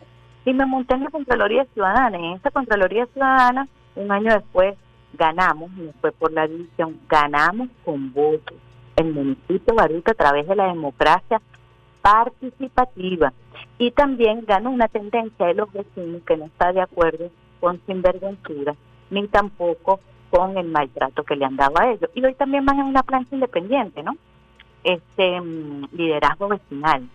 Y 0.46 0.54
me 0.54 0.66
monté 0.66 0.96
en 0.96 1.04
la 1.04 1.10
Contraloría 1.10 1.66
Ciudadana. 1.74 2.18
En 2.18 2.26
esa 2.34 2.52
Contraloría 2.52 3.06
Ciudadana, 3.08 3.68
un 3.96 4.12
año 4.12 4.34
después, 4.34 4.76
ganamos, 5.14 5.72
y 5.78 5.92
fue 6.00 6.12
por 6.12 6.32
la 6.32 6.48
división, 6.48 7.00
ganamos 7.10 7.70
con 7.84 8.14
votos 8.14 8.58
el 8.98 9.14
municipio 9.14 9.76
Baruta 9.76 10.12
a 10.12 10.16
través 10.16 10.48
de 10.48 10.56
la 10.56 10.68
democracia 10.68 11.42
participativa. 12.02 13.32
Y 13.78 13.92
también 13.92 14.44
ganó 14.46 14.72
una 14.72 14.88
tendencia 14.88 15.46
de 15.46 15.54
los 15.54 15.72
vecinos 15.72 16.22
que 16.26 16.36
no 16.36 16.46
está 16.46 16.74
de 16.74 16.82
acuerdo 16.82 17.30
con 17.60 17.80
sinvergüenzura, 17.86 18.76
ni 19.10 19.28
tampoco 19.28 20.00
con 20.30 20.58
el 20.58 20.68
maltrato 20.68 21.24
que 21.24 21.36
le 21.36 21.46
han 21.46 21.56
dado 21.56 21.80
a 21.80 21.92
ellos. 21.92 22.10
Y 22.16 22.26
hoy 22.26 22.34
también 22.34 22.66
van 22.66 22.80
en 22.80 22.88
una 22.88 23.04
plancha 23.04 23.36
independiente, 23.36 24.04
¿no? 24.04 24.18
Este 24.84 25.42
mm, 25.42 25.88
liderazgo 25.94 26.48
vecinal. 26.50 27.08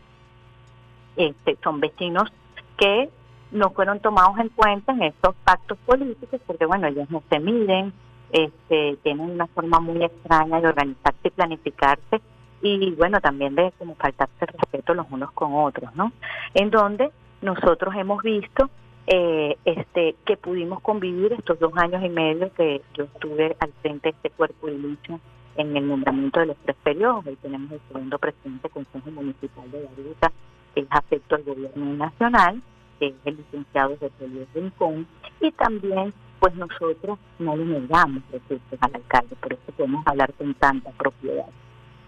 Este, 1.17 1.59
son 1.63 1.81
vecinos 1.81 2.33
que 2.77 3.11
no 3.51 3.71
fueron 3.71 4.01
tomados 4.01 4.39
en 4.39 4.49
cuenta 4.49 4.93
en 4.93 5.03
estos 5.03 5.35
pactos 5.45 5.79
políticos, 5.85 6.41
porque 6.47 6.65
bueno, 6.65 6.87
ellos 6.87 7.11
no 7.11 7.23
se 7.29 7.39
miden, 7.39 7.93
este, 8.33 8.97
tienen 9.03 9.31
una 9.31 9.47
forma 9.47 9.79
muy 9.79 10.03
extraña 10.03 10.61
de 10.61 10.69
organizarse 10.69 11.29
y 11.29 11.31
planificarse 11.31 12.21
y 12.63 12.93
bueno, 12.93 13.21
también 13.21 13.55
de 13.55 13.73
como 13.79 13.95
faltarse 13.97 14.47
respeto 14.47 14.95
los 14.95 15.07
unos 15.11 15.33
con 15.33 15.53
otros, 15.55 15.95
¿no? 15.97 16.13
En 16.55 16.71
donde 16.71 17.11
nosotros 17.43 17.95
hemos 17.97 18.23
visto 18.23 18.71
eh, 19.07 19.57
este 19.65 20.15
que 20.25 20.37
pudimos 20.37 20.81
convivir 20.81 21.33
estos 21.33 21.59
dos 21.59 21.73
años 21.77 22.05
y 22.05 22.09
medio 22.09 22.53
que 22.55 22.81
yo 22.95 23.05
estuve 23.05 23.57
al 23.59 23.73
frente 23.83 24.11
de 24.11 24.17
este 24.17 24.31
cuerpo 24.31 24.69
de 24.69 24.79
lucha 24.79 25.19
en 25.57 25.77
el 25.77 25.87
nombramiento 25.87 26.41
de 26.41 26.47
los 26.47 26.57
tres 26.59 26.77
periodos. 26.83 27.27
Hoy 27.27 27.37
tenemos 27.37 27.73
el 27.73 27.81
segundo 27.89 28.19
presidente 28.19 28.63
del 28.63 28.73
Consejo 28.73 29.11
Municipal 29.11 29.71
de 29.71 29.85
Baruta, 29.85 30.33
que 30.75 30.81
es 30.81 30.87
afecto 30.91 31.35
al 31.35 31.43
gobierno 31.43 31.95
nacional, 31.95 32.63
que 32.99 33.09
es 33.09 33.15
el 33.25 33.37
licenciado 33.37 33.97
José 33.99 34.29
Luis 34.29 34.49
Rincón, 34.55 35.07
y 35.41 35.51
también 35.53 36.13
pues 36.41 36.55
nosotros 36.57 37.19
no 37.39 37.57
le 37.57 37.65
negamos 37.65 38.23
recursos 38.33 38.79
al 38.81 38.95
alcalde, 38.97 39.37
por 39.37 39.53
eso 39.53 39.73
podemos 39.77 40.05
hablar 40.07 40.33
con 40.35 40.55
tanta 40.55 40.91
propiedad. 40.91 41.47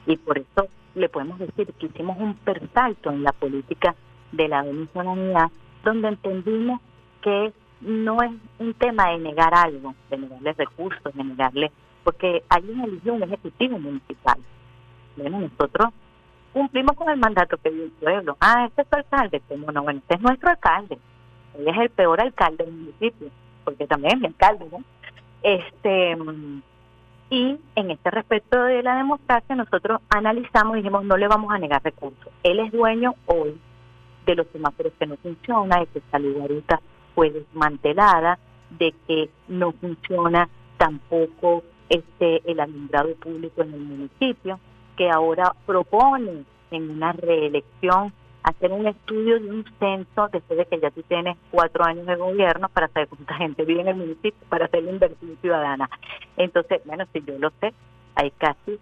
Y 0.07 0.17
por 0.17 0.39
eso 0.39 0.69
le 0.95 1.09
podemos 1.09 1.39
decir 1.39 1.73
que 1.79 1.87
hicimos 1.87 2.17
un 2.19 2.35
persalto 2.35 3.11
en 3.11 3.23
la 3.23 3.33
política 3.33 3.95
de 4.33 4.49
la 4.49 4.63
venezolanidad, 4.63 5.51
donde 5.85 6.09
entendimos 6.09 6.81
que 7.23 7.53
no 7.81 8.23
es 8.23 8.33
un 8.59 8.75
tema 8.75 9.11
de 9.11 9.19
negar 9.19 9.55
algo, 9.55 9.95
de 10.11 10.19
negarle 10.19 10.53
recursos, 10.55 11.15
de 11.15 11.25
negarle, 11.25 11.71
porque 12.05 12.45
alguien 12.49 12.81
eligió 12.83 13.15
un 13.15 13.23
ejecutivo 13.23 13.79
municipal. 13.79 14.39
Bueno, 15.17 15.41
nosotros 15.41 15.89
cumplimos 16.53 16.97
con 16.97 17.09
el 17.09 17.19
mandato 17.19 17.57
que 17.57 17.71
dio 17.71 17.85
el 17.85 17.91
pueblo. 17.91 18.37
Ah, 18.41 18.67
este 18.67 18.83
es 18.83 18.89
su 18.89 18.97
alcalde. 18.97 19.43
Como 19.49 19.73
no, 19.73 19.83
bueno, 19.83 20.01
este 20.01 20.15
es 20.15 20.21
nuestro 20.21 20.51
alcalde. 20.51 20.99
Él 21.59 21.69
es 21.69 21.77
el 21.79 21.91
peor 21.91 22.21
alcalde 22.21 22.65
del 22.65 22.75
municipio 22.75 23.31
porque 23.65 23.87
también 23.87 24.15
es 24.15 24.21
mi 24.21 24.27
alcalde, 24.27 24.67
¿no? 24.71 24.85
Este, 25.43 26.17
y 27.31 27.59
en 27.75 27.91
este 27.91 28.11
respecto 28.11 28.63
de 28.63 28.83
la 28.83 28.97
democracia, 28.97 29.57
nosotros 29.57 30.01
analizamos 30.11 30.75
y 30.75 30.79
dijimos, 30.79 31.05
no 31.05 31.17
le 31.17 31.27
vamos 31.27 31.53
a 31.53 31.59
negar 31.59 31.83
recursos. 31.83 32.33
Él 32.43 32.61
es 32.61 32.71
dueño 32.71 33.15
hoy 33.27 33.59
de 34.27 34.35
los 34.37 34.47
semáforos 34.49 34.93
que 34.99 35.07
no 35.07 35.17
funcionan, 35.17 35.81
de 35.81 35.87
que 35.87 36.03
Salud 36.11 36.41
ahorita 36.41 36.81
fue 37.15 37.31
desmantelada, 37.31 38.39
de 38.71 38.95
que 39.07 39.31
no 39.49 39.73
funciona 39.73 40.49
tampoco 40.77 41.65
este 41.89 42.43
el 42.51 42.61
alumbrado 42.61 43.15
público 43.17 43.63
en 43.63 43.75
el 43.75 43.81
municipio, 43.81 44.59
que 44.97 45.11
ahora 45.11 45.55
propone 45.67 46.45
en 46.71 46.91
una 46.91 47.13
reelección 47.13 48.13
hacer 48.45 48.73
un 48.73 48.87
estudio 48.87 49.41
de 49.41 49.51
un 49.51 49.65
censo 49.79 50.29
después 50.31 50.59
de 50.59 50.67
que 50.67 50.79
ya 50.79 50.91
tú 50.91 51.03
tienes 51.03 51.37
cuatro 51.51 51.85
años 51.85 52.07
de 52.07 52.15
gobierno 52.15 52.69
para 52.69 52.89
saber 52.89 53.09
cuánta 53.09 53.35
gente 53.37 53.65
vive 53.65 53.81
en 53.81 53.89
el 53.89 53.97
municipio, 53.97 54.35
para 54.51 54.67
hacer 54.67 54.83
la 54.83 54.91
inversión 54.91 55.39
ciudadana. 55.41 55.89
Entonces, 56.37 56.83
bueno, 56.85 57.05
si 57.13 57.23
yo 57.25 57.39
lo 57.39 57.51
sé, 57.61 57.73
hay 58.15 58.31
casi 58.33 58.79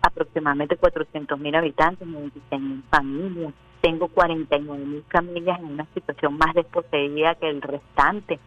aproximadamente 0.00 0.76
400 0.76 1.38
mil 1.40 1.54
habitantes, 1.54 2.06
96 2.06 2.62
mil 2.62 2.82
familias. 2.88 3.52
Tengo 3.80 4.08
49 4.08 4.84
mil 4.84 5.04
familias 5.10 5.58
en 5.58 5.66
una 5.66 5.86
situación 5.92 6.38
más 6.38 6.54
desposeída 6.54 7.34
que 7.34 7.48
el 7.48 7.62
restante. 7.62 8.38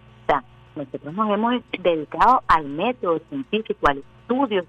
Nosotros 0.75 1.13
nos 1.13 1.29
hemos 1.29 1.61
dedicado 1.79 2.41
al 2.47 2.65
método 2.65 3.19
científico, 3.29 3.87
al 3.87 3.99
estudio 3.99 4.65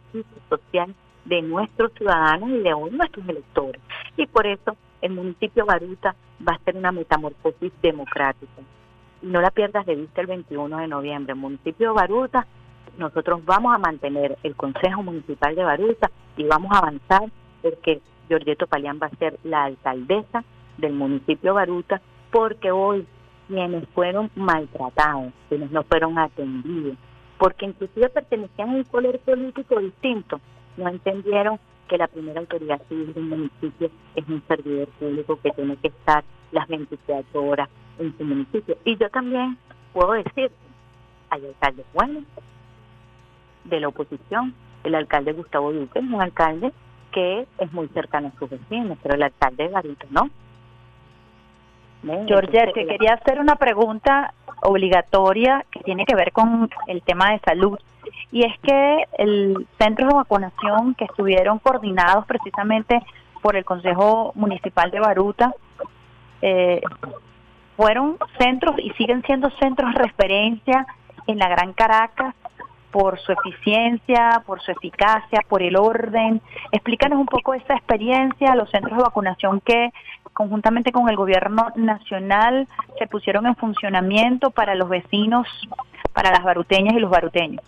social 0.49 0.95
de 1.25 1.43
nuestros 1.43 1.93
ciudadanos 1.93 2.51
y 2.51 2.59
de 2.59 2.71
nuestros 2.91 3.29
electores. 3.29 3.81
Y 4.17 4.27
por 4.27 4.47
eso 4.47 4.77
el 5.01 5.13
municipio 5.13 5.65
Baruta 5.65 6.15
va 6.47 6.55
a 6.55 6.65
ser 6.65 6.77
una 6.77 6.93
metamorfosis 6.93 7.73
democrática. 7.83 8.63
Y 9.23 9.27
no 9.27 9.41
la 9.41 9.51
pierdas 9.51 9.87
de 9.87 9.97
vista 9.97 10.21
el 10.21 10.27
21 10.27 10.77
de 10.77 10.89
noviembre. 10.89 11.33
El 11.33 11.39
municipio 11.39 11.95
Baruta, 11.95 12.47
nosotros 12.99 13.45
vamos 13.45 13.75
a 13.75 13.79
mantener 13.79 14.37
el 14.43 14.55
Consejo 14.55 15.03
Municipal 15.03 15.55
de 15.55 15.65
Baruta 15.65 16.11
y 16.37 16.45
vamos 16.45 16.73
a 16.73 16.79
avanzar 16.79 17.31
porque 17.63 18.01
Giorgetto 18.29 18.67
Palián 18.67 18.99
va 19.03 19.07
a 19.07 19.17
ser 19.17 19.39
la 19.43 19.65
alcaldesa 19.65 20.45
del 20.77 20.93
municipio 20.93 21.55
Baruta 21.55 22.01
porque 22.31 22.71
hoy 22.71 23.07
quienes 23.49 23.87
fueron 23.91 24.31
maltratados, 24.35 25.33
quienes 25.49 25.71
no 25.71 25.83
fueron 25.85 26.19
atendidos, 26.19 26.97
porque 27.39 27.67
inclusive 27.67 28.09
pertenecían 28.09 28.71
a 28.71 28.73
un 28.75 28.85
color 28.85 29.19
político 29.21 29.79
distinto, 29.81 30.41
no 30.77 30.89
entendieron 30.89 31.59
que 31.89 31.99
la 31.99 32.09
primera 32.09 32.41
autoridad 32.41 32.81
civil 32.89 33.13
del 33.13 33.25
municipio 33.25 33.91
es 34.15 34.29
un 34.29 34.43
servidor 34.49 34.89
público 34.99 35.39
que 35.43 35.51
tiene 35.51 35.77
que 35.77 35.89
estar 35.89 36.25
las 36.53 36.67
24 36.69 37.45
horas 37.45 37.69
en 37.99 38.17
su 38.17 38.25
municipio. 38.25 38.77
Y 38.85 38.97
yo 38.97 39.11
también 39.11 39.59
puedo 39.93 40.13
decir, 40.13 40.51
hay 41.31 41.47
alcaldes 41.47 41.87
buenos 41.93 42.25
de 43.65 43.81
la 43.81 43.89
oposición, 43.89 44.55
el 44.85 44.95
alcalde 44.95 45.33
Gustavo 45.33 45.73
Duque 45.73 45.99
es 45.99 46.05
un 46.05 46.21
alcalde 46.21 46.73
que 47.13 47.47
es 47.59 47.73
muy 47.73 47.89
cercano 47.89 48.33
a 48.35 48.39
sus 48.39 48.51
vecinos, 48.51 48.99
pero 49.03 49.15
el 49.15 49.23
alcalde 49.23 49.65
de 49.65 49.71
Garito 49.71 50.07
no. 50.11 50.29
Georgette, 52.27 52.73
te 52.75 52.87
quería 52.87 53.15
hacer 53.15 53.41
una 53.41 53.57
pregunta 53.57 54.35
obligatoria 54.63 55.65
que 55.71 55.81
tiene 55.81 56.05
que 56.05 56.15
ver 56.15 56.33
con 56.33 56.71
el 56.87 57.03
tema 57.03 57.33
de 57.33 57.41
salud. 57.41 57.79
Y 58.31 58.45
es 58.45 58.59
que 58.61 59.05
el 59.19 59.67
centros 59.79 60.09
de 60.09 60.15
vacunación 60.15 60.95
que 60.95 61.05
estuvieron 61.05 61.59
coordinados 61.59 62.27
precisamente 62.27 63.01
por 63.43 63.57
el 63.57 63.65
Consejo 63.65 64.33
Municipal 64.35 64.91
de 64.91 65.01
Baruta 65.01 65.55
eh, 66.43 66.81
fueron 67.77 68.19
centros 68.39 68.77
y 68.79 68.91
siguen 68.93 69.23
siendo 69.23 69.51
centros 69.61 69.93
de 69.95 70.03
referencia 70.03 70.87
en 71.27 71.39
la 71.39 71.49
Gran 71.49 71.73
Caracas 71.73 72.35
por 72.95 73.19
su 73.19 73.33
eficiencia, 73.33 74.41
por 74.47 74.63
su 74.63 74.71
eficacia, 74.71 75.41
por 75.49 75.63
el 75.63 75.75
orden. 75.75 76.41
Explícanos 76.71 77.19
un 77.19 77.27
poco 77.27 77.53
esa 77.53 77.75
experiencia, 77.75 78.55
los 78.55 78.71
centros 78.71 78.97
de 78.97 79.03
vacunación 79.03 79.61
que 79.61 79.91
conjuntamente 80.33 80.93
con 80.93 81.09
el 81.09 81.17
gobierno 81.17 81.73
nacional 81.75 82.69
se 82.97 83.09
pusieron 83.09 83.47
en 83.47 83.57
funcionamiento 83.57 84.53
para 84.53 84.77
los 84.77 84.89
vecinos, 84.89 85.49
para 86.13 86.31
las 86.31 86.45
baruteñas 86.45 86.95
y 86.95 87.01
los 87.01 87.11
baruteños. 87.11 87.65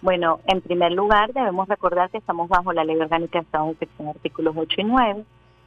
Bueno, 0.00 0.40
en 0.46 0.62
primer 0.62 0.92
lugar 0.92 1.34
debemos 1.34 1.68
recordar 1.68 2.08
que 2.08 2.16
estamos 2.16 2.48
bajo 2.48 2.72
la 2.72 2.84
Ley 2.84 2.96
Orgánica 2.96 3.40
de 3.40 3.44
Estado 3.44 3.74
de 3.78 4.08
artículos 4.08 4.54
8 4.56 4.80
y 4.80 4.84
9, 4.84 5.24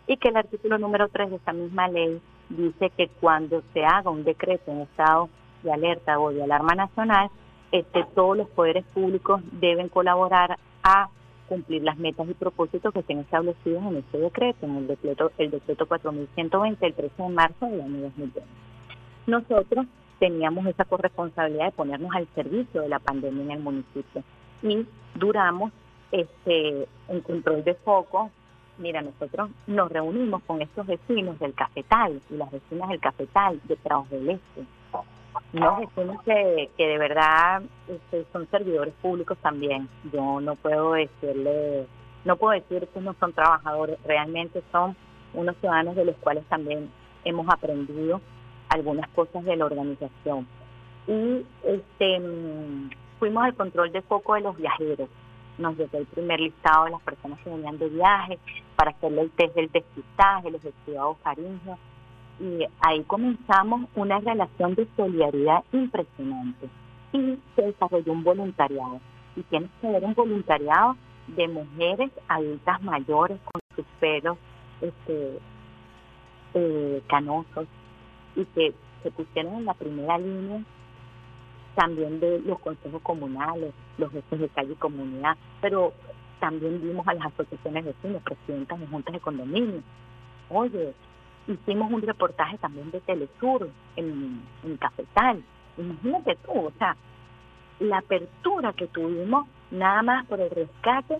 y 0.08 0.18
que 0.18 0.30
el 0.30 0.38
artículo 0.38 0.80
número 0.80 1.10
3 1.10 1.30
de 1.30 1.36
esta 1.36 1.54
misma 1.54 1.90
ley 1.90 2.20
dice 2.50 2.90
que 2.98 3.08
cuando 3.22 3.62
se 3.72 3.86
haga 3.86 4.10
un 4.10 4.24
decreto 4.24 4.72
en 4.72 4.82
estado 4.82 5.30
de 5.62 5.72
alerta 5.72 6.18
o 6.20 6.32
de 6.32 6.44
alarma 6.44 6.74
nacional, 6.74 7.30
este, 7.72 8.06
todos 8.16 8.38
los 8.38 8.48
poderes 8.50 8.86
públicos 8.94 9.42
deben 9.52 9.90
colaborar 9.90 10.58
a 10.84 11.10
cumplir 11.48 11.84
las 11.84 11.98
metas 11.98 12.30
y 12.30 12.34
propósitos 12.34 12.94
que 12.94 13.00
estén 13.00 13.20
establecidos 13.20 13.84
en 13.84 13.98
este 13.98 14.20
decreto, 14.20 14.66
en 14.66 14.78
el 14.78 14.88
decreto, 14.88 15.32
el 15.38 15.52
decreto 15.52 15.88
4120 15.88 16.86
del 16.86 16.94
13 16.94 17.24
de 17.24 17.30
marzo 17.30 17.66
del 17.66 17.82
año 17.82 18.02
2020. 18.02 18.42
Nosotros 19.28 19.86
teníamos 20.20 20.66
esa 20.68 20.86
corresponsabilidad 20.86 21.66
de 21.66 21.72
ponernos 21.72 22.16
al 22.16 22.28
servicio 22.36 22.82
de 22.82 22.90
la 22.90 23.00
pandemia 23.00 23.44
en 23.44 23.52
el 23.52 23.60
municipio 23.60 24.24
y 24.62 24.86
duramos 25.16 25.72
este 26.12 26.88
control 27.24 27.64
de 27.64 27.74
foco. 27.76 28.30
Mira, 28.78 29.02
nosotros 29.02 29.50
nos 29.68 29.92
reunimos 29.92 30.42
con 30.44 30.62
estos 30.62 30.88
vecinos 30.88 31.38
del 31.40 31.54
Cafetal 31.54 32.22
y 32.30 32.38
las 32.38 32.52
vecinas 32.52 32.90
del 32.90 33.00
Cafetal 33.00 33.60
de 33.66 33.76
Trabajo 33.76 34.08
del 34.12 34.30
Este 34.30 34.66
no, 35.54 35.80
decimos 35.80 36.22
que, 36.24 36.70
que 36.78 36.88
de 36.88 36.98
verdad 36.98 37.64
este, 37.88 38.26
son 38.32 38.48
servidores 38.52 38.94
públicos 39.02 39.38
también. 39.42 39.90
Yo 40.14 40.40
no 40.42 40.56
puedo 40.56 40.94
decirle, 40.94 41.88
no 42.26 42.36
puedo 42.36 42.54
decir 42.54 42.88
que 42.94 43.00
no 43.00 43.16
son 43.20 43.34
trabajadores, 43.34 43.98
realmente 44.06 44.62
son 44.72 44.96
unos 45.34 45.56
ciudadanos 45.58 45.96
de 45.96 46.06
los 46.06 46.16
cuales 46.18 46.46
también 46.46 46.90
hemos 47.24 47.48
aprendido 47.50 48.22
algunas 48.70 49.10
cosas 49.10 49.44
de 49.44 49.56
la 49.56 49.66
organización. 49.66 50.48
Y 51.08 51.46
este 51.64 52.22
fuimos 53.18 53.44
al 53.44 53.56
control 53.56 53.92
de 53.92 54.02
foco 54.04 54.36
de 54.36 54.42
los 54.42 54.56
viajeros. 54.56 55.10
Nos 55.58 55.76
dio 55.76 55.90
el 55.92 56.06
primer 56.06 56.40
listado 56.40 56.86
de 56.86 56.92
las 56.92 57.02
personas 57.02 57.40
que 57.40 57.50
venían 57.50 57.78
de 57.78 57.90
viaje 57.90 58.40
para 58.76 58.92
hacerle 58.92 59.22
el 59.22 59.32
test 59.32 59.56
del 59.56 59.70
despistaje, 59.72 60.52
los 60.52 60.64
estudiados 60.64 61.18
faringios 61.22 61.78
y 62.40 62.66
ahí 62.82 63.04
comenzamos 63.04 63.90
una 63.96 64.20
relación 64.20 64.76
de 64.76 64.88
solidaridad 64.96 65.64
impresionante 65.74 66.70
y 67.12 67.38
se 67.56 67.62
desarrolló 67.62 68.12
un 68.14 68.24
voluntariado. 68.24 69.02
Y 69.36 69.44
tiene 69.44 69.70
que 69.82 69.88
ver 69.88 70.04
un 70.04 70.14
voluntariado 70.14 70.96
de 71.28 71.48
mujeres 71.48 72.12
adultas 72.28 72.82
mayores 72.82 73.40
con 73.52 73.62
sus 73.76 73.86
pelos 74.00 74.38
este, 74.82 75.40
eh, 76.54 77.04
canosos 77.08 77.68
y 78.36 78.46
que 78.46 78.74
se 79.04 79.12
pusieron 79.12 79.56
en 79.56 79.66
la 79.66 79.74
primera 79.74 80.18
línea 80.18 80.64
también 81.76 82.20
de 82.20 82.40
los 82.42 82.60
consejos 82.60 83.02
comunales, 83.02 83.74
los 83.98 84.12
jefes 84.12 84.40
de 84.40 84.50
calle 84.50 84.74
y 84.74 84.76
comunidad, 84.76 85.38
pero 85.62 85.94
también 86.40 86.82
vimos 86.82 87.08
a 87.08 87.14
las 87.14 87.28
asociaciones 87.28 87.86
de 87.86 87.92
vecinos, 87.94 88.24
presidentas 88.24 88.80
de 88.80 88.88
juntas 88.88 89.14
de 89.14 89.20
condominio. 89.20 89.82
Oye, 90.50 90.94
hicimos 91.50 91.92
un 91.92 92.02
reportaje 92.02 92.58
también 92.60 92.92
de 92.92 93.02
Telesur 93.02 93.70
en, 93.96 94.42
en 94.64 94.78
Cafetal. 94.78 95.44
Imagínate 95.78 96.38
tú, 96.46 96.68
o 96.68 96.72
sea, 96.78 96.96
la 97.80 98.00
apertura 98.00 98.74
que 98.74 98.88
tuvimos 98.88 99.48
nada 99.72 100.02
más 100.04 100.26
por 100.28 100.40
el 100.40 100.50
rescate 100.50 101.20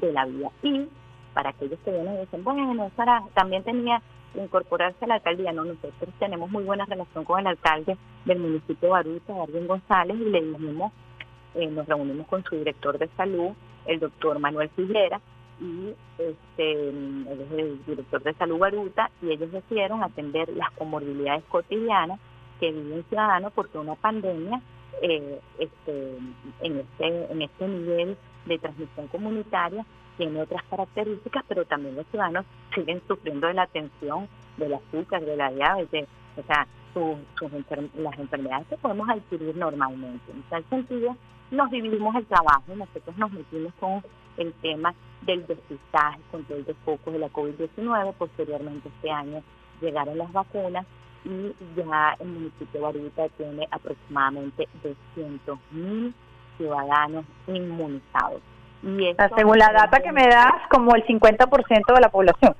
de 0.00 0.12
la 0.12 0.26
vida. 0.26 0.50
Y 0.62 0.88
para 1.34 1.50
aquellos 1.50 1.78
que 1.80 1.90
vienen 1.90 2.14
y 2.14 2.20
dicen, 2.20 2.44
bueno, 2.44 2.90
Sara, 2.96 3.22
también 3.34 3.62
tenía 3.62 4.02
que 4.34 4.42
incorporarse 4.42 5.04
a 5.04 5.08
la 5.08 5.14
alcaldía. 5.14 5.52
No, 5.52 5.64
nosotros 5.64 6.12
tenemos 6.18 6.50
muy 6.50 6.64
buena 6.64 6.84
relación 6.84 7.24
con 7.24 7.40
el 7.40 7.46
alcalde 7.46 7.96
del 8.24 8.38
municipio 8.38 8.76
de 8.80 8.88
Baruta, 8.88 9.32
Darwin 9.32 9.66
González, 9.66 10.16
y 10.20 10.24
le 10.24 10.42
dijimos, 10.42 10.92
eh, 11.54 11.66
nos 11.68 11.86
reunimos 11.86 12.26
con 12.26 12.42
su 12.44 12.56
director 12.56 12.98
de 12.98 13.08
salud, 13.16 13.52
el 13.86 14.00
doctor 14.00 14.38
Manuel 14.38 14.68
Figuera, 14.70 15.20
y 15.60 15.94
este, 16.18 16.88
es 16.88 17.52
el 17.52 17.84
director 17.86 18.22
de 18.22 18.34
salud 18.34 18.58
Baruta 18.58 19.10
y 19.22 19.30
ellos 19.30 19.50
decidieron 19.50 20.02
atender 20.02 20.48
las 20.50 20.70
comorbilidades 20.72 21.44
cotidianas 21.48 22.20
que 22.60 22.72
viven 22.72 23.04
ciudadanos 23.08 23.52
porque 23.54 23.78
una 23.78 23.94
pandemia 23.94 24.60
eh, 25.02 25.40
este, 25.58 26.18
en, 26.62 26.78
este, 26.78 27.32
en 27.32 27.42
este 27.42 27.68
nivel 27.68 28.16
de 28.46 28.58
transmisión 28.58 29.06
comunitaria 29.08 29.84
tiene 30.16 30.42
otras 30.42 30.62
características, 30.64 31.44
pero 31.46 31.64
también 31.64 31.94
los 31.94 32.06
ciudadanos 32.08 32.44
siguen 32.74 33.00
sufriendo 33.06 33.46
de 33.46 33.54
la 33.54 33.66
tensión, 33.68 34.28
del 34.56 34.74
azúcar, 34.74 35.24
de 35.24 35.36
la 35.36 35.50
diabetes, 35.52 36.08
o 36.36 36.42
sea, 36.42 36.66
las 37.94 38.18
enfermedades 38.18 38.66
que 38.66 38.76
podemos 38.76 39.08
adquirir 39.08 39.56
normalmente. 39.56 40.32
En 40.32 40.42
tal 40.44 40.64
sentido, 40.68 41.16
nos 41.50 41.70
dividimos 41.70 42.14
el 42.16 42.26
trabajo 42.26 42.74
nosotros 42.74 43.16
nos 43.16 43.32
metimos 43.32 43.72
con 43.80 44.02
el 44.38 44.52
tema 44.54 44.94
del 45.22 45.46
despistaje, 45.46 46.20
control 46.30 46.64
de 46.64 46.74
focos 46.84 47.12
de 47.12 47.18
la 47.18 47.28
COVID-19. 47.28 48.14
Posteriormente 48.14 48.88
este 48.88 49.10
año 49.10 49.42
llegaron 49.80 50.16
las 50.16 50.32
vacunas 50.32 50.86
y 51.24 51.52
ya 51.76 52.16
el 52.20 52.28
municipio 52.28 52.68
de 52.72 52.80
Baruta 52.80 53.28
tiene 53.36 53.68
aproximadamente 53.70 54.68
200 55.14 55.58
mil 55.72 56.14
ciudadanos 56.56 57.24
inmunizados. 57.46 58.40
Y 58.82 59.14
según 59.36 59.58
la 59.58 59.72
data 59.72 60.00
que 60.00 60.12
me 60.12 60.26
das, 60.28 60.54
como 60.70 60.94
el 60.94 61.04
50% 61.04 61.94
de 61.94 62.00
la 62.00 62.08
población. 62.10 62.54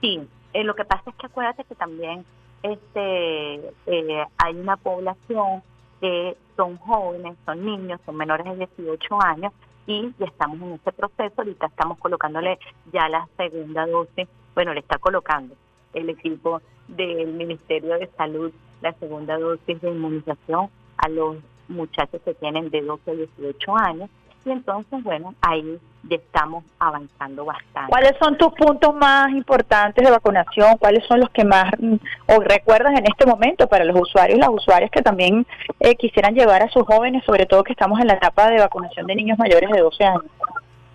Sí, 0.00 0.20
eh, 0.52 0.64
lo 0.64 0.74
que 0.74 0.84
pasa 0.84 1.10
es 1.10 1.16
que 1.16 1.26
acuérdate 1.26 1.64
que 1.64 1.74
también 1.74 2.24
este 2.62 3.56
eh, 3.86 4.24
hay 4.38 4.54
una 4.54 4.76
población 4.76 5.62
que 6.00 6.36
son 6.56 6.78
jóvenes, 6.78 7.36
son 7.44 7.64
niños, 7.64 8.00
son 8.06 8.16
menores 8.16 8.46
de 8.46 8.68
18 8.76 9.22
años 9.22 9.52
y 9.86 10.12
ya 10.18 10.26
estamos 10.26 10.60
en 10.60 10.72
ese 10.74 10.92
proceso, 10.92 11.34
ahorita 11.36 11.66
estamos 11.66 11.98
colocándole 11.98 12.58
ya 12.92 13.08
la 13.08 13.28
segunda 13.36 13.86
dosis, 13.86 14.28
bueno, 14.54 14.72
le 14.72 14.80
está 14.80 14.98
colocando 14.98 15.54
el 15.92 16.08
equipo 16.08 16.60
del 16.88 17.32
Ministerio 17.34 17.98
de 17.98 18.10
Salud 18.16 18.52
la 18.80 18.92
segunda 18.94 19.38
dosis 19.38 19.80
de 19.80 19.90
inmunización 19.90 20.68
a 20.98 21.08
los 21.08 21.36
muchachos 21.68 22.20
que 22.24 22.34
tienen 22.34 22.70
de 22.70 22.82
12 22.82 23.10
a 23.10 23.14
18 23.14 23.76
años 23.76 24.10
y 24.44 24.50
entonces, 24.50 25.02
bueno, 25.02 25.34
ahí 25.40 25.78
ya 26.04 26.16
estamos 26.16 26.64
avanzando 26.78 27.44
bastante. 27.44 27.90
¿Cuáles 27.90 28.12
son 28.20 28.36
tus 28.36 28.52
puntos 28.52 28.94
más 28.94 29.30
importantes 29.30 30.04
de 30.04 30.10
vacunación? 30.10 30.76
¿Cuáles 30.78 31.04
son 31.06 31.20
los 31.20 31.30
que 31.30 31.44
más 31.44 31.70
mm, 31.78 31.94
o 32.28 32.40
recuerdas 32.40 32.98
en 32.98 33.06
este 33.06 33.26
momento 33.26 33.66
para 33.66 33.84
los 33.84 33.98
usuarios 33.98 34.38
y 34.38 34.40
las 34.40 34.50
usuarias 34.50 34.90
que 34.90 35.02
también 35.02 35.46
eh, 35.80 35.94
quisieran 35.96 36.34
llevar 36.34 36.62
a 36.62 36.68
sus 36.68 36.84
jóvenes, 36.84 37.24
sobre 37.24 37.46
todo 37.46 37.64
que 37.64 37.72
estamos 37.72 38.00
en 38.00 38.08
la 38.08 38.14
etapa 38.14 38.50
de 38.50 38.60
vacunación 38.60 39.06
de 39.06 39.14
niños 39.14 39.38
mayores 39.38 39.70
de 39.70 39.80
12 39.80 40.04
años? 40.04 40.24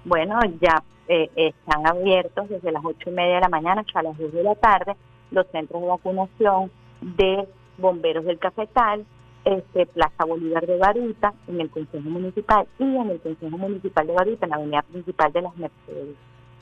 Bueno, 0.06 0.40
ya 0.62 0.84
eh, 1.08 1.30
están 1.36 1.88
abiertos 1.88 2.50
desde 2.50 2.72
las 2.72 2.86
ocho 2.86 3.10
y 3.10 3.14
media 3.14 3.36
de 3.36 3.42
la 3.42 3.50
mañana 3.50 3.82
hasta 3.82 4.04
las 4.04 4.18
10 4.18 4.32
de 4.32 4.44
la 4.44 4.56
tarde 4.56 4.96
los 5.32 5.48
centros 5.52 5.82
de 5.82 5.88
vacunación 5.88 6.72
de 7.02 7.48
bomberos 7.78 8.26
del 8.26 8.40
Cafetal, 8.40 9.06
este, 9.46 9.86
Plaza 9.88 10.26
Bolívar 10.26 10.66
de 10.66 10.78
Baruta, 10.78 11.34
en 11.48 11.62
el 11.62 11.70
Consejo 11.70 12.10
Municipal 12.10 12.68
y 12.78 12.84
en 12.84 13.10
el 13.10 13.20
Consejo 13.20 13.58
Municipal 13.58 14.08
de 14.08 14.14
Baruta, 14.14 14.46
en 14.46 14.50
la 14.50 14.56
avenida 14.58 14.82
principal 14.84 15.32
de 15.32 15.42
las 15.42 15.58
Mercedes, 15.58 16.16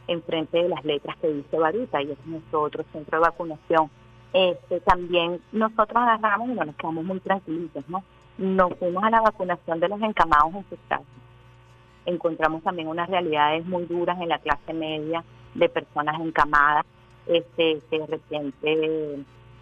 enfrente 0.07 0.63
de 0.63 0.69
las 0.69 0.85
letras 0.85 1.17
que 1.17 1.27
dice 1.27 1.57
Baruta, 1.57 2.01
y 2.01 2.11
es 2.11 2.25
nuestro 2.25 2.61
otro 2.61 2.83
centro 2.91 3.17
de 3.17 3.21
vacunación. 3.23 3.89
Este, 4.33 4.79
también 4.81 5.41
nosotros 5.51 5.95
agarramos 5.95 6.49
y 6.49 6.53
no 6.53 6.65
nos 6.65 6.75
quedamos 6.75 7.05
muy 7.05 7.19
tranquilitos, 7.19 7.83
¿no? 7.89 8.03
Nos 8.37 8.73
fuimos 8.77 9.03
a 9.03 9.09
la 9.09 9.21
vacunación 9.21 9.79
de 9.79 9.89
los 9.89 10.01
encamados 10.01 10.53
casas. 10.87 11.05
Encontramos 12.05 12.63
también 12.63 12.87
unas 12.87 13.09
realidades 13.09 13.65
muy 13.65 13.85
duras 13.85 14.19
en 14.21 14.29
la 14.29 14.39
clase 14.39 14.73
media 14.73 15.23
de 15.55 15.69
personas 15.69 16.19
encamadas, 16.21 16.85
este, 17.25 17.81
que 17.89 18.05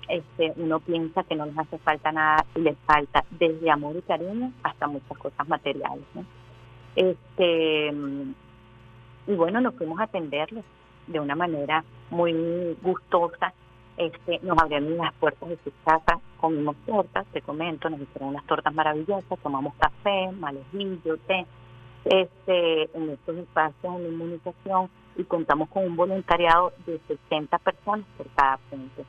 este, 0.07 0.53
uno 0.57 0.79
piensa 0.79 1.23
que 1.23 1.35
no 1.35 1.45
les 1.45 1.57
hace 1.57 1.77
falta 1.79 2.11
nada 2.11 2.45
y 2.55 2.61
les 2.61 2.77
falta 2.79 3.23
desde 3.31 3.69
amor 3.69 3.95
y 3.95 4.01
cariño 4.01 4.51
hasta 4.63 4.87
muchas 4.87 5.17
cosas 5.17 5.47
materiales. 5.47 6.05
Este, 6.95 7.93
y 9.27 9.33
bueno, 9.35 9.61
nos 9.61 9.75
fuimos 9.75 9.99
a 9.99 10.03
atenderlos 10.03 10.63
de 11.07 11.19
una 11.19 11.35
manera 11.35 11.83
muy 12.09 12.33
gustosa 12.81 13.53
este, 13.97 14.39
nos 14.43 14.57
abrieron 14.57 14.97
las 14.97 15.13
puertas 15.13 15.47
de 15.47 15.57
su 15.63 15.71
casa, 15.85 16.19
comimos 16.37 16.75
tortas, 16.85 17.25
te 17.27 17.41
comento, 17.41 17.89
nos 17.89 18.01
hicieron 18.01 18.29
unas 18.29 18.45
tortas 18.45 18.73
maravillosas, 18.73 19.39
tomamos 19.39 19.73
café, 19.75 20.31
malejillo, 20.33 21.17
té, 21.27 21.45
este, 22.03 22.97
en 22.97 23.11
estos 23.11 23.37
espacios 23.37 23.99
de 23.99 24.09
inmunización 24.09 24.89
y 25.15 25.23
contamos 25.23 25.69
con 25.69 25.85
un 25.85 25.95
voluntariado 25.95 26.73
de 26.85 26.99
60 27.07 27.57
personas 27.59 28.05
por 28.17 28.27
cada 28.35 28.57
punto. 28.69 29.03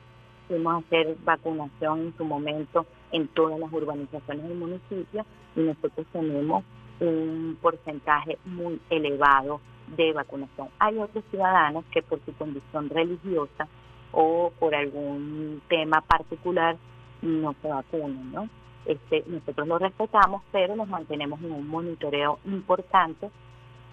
Fuimos 0.47 0.73
a 0.73 0.77
hacer 0.77 1.15
vacunación 1.23 1.99
en 1.99 2.17
su 2.17 2.25
momento 2.25 2.85
en 3.11 3.27
todas 3.29 3.59
las 3.59 3.71
urbanizaciones 3.71 4.47
del 4.47 4.57
municipio 4.57 5.25
y 5.55 5.61
nosotros 5.61 6.05
tenemos 6.11 6.63
un 6.99 7.57
porcentaje 7.61 8.37
muy 8.45 8.79
elevado 8.89 9.61
de 9.95 10.13
vacunación. 10.13 10.69
Hay 10.79 10.97
otros 10.97 11.23
ciudadanos 11.29 11.85
que 11.91 12.01
por 12.01 12.19
su 12.25 12.33
condición 12.33 12.89
religiosa 12.89 13.67
o 14.11 14.51
por 14.59 14.75
algún 14.75 15.61
tema 15.67 16.01
particular 16.01 16.77
no 17.21 17.55
se 17.61 17.67
vacunan, 17.67 18.31
¿no? 18.31 18.49
Este, 18.85 19.23
nosotros 19.27 19.67
lo 19.67 19.79
respetamos, 19.79 20.43
pero 20.51 20.75
nos 20.75 20.87
mantenemos 20.87 21.41
en 21.41 21.51
un 21.51 21.67
monitoreo 21.67 22.39
importante 22.45 23.29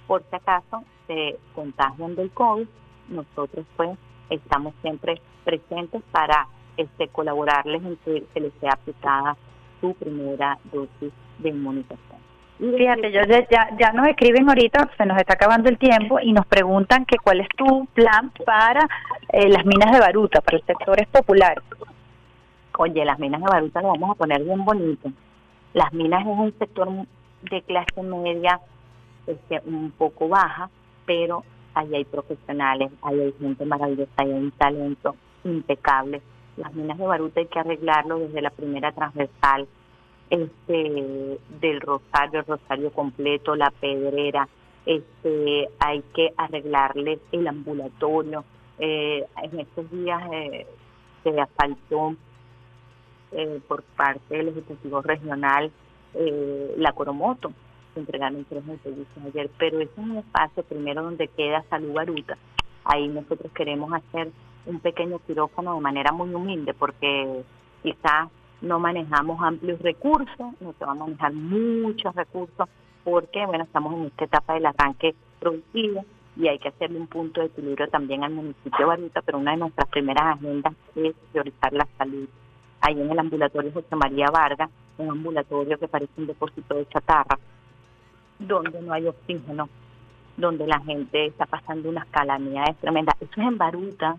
por 0.06 0.22
si 0.30 0.36
acaso 0.36 0.84
se 1.06 1.38
contagian 1.54 2.14
del 2.14 2.30
COVID, 2.30 2.66
nosotros 3.08 3.66
pues 3.76 3.98
estamos 4.30 4.74
siempre 4.82 5.20
presentes 5.44 6.02
para 6.10 6.46
este 6.76 7.08
colaborarles 7.08 7.82
en 7.84 7.96
que 7.98 8.24
se 8.32 8.40
les 8.40 8.52
sea 8.60 8.72
aplicada 8.72 9.36
su 9.80 9.94
primera 9.94 10.58
dosis 10.72 11.12
de 11.38 11.48
inmunización. 11.48 12.14
Fíjate, 12.58 13.10
yo 13.10 13.20
ya, 13.50 13.68
ya 13.76 13.92
nos 13.92 14.06
escriben 14.06 14.48
ahorita, 14.48 14.88
se 14.96 15.06
nos 15.06 15.18
está 15.18 15.34
acabando 15.34 15.68
el 15.68 15.76
tiempo 15.76 16.20
y 16.20 16.32
nos 16.32 16.46
preguntan 16.46 17.04
que 17.04 17.16
cuál 17.18 17.40
es 17.40 17.48
tu 17.56 17.86
plan 17.94 18.30
para 18.46 18.88
eh, 19.32 19.48
las 19.48 19.66
minas 19.66 19.92
de 19.92 19.98
Baruta, 19.98 20.40
para 20.40 20.58
los 20.58 20.66
sectores 20.66 21.06
populares. 21.08 21.64
Oye, 22.78 23.04
las 23.04 23.18
minas 23.18 23.40
de 23.40 23.48
Baruta 23.48 23.82
lo 23.82 23.88
vamos 23.88 24.12
a 24.12 24.14
poner 24.14 24.42
bien 24.42 24.64
bonito. 24.64 25.10
Las 25.72 25.92
minas 25.92 26.20
es 26.22 26.26
un 26.26 26.54
sector 26.58 26.88
de 27.42 27.62
clase 27.62 28.02
media 28.02 28.60
este, 29.26 29.60
un 29.66 29.90
poco 29.90 30.28
baja, 30.28 30.70
pero 31.06 31.44
ahí 31.74 31.94
hay 31.94 32.04
profesionales, 32.04 32.90
ahí 33.02 33.20
hay 33.20 33.32
gente 33.40 33.64
maravillosa, 33.64 34.10
ahí 34.16 34.30
hay 34.30 34.38
un 34.38 34.50
talento 34.52 35.16
impecable. 35.44 36.22
Las 36.56 36.72
minas 36.74 36.98
de 36.98 37.06
Baruta 37.06 37.40
hay 37.40 37.46
que 37.46 37.58
arreglarlo 37.58 38.18
desde 38.18 38.42
la 38.42 38.50
primera 38.50 38.92
transversal 38.92 39.66
este 40.30 41.38
del 41.60 41.80
rosario, 41.80 42.40
el 42.40 42.46
rosario 42.46 42.90
completo, 42.92 43.54
la 43.54 43.70
pedrera, 43.70 44.48
este 44.86 45.68
hay 45.78 46.02
que 46.14 46.32
arreglarles 46.36 47.20
el 47.32 47.46
ambulatorio. 47.46 48.44
Eh, 48.78 49.24
en 49.42 49.60
estos 49.60 49.90
días 49.90 50.22
eh, 50.32 50.66
se 51.22 51.40
asfaltó 51.40 52.16
eh, 53.32 53.60
por 53.66 53.82
parte 53.82 54.36
del 54.36 54.48
Ejecutivo 54.48 55.02
Regional 55.02 55.70
eh, 56.14 56.74
la 56.78 56.92
Coromoto, 56.92 57.52
se 57.94 58.00
entregaron 58.00 58.44
tres 58.44 58.64
servicios 58.82 59.24
ayer, 59.24 59.50
pero 59.58 59.80
es 59.80 59.88
un 59.96 60.18
espacio 60.18 60.62
primero 60.64 61.02
donde 61.02 61.28
queda 61.28 61.64
Salud 61.70 61.92
Baruta. 61.92 62.36
Ahí 62.84 63.08
nosotros 63.08 63.50
queremos 63.52 63.92
hacer 63.92 64.30
un 64.66 64.80
pequeño 64.80 65.18
quirófano 65.20 65.74
de 65.74 65.80
manera 65.80 66.12
muy 66.12 66.34
humilde 66.34 66.74
porque 66.74 67.42
quizás 67.82 68.28
no 68.60 68.78
manejamos 68.78 69.40
amplios 69.42 69.80
recursos, 69.80 70.60
no 70.60 70.74
se 70.78 70.84
van 70.84 71.00
a 71.00 71.04
manejar 71.04 71.32
muchos 71.32 72.14
recursos 72.14 72.68
porque, 73.04 73.44
bueno, 73.46 73.64
estamos 73.64 73.94
en 73.94 74.06
esta 74.06 74.24
etapa 74.24 74.54
del 74.54 74.66
arranque 74.66 75.14
productivo 75.38 76.04
y 76.36 76.48
hay 76.48 76.58
que 76.58 76.68
hacerle 76.68 76.98
un 76.98 77.06
punto 77.06 77.40
de 77.40 77.46
equilibrio 77.46 77.86
también 77.88 78.24
al 78.24 78.32
municipio 78.32 78.78
de 78.78 78.84
Baruta, 78.84 79.22
pero 79.22 79.38
una 79.38 79.52
de 79.52 79.58
nuestras 79.58 79.88
primeras 79.88 80.36
agendas 80.36 80.72
es 80.96 81.14
priorizar 81.30 81.72
la 81.72 81.86
salud. 81.96 82.28
Ahí 82.80 83.00
en 83.00 83.10
el 83.10 83.18
ambulatorio 83.18 83.72
José 83.72 83.94
María 83.96 84.26
Vargas, 84.32 84.70
un 84.98 85.10
ambulatorio 85.10 85.78
que 85.78 85.88
parece 85.88 86.12
un 86.16 86.26
depósito 86.26 86.74
de 86.74 86.88
chatarra, 86.88 87.38
donde 88.38 88.80
no 88.82 88.92
hay 88.92 89.06
oxígeno, 89.06 89.68
donde 90.36 90.66
la 90.66 90.80
gente 90.80 91.26
está 91.26 91.46
pasando 91.46 91.88
unas 91.88 92.06
calamidades 92.06 92.76
tremendas. 92.78 93.16
Eso 93.20 93.40
es 93.40 93.46
en 93.46 93.58
Baruta, 93.58 94.16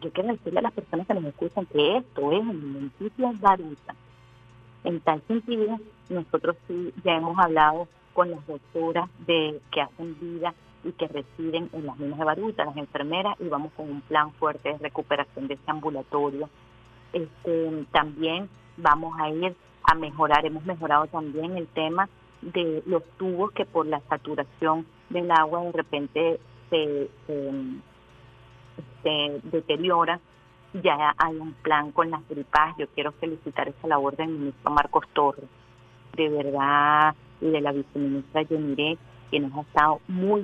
yo 0.00 0.12
quiero 0.12 0.32
decirle 0.32 0.58
a 0.58 0.62
las 0.62 0.72
personas 0.72 1.06
que 1.06 1.14
nos 1.14 1.24
escuchan 1.24 1.66
que 1.66 1.96
esto 1.96 2.32
es 2.32 2.40
en 2.40 2.50
el 2.50 2.56
municipio 2.56 3.28
de 3.28 3.38
Baruta. 3.38 3.94
En 4.84 5.00
tal 5.00 5.22
sentido, 5.26 5.78
nosotros 6.10 6.56
sí 6.68 6.92
ya 7.02 7.16
hemos 7.16 7.38
hablado 7.38 7.88
con 8.12 8.30
las 8.30 8.46
doctoras 8.46 9.08
de 9.26 9.60
que 9.70 9.80
hacen 9.80 10.18
vida 10.20 10.54
y 10.84 10.92
que 10.92 11.08
residen 11.08 11.68
en 11.72 11.86
las 11.86 11.98
minas 11.98 12.18
de 12.18 12.24
Baruta, 12.24 12.64
las 12.64 12.76
enfermeras, 12.76 13.34
y 13.40 13.48
vamos 13.48 13.72
con 13.72 13.90
un 13.90 14.00
plan 14.02 14.32
fuerte 14.32 14.72
de 14.72 14.78
recuperación 14.78 15.48
de 15.48 15.54
ese 15.54 15.70
ambulatorio. 15.70 16.48
Este, 17.12 17.84
también 17.90 18.48
vamos 18.76 19.18
a 19.18 19.30
ir 19.30 19.56
a 19.82 19.94
mejorar, 19.94 20.44
hemos 20.44 20.64
mejorado 20.64 21.06
también 21.06 21.56
el 21.56 21.66
tema 21.68 22.08
de 22.42 22.82
los 22.86 23.02
tubos 23.18 23.52
que 23.52 23.64
por 23.64 23.86
la 23.86 24.00
saturación 24.08 24.86
del 25.10 25.30
agua 25.30 25.62
de 25.64 25.72
repente 25.72 26.40
se 26.70 27.08
se 29.02 29.40
deteriora, 29.44 30.20
ya 30.82 31.14
hay 31.16 31.36
un 31.36 31.52
plan 31.54 31.92
con 31.92 32.10
las 32.10 32.28
gripas. 32.28 32.76
Yo 32.76 32.86
quiero 32.88 33.12
felicitar 33.12 33.68
esa 33.68 33.86
labor 33.86 34.16
del 34.16 34.28
ministro 34.28 34.70
Marcos 34.72 35.04
Torres, 35.12 35.44
de 36.16 36.28
verdad, 36.28 37.14
y 37.40 37.46
de 37.46 37.60
la 37.60 37.72
viceministra 37.72 38.42
Yeniré, 38.42 38.98
nos 39.38 39.52
ha 39.54 39.60
estado 39.60 40.00
muy, 40.08 40.42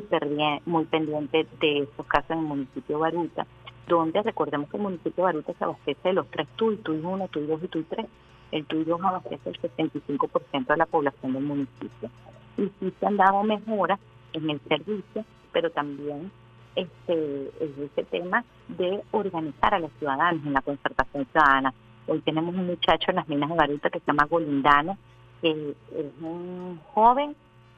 pendiente 0.90 1.47
de 1.61 1.78
estos 1.80 2.07
casos 2.07 2.30
en 2.30 2.38
el 2.38 2.45
municipio 2.45 2.97
de 2.97 3.03
Baruta, 3.03 3.47
donde 3.88 4.22
recordemos 4.22 4.68
que 4.68 4.76
el 4.76 4.82
municipio 4.82 5.12
de 5.16 5.22
Baruta 5.22 5.53
se 5.55 5.64
abastece 5.64 6.09
de 6.09 6.12
los 6.12 6.26
tres 6.28 6.47
TUI, 6.57 6.76
TUI 6.76 7.01
1, 7.03 7.28
TUI 7.28 7.47
2 7.47 7.64
y 7.64 7.68
TUI 7.68 7.82
3. 7.84 8.07
El 8.53 8.66
TUI 8.66 8.84
2 8.84 9.00
abastece 9.03 9.50
el 9.50 9.61
75% 9.61 10.66
de 10.66 10.76
la 10.76 10.86
población 10.86 11.32
del 11.32 11.42
municipio. 11.42 12.11
Y 12.57 12.70
sí 12.78 12.92
se 13.00 13.07
han 13.07 13.16
dado 13.16 13.42
mejoras 13.42 13.98
en 14.34 14.50
el 14.50 14.61
servicio, 14.68 15.24
pero 15.53 15.70
también 15.70 16.30
este, 16.76 17.50
ese 17.61 18.05
tema 18.05 18.44
de 18.68 19.03
organizar 19.11 19.74
a 19.74 19.78
los 19.78 19.90
ciudadanos 19.98 20.44
en 20.44 20.53
la 20.53 20.62
concertación 20.62 21.26
ciudadana. 21.32 21.74
Hoy 22.07 22.20
tenemos 22.20 22.55
un 22.55 22.66
muchacho 22.66 23.11
en 23.11 23.16
las 23.16 23.28
minas 23.28 23.48
de 23.48 23.57
Baruta 23.57 23.90
que 23.90 24.00
se 24.00 24.07
llama 24.07 24.26
Golindano, 24.26 24.96
que 25.40 25.50
es 25.50 26.07
un 26.20 26.80
joven 26.94 27.34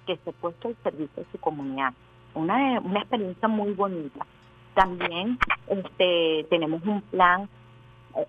que 0.06 0.16
se 0.16 0.30
ha 0.30 0.32
puesto 0.32 0.68
al 0.68 0.76
servicio 0.82 1.22
de 1.22 1.30
su 1.30 1.38
comunidad. 1.38 1.92
Una, 2.34 2.80
una 2.80 3.00
experiencia 3.00 3.48
muy 3.48 3.72
bonita. 3.72 4.26
También 4.74 5.38
este, 5.68 6.46
tenemos 6.50 6.82
un 6.84 7.00
plan, 7.02 7.48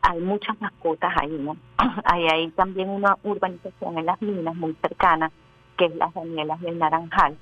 hay 0.01 0.19
muchas 0.19 0.59
mascotas 0.59 1.13
ahí, 1.17 1.37
¿no? 1.39 1.57
Hay 2.05 2.27
ahí 2.27 2.49
también 2.51 2.89
una 2.89 3.17
urbanización 3.23 3.97
en 3.97 4.05
las 4.05 4.21
minas 4.21 4.55
muy 4.55 4.75
cercana, 4.81 5.31
que 5.77 5.85
es 5.85 5.95
las 5.95 6.13
Danielas 6.13 6.59
del 6.61 6.79
Naranjal. 6.79 7.37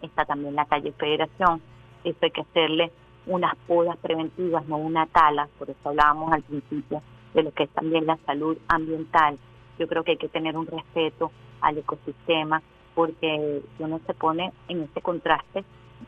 Está 0.00 0.24
también 0.24 0.54
la 0.54 0.64
calle 0.64 0.92
Federación 0.92 1.60
eso 2.06 2.18
hay 2.22 2.30
que 2.30 2.42
hacerle 2.42 2.92
unas 3.26 3.56
podas 3.66 3.96
preventivas, 3.96 4.66
no 4.68 4.76
una 4.76 5.06
tala, 5.06 5.48
por 5.58 5.68
eso 5.68 5.88
hablábamos 5.88 6.32
al 6.32 6.42
principio 6.42 7.02
de 7.34 7.42
lo 7.42 7.52
que 7.52 7.64
es 7.64 7.70
también 7.70 8.06
la 8.06 8.16
salud 8.18 8.56
ambiental. 8.68 9.38
Yo 9.78 9.88
creo 9.88 10.04
que 10.04 10.12
hay 10.12 10.16
que 10.16 10.28
tener 10.28 10.56
un 10.56 10.66
respeto 10.66 11.32
al 11.60 11.78
ecosistema, 11.78 12.62
porque 12.94 13.62
uno 13.78 14.00
se 14.06 14.14
pone 14.14 14.52
en 14.68 14.82
ese 14.82 15.02
contraste 15.02 15.64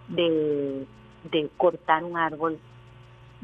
de 0.08 0.86
cortar 1.56 2.04
un 2.04 2.16
árbol, 2.16 2.58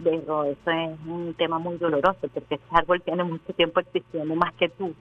eso 0.04 0.44
es 0.44 0.58
un 1.06 1.34
tema 1.34 1.58
muy 1.58 1.76
doloroso, 1.76 2.18
porque 2.32 2.56
ese 2.56 2.64
árbol 2.70 3.02
tiene 3.02 3.24
mucho 3.24 3.52
tiempo 3.52 3.80
existiendo 3.80 4.34
más 4.34 4.52
que 4.54 4.68
tú, 4.68 4.94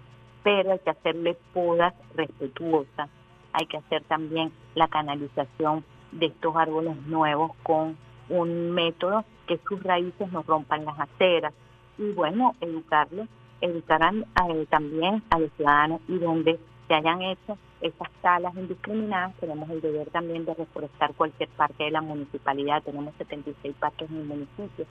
pero 0.44 0.74
hay 0.74 0.80
que 0.80 0.89
hacerle 0.89 1.38
podas 1.54 1.94
respetuosas, 2.16 3.10
hay 3.54 3.66
que 3.66 3.78
hacer 3.78 4.04
también 4.04 4.52
la 4.76 4.88
canalización 4.88 5.84
de 6.12 6.28
estos 6.28 6.56
árboles 6.56 6.96
nuevos 7.08 7.52
con 7.64 7.98
un 8.30 8.72
método 8.72 9.26
que 9.48 9.60
sus 9.68 9.82
raíces 9.84 10.32
no 10.32 10.44
rompan 10.44 10.86
las 10.86 11.00
aceras. 11.00 11.54
Y 11.98 12.12
bueno, 12.12 12.56
educarles, 12.62 13.28
educarán 13.62 14.26
eh, 14.50 14.66
también 14.70 15.24
a 15.30 15.39
los 15.39 15.52
ciudadanos 15.54 16.02
y 16.08 16.18
donde 16.18 16.60
se 16.88 16.94
hayan 16.94 17.22
hecho 17.22 17.58
esas 17.82 18.08
salas 18.22 18.56
indiscriminadas, 18.56 19.36
tenemos 19.40 19.70
el 19.70 19.82
deber 19.82 20.10
también 20.10 20.46
de 20.46 20.54
reforestar 20.54 21.14
cualquier 21.16 21.50
parque 21.50 21.86
de 21.86 21.92
la 21.92 22.02
municipalidad, 22.02 22.84
tenemos 22.84 23.14
76 23.18 23.76
parques 23.80 24.10
en 24.10 24.18
el 24.18 24.26
municipio. 24.26 24.86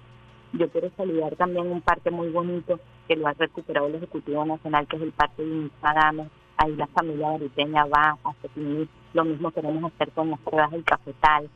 Yo 0.52 0.68
quiero 0.70 0.90
saludar 0.96 1.36
también 1.36 1.70
un 1.70 1.80
parque 1.80 2.10
muy 2.10 2.28
bonito 2.28 2.78
que 3.08 3.16
lo 3.16 3.26
ha 3.26 3.32
recuperado 3.32 3.86
el 3.86 3.94
Ejecutivo 3.94 4.44
Nacional, 4.44 4.86
que 4.86 4.96
es 4.96 5.02
el 5.02 5.12
Parque 5.12 5.42
de 5.42 5.70
Adame, 5.80 6.28
ahí 6.58 6.76
la 6.76 6.86
familia 6.88 7.30
bariteña 7.30 7.86
va 7.86 8.18
a 8.22 8.34
definir 8.42 8.88
lo 9.14 9.24
mismo 9.24 9.50
queremos 9.50 9.92
hacer 9.92 10.10
con 10.12 10.30
las 10.30 10.40
pruebas 10.40 10.70
del 10.70 10.84
cafetal, 10.84 11.48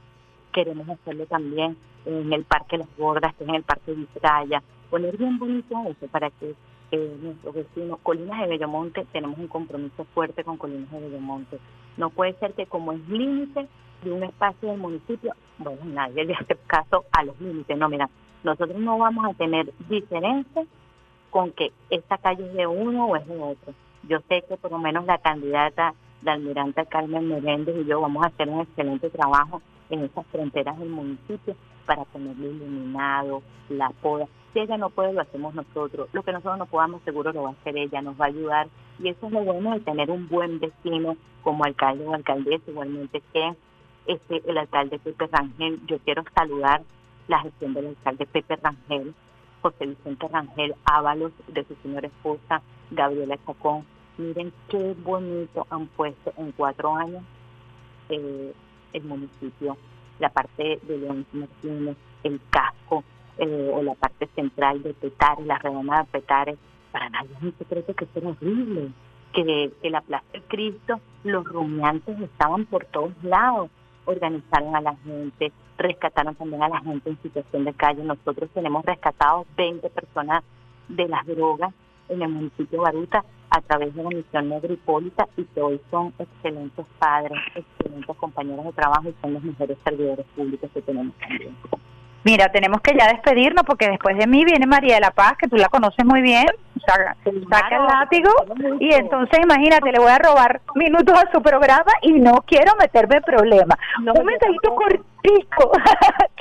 queremos 0.52 0.88
hacerlo 0.88 1.26
también 1.26 1.76
en 2.04 2.32
el 2.32 2.44
Parque 2.44 2.78
Las 2.78 2.88
Gordas, 2.96 3.34
que 3.34 3.44
es 3.44 3.48
en 3.48 3.56
el 3.56 3.62
Parque 3.62 3.92
de 3.92 3.98
Vizcaya, 3.98 4.62
poner 4.90 5.16
bien 5.16 5.38
bonito 5.38 5.74
eso 5.88 6.06
para 6.08 6.30
que 6.30 6.54
eh, 6.90 7.16
nuestros 7.20 7.54
vecinos, 7.54 7.98
Colinas 8.02 8.40
de 8.40 8.46
Bellomonte, 8.46 9.06
tenemos 9.12 9.38
un 9.38 9.48
compromiso 9.48 10.04
fuerte 10.14 10.44
con 10.44 10.56
Colinas 10.56 10.90
de 10.90 11.00
Bellomonte. 11.00 11.58
No 11.96 12.10
puede 12.10 12.34
ser 12.34 12.52
que 12.54 12.66
como 12.66 12.92
es 12.92 13.08
límite 13.08 13.66
de 14.02 14.12
un 14.12 14.22
espacio 14.22 14.68
del 14.68 14.78
municipio, 14.78 15.34
bueno, 15.58 15.80
nadie 15.84 16.24
le 16.24 16.34
hace 16.34 16.56
caso 16.66 17.04
a 17.12 17.24
los 17.24 17.40
límites, 17.40 17.76
no, 17.76 17.88
mira, 17.88 18.08
Nosotros 18.44 18.78
no 18.78 18.98
vamos 18.98 19.24
a 19.24 19.34
tener 19.34 19.72
diferencia 19.88 20.64
con 21.30 21.52
que 21.52 21.72
esta 21.90 22.18
calle 22.18 22.46
es 22.46 22.54
de 22.54 22.66
uno 22.66 23.06
o 23.06 23.16
es 23.16 23.26
de 23.26 23.38
otro. 23.38 23.74
Yo 24.08 24.18
sé 24.28 24.42
que 24.48 24.56
por 24.56 24.70
lo 24.70 24.78
menos 24.78 25.04
la 25.06 25.18
candidata 25.18 25.94
de 26.22 26.30
almirante 26.30 26.86
Carmen 26.86 27.28
Meléndez 27.28 27.76
y 27.76 27.84
yo 27.86 28.00
vamos 28.00 28.24
a 28.24 28.28
hacer 28.28 28.48
un 28.48 28.60
excelente 28.60 29.10
trabajo 29.10 29.60
en 29.90 30.04
esas 30.04 30.26
fronteras 30.26 30.78
del 30.78 30.88
municipio 30.88 31.56
para 31.86 32.04
tenerlo 32.06 32.50
iluminado, 32.50 33.42
la 33.68 33.90
poda. 34.02 34.26
Si 34.52 34.60
ella 34.60 34.76
no 34.76 34.90
puede, 34.90 35.12
lo 35.12 35.20
hacemos 35.20 35.54
nosotros. 35.54 36.08
Lo 36.12 36.22
que 36.22 36.32
nosotros 36.32 36.58
no 36.58 36.66
podamos, 36.66 37.02
seguro 37.02 37.32
lo 37.32 37.44
va 37.44 37.50
a 37.50 37.52
hacer 37.52 37.76
ella, 37.76 38.02
nos 38.02 38.20
va 38.20 38.26
a 38.26 38.28
ayudar. 38.28 38.68
Y 38.98 39.08
eso 39.08 39.26
es 39.26 39.32
lo 39.32 39.44
bueno 39.44 39.74
de 39.74 39.80
tener 39.80 40.10
un 40.10 40.28
buen 40.28 40.58
vecino 40.58 41.16
como 41.42 41.64
alcalde 41.64 42.06
o 42.06 42.14
alcaldesa, 42.14 42.70
igualmente 42.70 43.22
que 43.32 43.54
este, 44.06 44.42
el 44.48 44.58
alcalde 44.58 44.98
Pepe 44.98 45.26
Rangel. 45.30 45.80
Yo 45.86 45.98
quiero 46.00 46.24
saludar 46.34 46.82
la 47.28 47.40
gestión 47.40 47.74
del 47.74 47.88
alcalde 47.88 48.26
Pepe 48.26 48.56
Rangel, 48.56 49.14
José 49.62 49.86
Vicente 49.86 50.28
Rangel 50.28 50.74
Ábalos, 50.84 51.32
de 51.48 51.64
su 51.64 51.74
señora 51.82 52.06
esposa 52.06 52.62
Gabriela 52.90 53.38
Chacón. 53.46 53.84
Miren 54.18 54.52
qué 54.68 54.94
bonito 55.04 55.66
han 55.70 55.86
puesto 55.88 56.32
en 56.38 56.52
cuatro 56.52 56.94
años 56.94 57.22
eh, 58.08 58.54
el 58.92 59.04
municipio, 59.04 59.76
la 60.18 60.30
parte 60.30 60.80
de 60.82 60.98
León 60.98 61.26
Martínez, 61.32 61.96
el 62.22 62.40
casco 62.50 63.04
eh, 63.38 63.70
o 63.72 63.82
la 63.82 63.94
parte 63.94 64.28
central 64.34 64.82
de 64.82 64.94
Petare, 64.94 65.44
la 65.44 65.58
redonda 65.58 65.98
de 65.98 66.04
Petare. 66.04 66.56
Para 66.92 67.10
nadie 67.10 67.30
es 67.36 67.42
un 67.42 67.54
secreto 67.58 67.94
que 67.94 68.04
es 68.04 68.24
horrible, 68.24 68.90
que, 69.32 69.72
que 69.82 69.90
la 69.90 70.00
Plaza 70.00 70.24
del 70.32 70.42
Cristo, 70.44 71.00
los 71.24 71.44
rumiantes 71.44 72.18
estaban 72.20 72.64
por 72.66 72.84
todos 72.86 73.12
lados 73.22 73.70
organizaron 74.06 74.74
a 74.74 74.80
la 74.80 74.96
gente, 74.96 75.52
rescataron 75.76 76.34
también 76.34 76.62
a 76.62 76.68
la 76.68 76.80
gente 76.80 77.10
en 77.10 77.20
situación 77.22 77.64
de 77.64 77.74
calle. 77.74 78.02
Nosotros 78.02 78.48
tenemos 78.54 78.84
rescatados 78.84 79.46
20 79.56 79.90
personas 79.90 80.42
de 80.88 81.08
las 81.08 81.26
drogas 81.26 81.74
en 82.08 82.22
el 82.22 82.28
municipio 82.28 82.78
de 82.78 82.84
Baruta 82.84 83.24
a 83.56 83.60
través 83.62 83.94
de 83.94 84.02
la 84.02 84.10
misión 84.10 84.48
Negra 84.50 84.72
Hipólita 84.72 85.26
y 85.36 85.44
que 85.44 85.62
hoy 85.62 85.80
son 85.90 86.12
excelentes 86.18 86.84
padres, 86.98 87.38
excelentes 87.54 88.16
compañeros 88.16 88.66
de 88.66 88.72
trabajo 88.72 89.08
y 89.08 89.14
son 89.22 89.32
los 89.32 89.42
mejores 89.42 89.78
servidores 89.82 90.26
públicos 90.36 90.70
que 90.74 90.82
tenemos 90.82 91.14
también. 91.18 91.56
Mira, 92.22 92.48
tenemos 92.50 92.80
que 92.82 92.94
ya 92.98 93.06
despedirnos 93.06 93.64
porque 93.64 93.88
después 93.88 94.18
de 94.18 94.26
mí 94.26 94.44
viene 94.44 94.66
María 94.66 94.96
de 94.96 95.00
la 95.00 95.12
Paz, 95.12 95.34
que 95.38 95.48
tú 95.48 95.56
la 95.56 95.68
conoces 95.68 96.04
muy 96.04 96.20
bien, 96.20 96.44
saca, 96.84 97.16
saca 97.50 97.76
el 97.76 97.84
látigo 97.84 98.30
y 98.80 98.92
entonces 98.92 99.38
imagínate, 99.42 99.92
le 99.92 100.00
voy 100.00 100.10
a 100.10 100.18
robar 100.18 100.60
minutos 100.74 101.14
a 101.16 101.30
su 101.32 101.40
programa 101.40 101.92
y 102.02 102.12
no 102.12 102.42
quiero 102.46 102.72
meterme 102.78 103.16
en 103.16 103.22
problemas. 103.22 103.78
un 103.98 104.26
mensajito 104.26 104.74
cortico, 104.74 105.70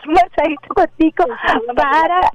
un 0.08 0.14
mensajito 0.14 0.68
cortico 0.74 1.26
para 1.76 2.32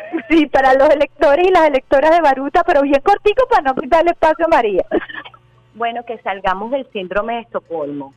sí, 0.28 0.46
para 0.46 0.74
los 0.74 0.88
electores 0.90 1.46
y 1.46 1.50
las 1.50 1.68
electoras 1.68 2.10
de 2.12 2.20
Baruta, 2.20 2.62
pero 2.64 2.82
bien 2.82 3.00
cortico 3.02 3.46
para 3.48 3.62
no 3.62 3.74
quitarle 3.74 4.10
espacio 4.10 4.46
a 4.46 4.48
María. 4.48 4.84
Bueno, 5.74 6.04
que 6.04 6.18
salgamos 6.18 6.70
del 6.70 6.86
síndrome 6.92 7.34
de 7.34 7.40
Estocolmo 7.40 8.14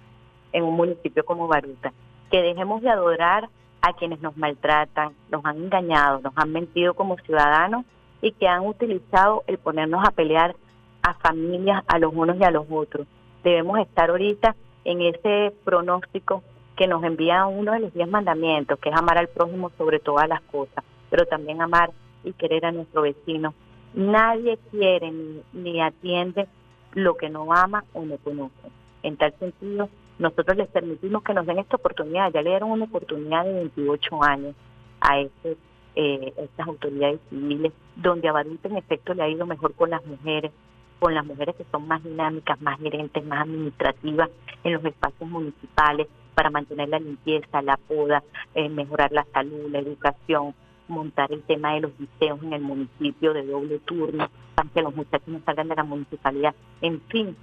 en 0.52 0.64
un 0.64 0.76
municipio 0.76 1.26
como 1.26 1.48
Baruta, 1.48 1.94
que 2.32 2.42
dejemos 2.42 2.82
de 2.82 2.90
adorar 2.90 3.50
a 3.82 3.94
quienes 3.94 4.20
nos 4.22 4.36
maltratan, 4.36 5.14
nos 5.30 5.46
han 5.46 5.58
engañado, 5.58 6.20
nos 6.22 6.34
han 6.36 6.52
mentido 6.52 6.94
como 6.94 7.18
ciudadanos 7.18 7.86
y 8.22 8.32
que 8.32 8.48
han 8.48 8.66
utilizado 8.66 9.44
el 9.48 9.58
ponernos 9.58 10.04
a 10.06 10.12
pelear 10.12 10.56
a 11.04 11.14
familias, 11.14 11.84
a 11.88 12.00
los 12.00 12.14
unos 12.14 12.38
y 12.38 12.44
a 12.44 12.52
los 12.52 12.66
otros. 12.70 13.06
Debemos 13.44 13.78
estar 13.80 14.10
ahorita 14.10 14.56
en 14.86 15.02
ese 15.02 15.54
pronóstico 15.64 16.44
que 16.76 16.88
nos 16.88 17.04
envía 17.04 17.46
uno 17.46 17.74
de 17.74 17.80
los 17.80 17.94
diez 17.94 18.08
mandamientos, 18.08 18.80
que 18.80 18.90
es 18.90 18.96
amar 18.96 19.18
al 19.18 19.28
prójimo 19.28 19.72
sobre 19.78 20.00
todas 20.00 20.28
las 20.28 20.42
cosas, 20.42 20.84
pero 21.10 21.26
también 21.26 21.62
amar 21.62 21.92
y 22.24 22.34
querer 22.34 22.66
a 22.66 22.72
nuestro 22.72 23.04
vecino. 23.04 23.54
Nadie 23.94 24.58
quiere 24.72 25.12
ni, 25.12 25.42
ni 25.54 25.82
atiende 25.82 26.48
lo 26.94 27.16
que 27.16 27.30
no 27.30 27.52
ama 27.54 27.84
o 27.94 28.04
no 28.04 28.18
conoce. 28.18 28.70
En 29.04 29.18
tal 29.18 29.34
sentido, 29.40 29.90
nosotros 30.18 30.58
les 30.58 30.68
permitimos 30.70 31.24
que 31.24 31.34
nos 31.34 31.46
den 31.46 31.60
esta 31.60 31.76
oportunidad. 31.76 32.32
Ya 32.32 32.42
le 32.42 32.52
dieron 32.52 32.72
una 32.72 32.86
oportunidad 32.86 33.46
de 33.46 33.54
28 33.54 34.24
años 34.24 34.56
a 35.02 35.20
este, 35.20 35.58
eh, 35.96 36.34
estas 36.38 36.68
autoridades 36.68 37.20
civiles, 37.30 37.74
donde 37.96 38.28
a 38.28 38.34
Baruta 38.34 38.68
en 38.68 38.78
efecto 38.78 39.14
le 39.14 39.24
ha 39.24 39.30
ido 39.30 39.46
mejor 39.46 39.74
con 39.76 39.90
las 39.90 40.06
mujeres, 40.06 40.52
con 41.00 41.14
las 41.14 41.26
mujeres 41.26 41.56
que 41.56 41.66
son 41.72 41.88
más 41.88 42.04
dinámicas, 42.04 42.60
más 42.62 42.80
gerentes, 42.80 43.24
más 43.26 43.42
administrativas 43.42 44.30
en 44.64 44.74
los 44.74 44.86
espacios 44.86 45.30
municipales 45.30 46.08
para 46.34 46.50
mantener 46.50 46.90
la 46.90 47.00
limpieza, 47.00 47.62
la 47.62 47.78
poda, 47.78 48.24
eh, 48.56 48.70
mejorar 48.70 49.12
la 49.12 49.26
salud, 49.34 49.70
la 49.70 49.80
educación, 49.80 50.54
montar 50.88 51.32
el 51.32 51.44
tema 51.44 51.74
de 51.74 51.82
los 51.82 52.00
liceos 52.00 52.42
en 52.44 52.54
el 52.54 52.62
municipio 52.62 53.34
de 53.34 53.46
doble 53.46 53.80
turno, 53.80 54.30
para 54.56 54.70
que 54.70 54.82
los 54.82 54.96
muchachos 54.96 55.28
no 55.28 55.42
salgan 55.46 55.68
de 55.68 55.76
la 55.76 55.84
municipalidad. 55.84 56.56
En 56.82 57.02
fin, 57.02 57.36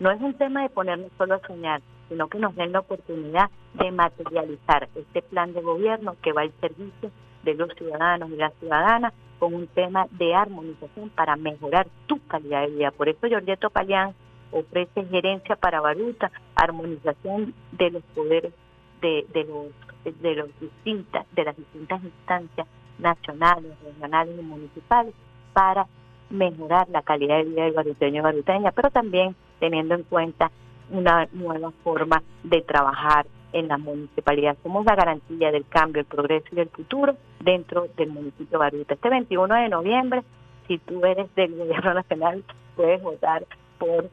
no 0.00 0.10
es 0.10 0.20
un 0.20 0.34
tema 0.34 0.62
de 0.62 0.70
ponernos 0.70 1.10
solo 1.16 1.34
a 1.34 1.46
soñar, 1.46 1.80
sino 2.08 2.28
que 2.28 2.38
nos 2.38 2.54
den 2.56 2.72
la 2.72 2.80
oportunidad 2.80 3.50
de 3.74 3.90
materializar 3.90 4.88
este 4.94 5.22
plan 5.22 5.52
de 5.52 5.62
gobierno 5.62 6.16
que 6.22 6.32
va 6.32 6.42
al 6.42 6.52
servicio 6.60 7.10
de 7.44 7.54
los 7.54 7.72
ciudadanos 7.74 8.30
y 8.30 8.36
las 8.36 8.52
ciudadanas 8.54 9.12
con 9.38 9.54
un 9.54 9.66
tema 9.66 10.06
de 10.12 10.34
armonización 10.34 11.10
para 11.10 11.36
mejorar 11.36 11.88
tu 12.06 12.20
calidad 12.26 12.62
de 12.62 12.74
vida. 12.74 12.90
Por 12.90 13.08
eso 13.08 13.26
Giorgetto 13.26 13.70
Palián 13.70 14.14
ofrece 14.52 15.04
gerencia 15.06 15.56
para 15.56 15.80
Baruta, 15.80 16.30
armonización 16.54 17.54
de 17.72 17.90
los 17.90 18.02
poderes 18.14 18.52
de, 19.00 19.26
de 19.32 19.44
los 19.44 19.66
de 20.04 20.34
los 20.34 20.48
distintas 20.60 21.26
de 21.32 21.44
las 21.44 21.56
distintas 21.56 22.02
instancias 22.02 22.66
nacionales, 22.98 23.72
regionales 23.84 24.38
y 24.38 24.42
municipales 24.42 25.14
para 25.52 25.86
mejorar 26.30 26.88
la 26.88 27.02
calidad 27.02 27.38
de 27.38 27.44
vida 27.44 27.64
del 27.64 27.74
baruteño 27.74 28.20
y 28.20 28.24
baruteña, 28.24 28.72
pero 28.72 28.90
también 28.90 29.36
teniendo 29.60 29.94
en 29.94 30.02
cuenta 30.04 30.50
una 30.90 31.28
nueva 31.32 31.70
forma 31.84 32.22
de 32.42 32.62
trabajar 32.62 33.26
en 33.52 33.68
la 33.68 33.78
municipalidad. 33.78 34.56
Somos 34.62 34.84
la 34.84 34.94
garantía 34.94 35.52
del 35.52 35.66
cambio, 35.68 36.00
el 36.00 36.06
progreso 36.06 36.48
y 36.52 36.60
el 36.60 36.68
futuro 36.68 37.16
dentro 37.40 37.86
del 37.96 38.10
municipio 38.10 38.46
de 38.50 38.56
Baruta. 38.56 38.94
Este 38.94 39.08
21 39.08 39.54
de 39.54 39.68
noviembre, 39.68 40.22
si 40.66 40.78
tú 40.78 41.04
eres 41.04 41.32
del 41.34 41.54
gobierno 41.54 41.94
nacional, 41.94 42.42
puedes 42.76 43.02
votar 43.02 43.44
por 43.78 44.08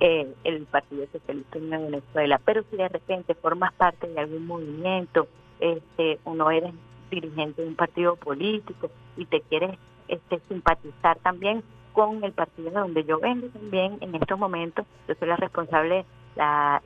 eh, 0.00 0.32
el 0.44 0.64
Partido 0.64 1.06
Socialista 1.12 1.58
de 1.58 1.76
Venezuela. 1.76 2.40
Pero 2.44 2.62
si 2.70 2.76
de 2.76 2.88
repente 2.88 3.34
formas 3.34 3.72
parte 3.74 4.08
de 4.08 4.18
algún 4.18 4.46
movimiento, 4.46 5.28
este, 5.60 6.18
o 6.24 6.34
no 6.34 6.50
eres 6.50 6.72
dirigente 7.10 7.62
de 7.62 7.68
un 7.68 7.76
partido 7.76 8.16
político 8.16 8.90
y 9.16 9.26
te 9.26 9.40
quieres 9.42 9.78
este, 10.08 10.40
simpatizar 10.48 11.18
también 11.18 11.62
con 11.92 12.22
el 12.24 12.32
partido 12.32 12.70
donde 12.70 13.04
yo 13.04 13.18
vengo 13.18 13.48
también 13.48 13.98
en 14.00 14.14
estos 14.14 14.38
momentos. 14.38 14.86
Yo 15.08 15.14
soy 15.16 15.28
la 15.28 15.36
responsable 15.36 16.04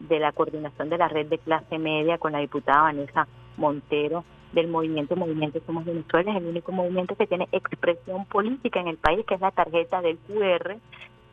de 0.00 0.18
la 0.18 0.32
coordinación 0.32 0.88
de 0.88 0.98
la 0.98 1.08
red 1.08 1.26
de 1.26 1.38
clase 1.38 1.78
media 1.78 2.18
con 2.18 2.32
la 2.32 2.38
diputada 2.38 2.82
Vanessa 2.82 3.28
Montero 3.56 4.24
del 4.52 4.68
movimiento 4.68 5.16
Movimiento 5.16 5.60
Somos 5.66 5.84
Venezuela. 5.84 6.30
Es 6.30 6.38
el 6.38 6.46
único 6.46 6.72
movimiento 6.72 7.14
que 7.16 7.26
tiene 7.26 7.48
expresión 7.52 8.24
política 8.26 8.80
en 8.80 8.88
el 8.88 8.96
país, 8.96 9.24
que 9.26 9.34
es 9.34 9.40
la 9.40 9.50
tarjeta 9.50 10.00
del 10.00 10.18
QR 10.18 10.76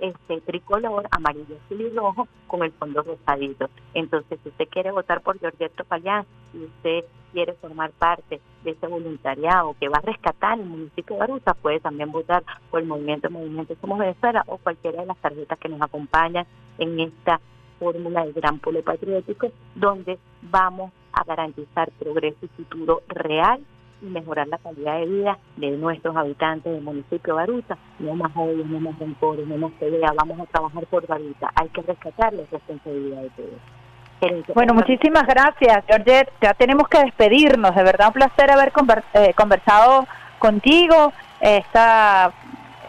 este 0.02 0.41
tricolor 0.41 1.08
amarillo, 1.12 1.56
azul 1.66 1.82
y 1.82 1.89
rojo 1.89 2.28
con 2.47 2.64
el 2.64 2.72
fondo 2.74 3.02
rosadito. 3.04 3.70
Entonces, 3.93 4.39
si 4.43 4.49
usted 4.49 4.68
quiere 4.68 4.91
votar 4.91 5.22
por 5.22 5.39
Giorgetto 5.39 5.86
Payán, 5.86 6.26
si 6.52 6.66
usted 6.66 7.06
quiere 7.32 7.54
formar 7.54 7.91
parte 7.91 8.41
de 8.64 8.72
ese 8.72 8.88
voluntariado 8.88 9.76
que 9.80 9.88
va 9.88 9.97
a 9.97 10.02
rescatar 10.02 10.60
el 10.60 10.66
municipio 10.66 11.16
de 11.16 11.20
Baruta, 11.20 11.54
puede 11.54 11.80
también 11.80 12.12
votar 12.12 12.43
por 12.70 12.82
el 12.82 12.88
movimiento 12.88 13.30
Movimiento 13.30 13.76
Somos 13.80 13.99
Venezuela 13.99 14.43
o 14.47 14.58
cualquiera 14.58 15.02
de 15.02 15.08
las 15.08 15.18
tarjetas 15.18 15.58
que 15.60 15.70
nos 15.70 15.82
acompañan 15.82 16.45
en 16.78 16.99
esta 16.99 17.39
fórmula 17.80 18.26
del 18.26 18.34
gran 18.34 18.60
polo 18.60 18.84
patriótico, 18.84 19.52
donde 19.76 20.20
vamos 20.41 20.91
a 21.14 21.24
garantizar 21.24 21.91
progreso 21.91 22.38
y 22.41 22.47
futuro 22.47 23.02
real 23.08 23.62
y 24.02 24.06
mejorar 24.06 24.47
la 24.47 24.58
calidad 24.58 24.99
de 24.99 25.06
vida 25.06 25.38
de 25.58 25.72
nuestros 25.72 26.16
habitantes 26.16 26.72
del 26.72 26.82
municipio 26.82 27.34
de 27.34 27.39
Baruta. 27.41 27.78
No 27.99 28.16
más 28.16 28.32
odios, 28.36 28.68
no 28.68 28.80
más 28.80 28.97
rencores, 28.99 29.47
no 29.47 29.58
más 29.58 29.72
pelea, 29.74 30.12
vamos 30.16 30.39
a 30.39 30.45
trabajar 30.45 30.86
por 30.88 31.08
Baruta. 31.08 31.52
Hay 31.56 31.70
que 31.70 31.82
rescatar 31.82 32.34
la 32.34 32.43
responsabilidad 32.52 33.22
de 33.22 33.30
todos. 33.32 34.54
Bueno, 34.54 34.76
muchísimas 34.76 35.26
gracias, 35.26 35.84
Georgette. 35.88 36.32
Ya 36.41 36.54
tenemos 36.54 36.88
que 36.88 36.99
despedirnos. 36.99 37.76
De 37.76 37.84
verdad, 37.84 38.08
un 38.08 38.14
placer 38.14 38.52
haber 38.52 38.72
eh, 39.14 39.34
conversado 39.34 40.06
contigo. 40.38 41.12
Esta 41.39 42.32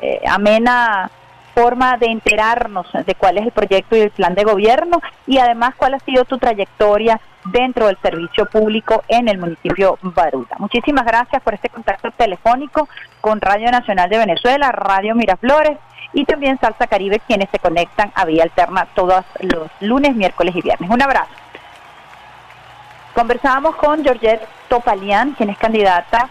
eh, 0.02 0.20
amena 0.28 1.10
forma 1.54 1.96
de 1.96 2.06
enterarnos 2.06 2.86
de 2.92 3.14
cuál 3.14 3.38
es 3.38 3.44
el 3.44 3.52
proyecto 3.52 3.96
y 3.96 4.00
el 4.00 4.10
plan 4.10 4.34
de 4.34 4.44
gobierno 4.44 5.00
y 5.26 5.38
además 5.38 5.74
cuál 5.76 5.94
ha 5.94 6.00
sido 6.00 6.24
tu 6.24 6.38
trayectoria 6.38 7.20
dentro 7.44 7.86
del 7.86 7.98
servicio 8.02 8.46
público 8.46 9.02
en 9.08 9.28
el 9.28 9.38
municipio 9.38 9.98
Baruta. 10.02 10.56
Muchísimas 10.58 11.04
gracias 11.04 11.42
por 11.42 11.54
este 11.54 11.68
contacto 11.68 12.10
telefónico 12.12 12.88
con 13.20 13.40
Radio 13.40 13.70
Nacional 13.70 14.08
de 14.10 14.18
Venezuela, 14.18 14.72
Radio 14.72 15.14
Miraflores 15.14 15.78
y 16.12 16.24
también 16.24 16.58
Salsa 16.58 16.86
Caribe, 16.86 17.20
quienes 17.20 17.48
se 17.50 17.58
conectan 17.58 18.12
a 18.14 18.24
vía 18.24 18.44
alterna 18.44 18.86
todos 18.94 19.24
los 19.40 19.68
lunes, 19.80 20.14
miércoles 20.14 20.54
y 20.54 20.62
viernes. 20.62 20.90
Un 20.90 21.02
abrazo. 21.02 21.30
Conversábamos 23.14 23.76
con 23.76 24.02
Georgette 24.02 24.46
Topalian, 24.68 25.32
quien 25.32 25.50
es 25.50 25.58
candidata 25.58 26.28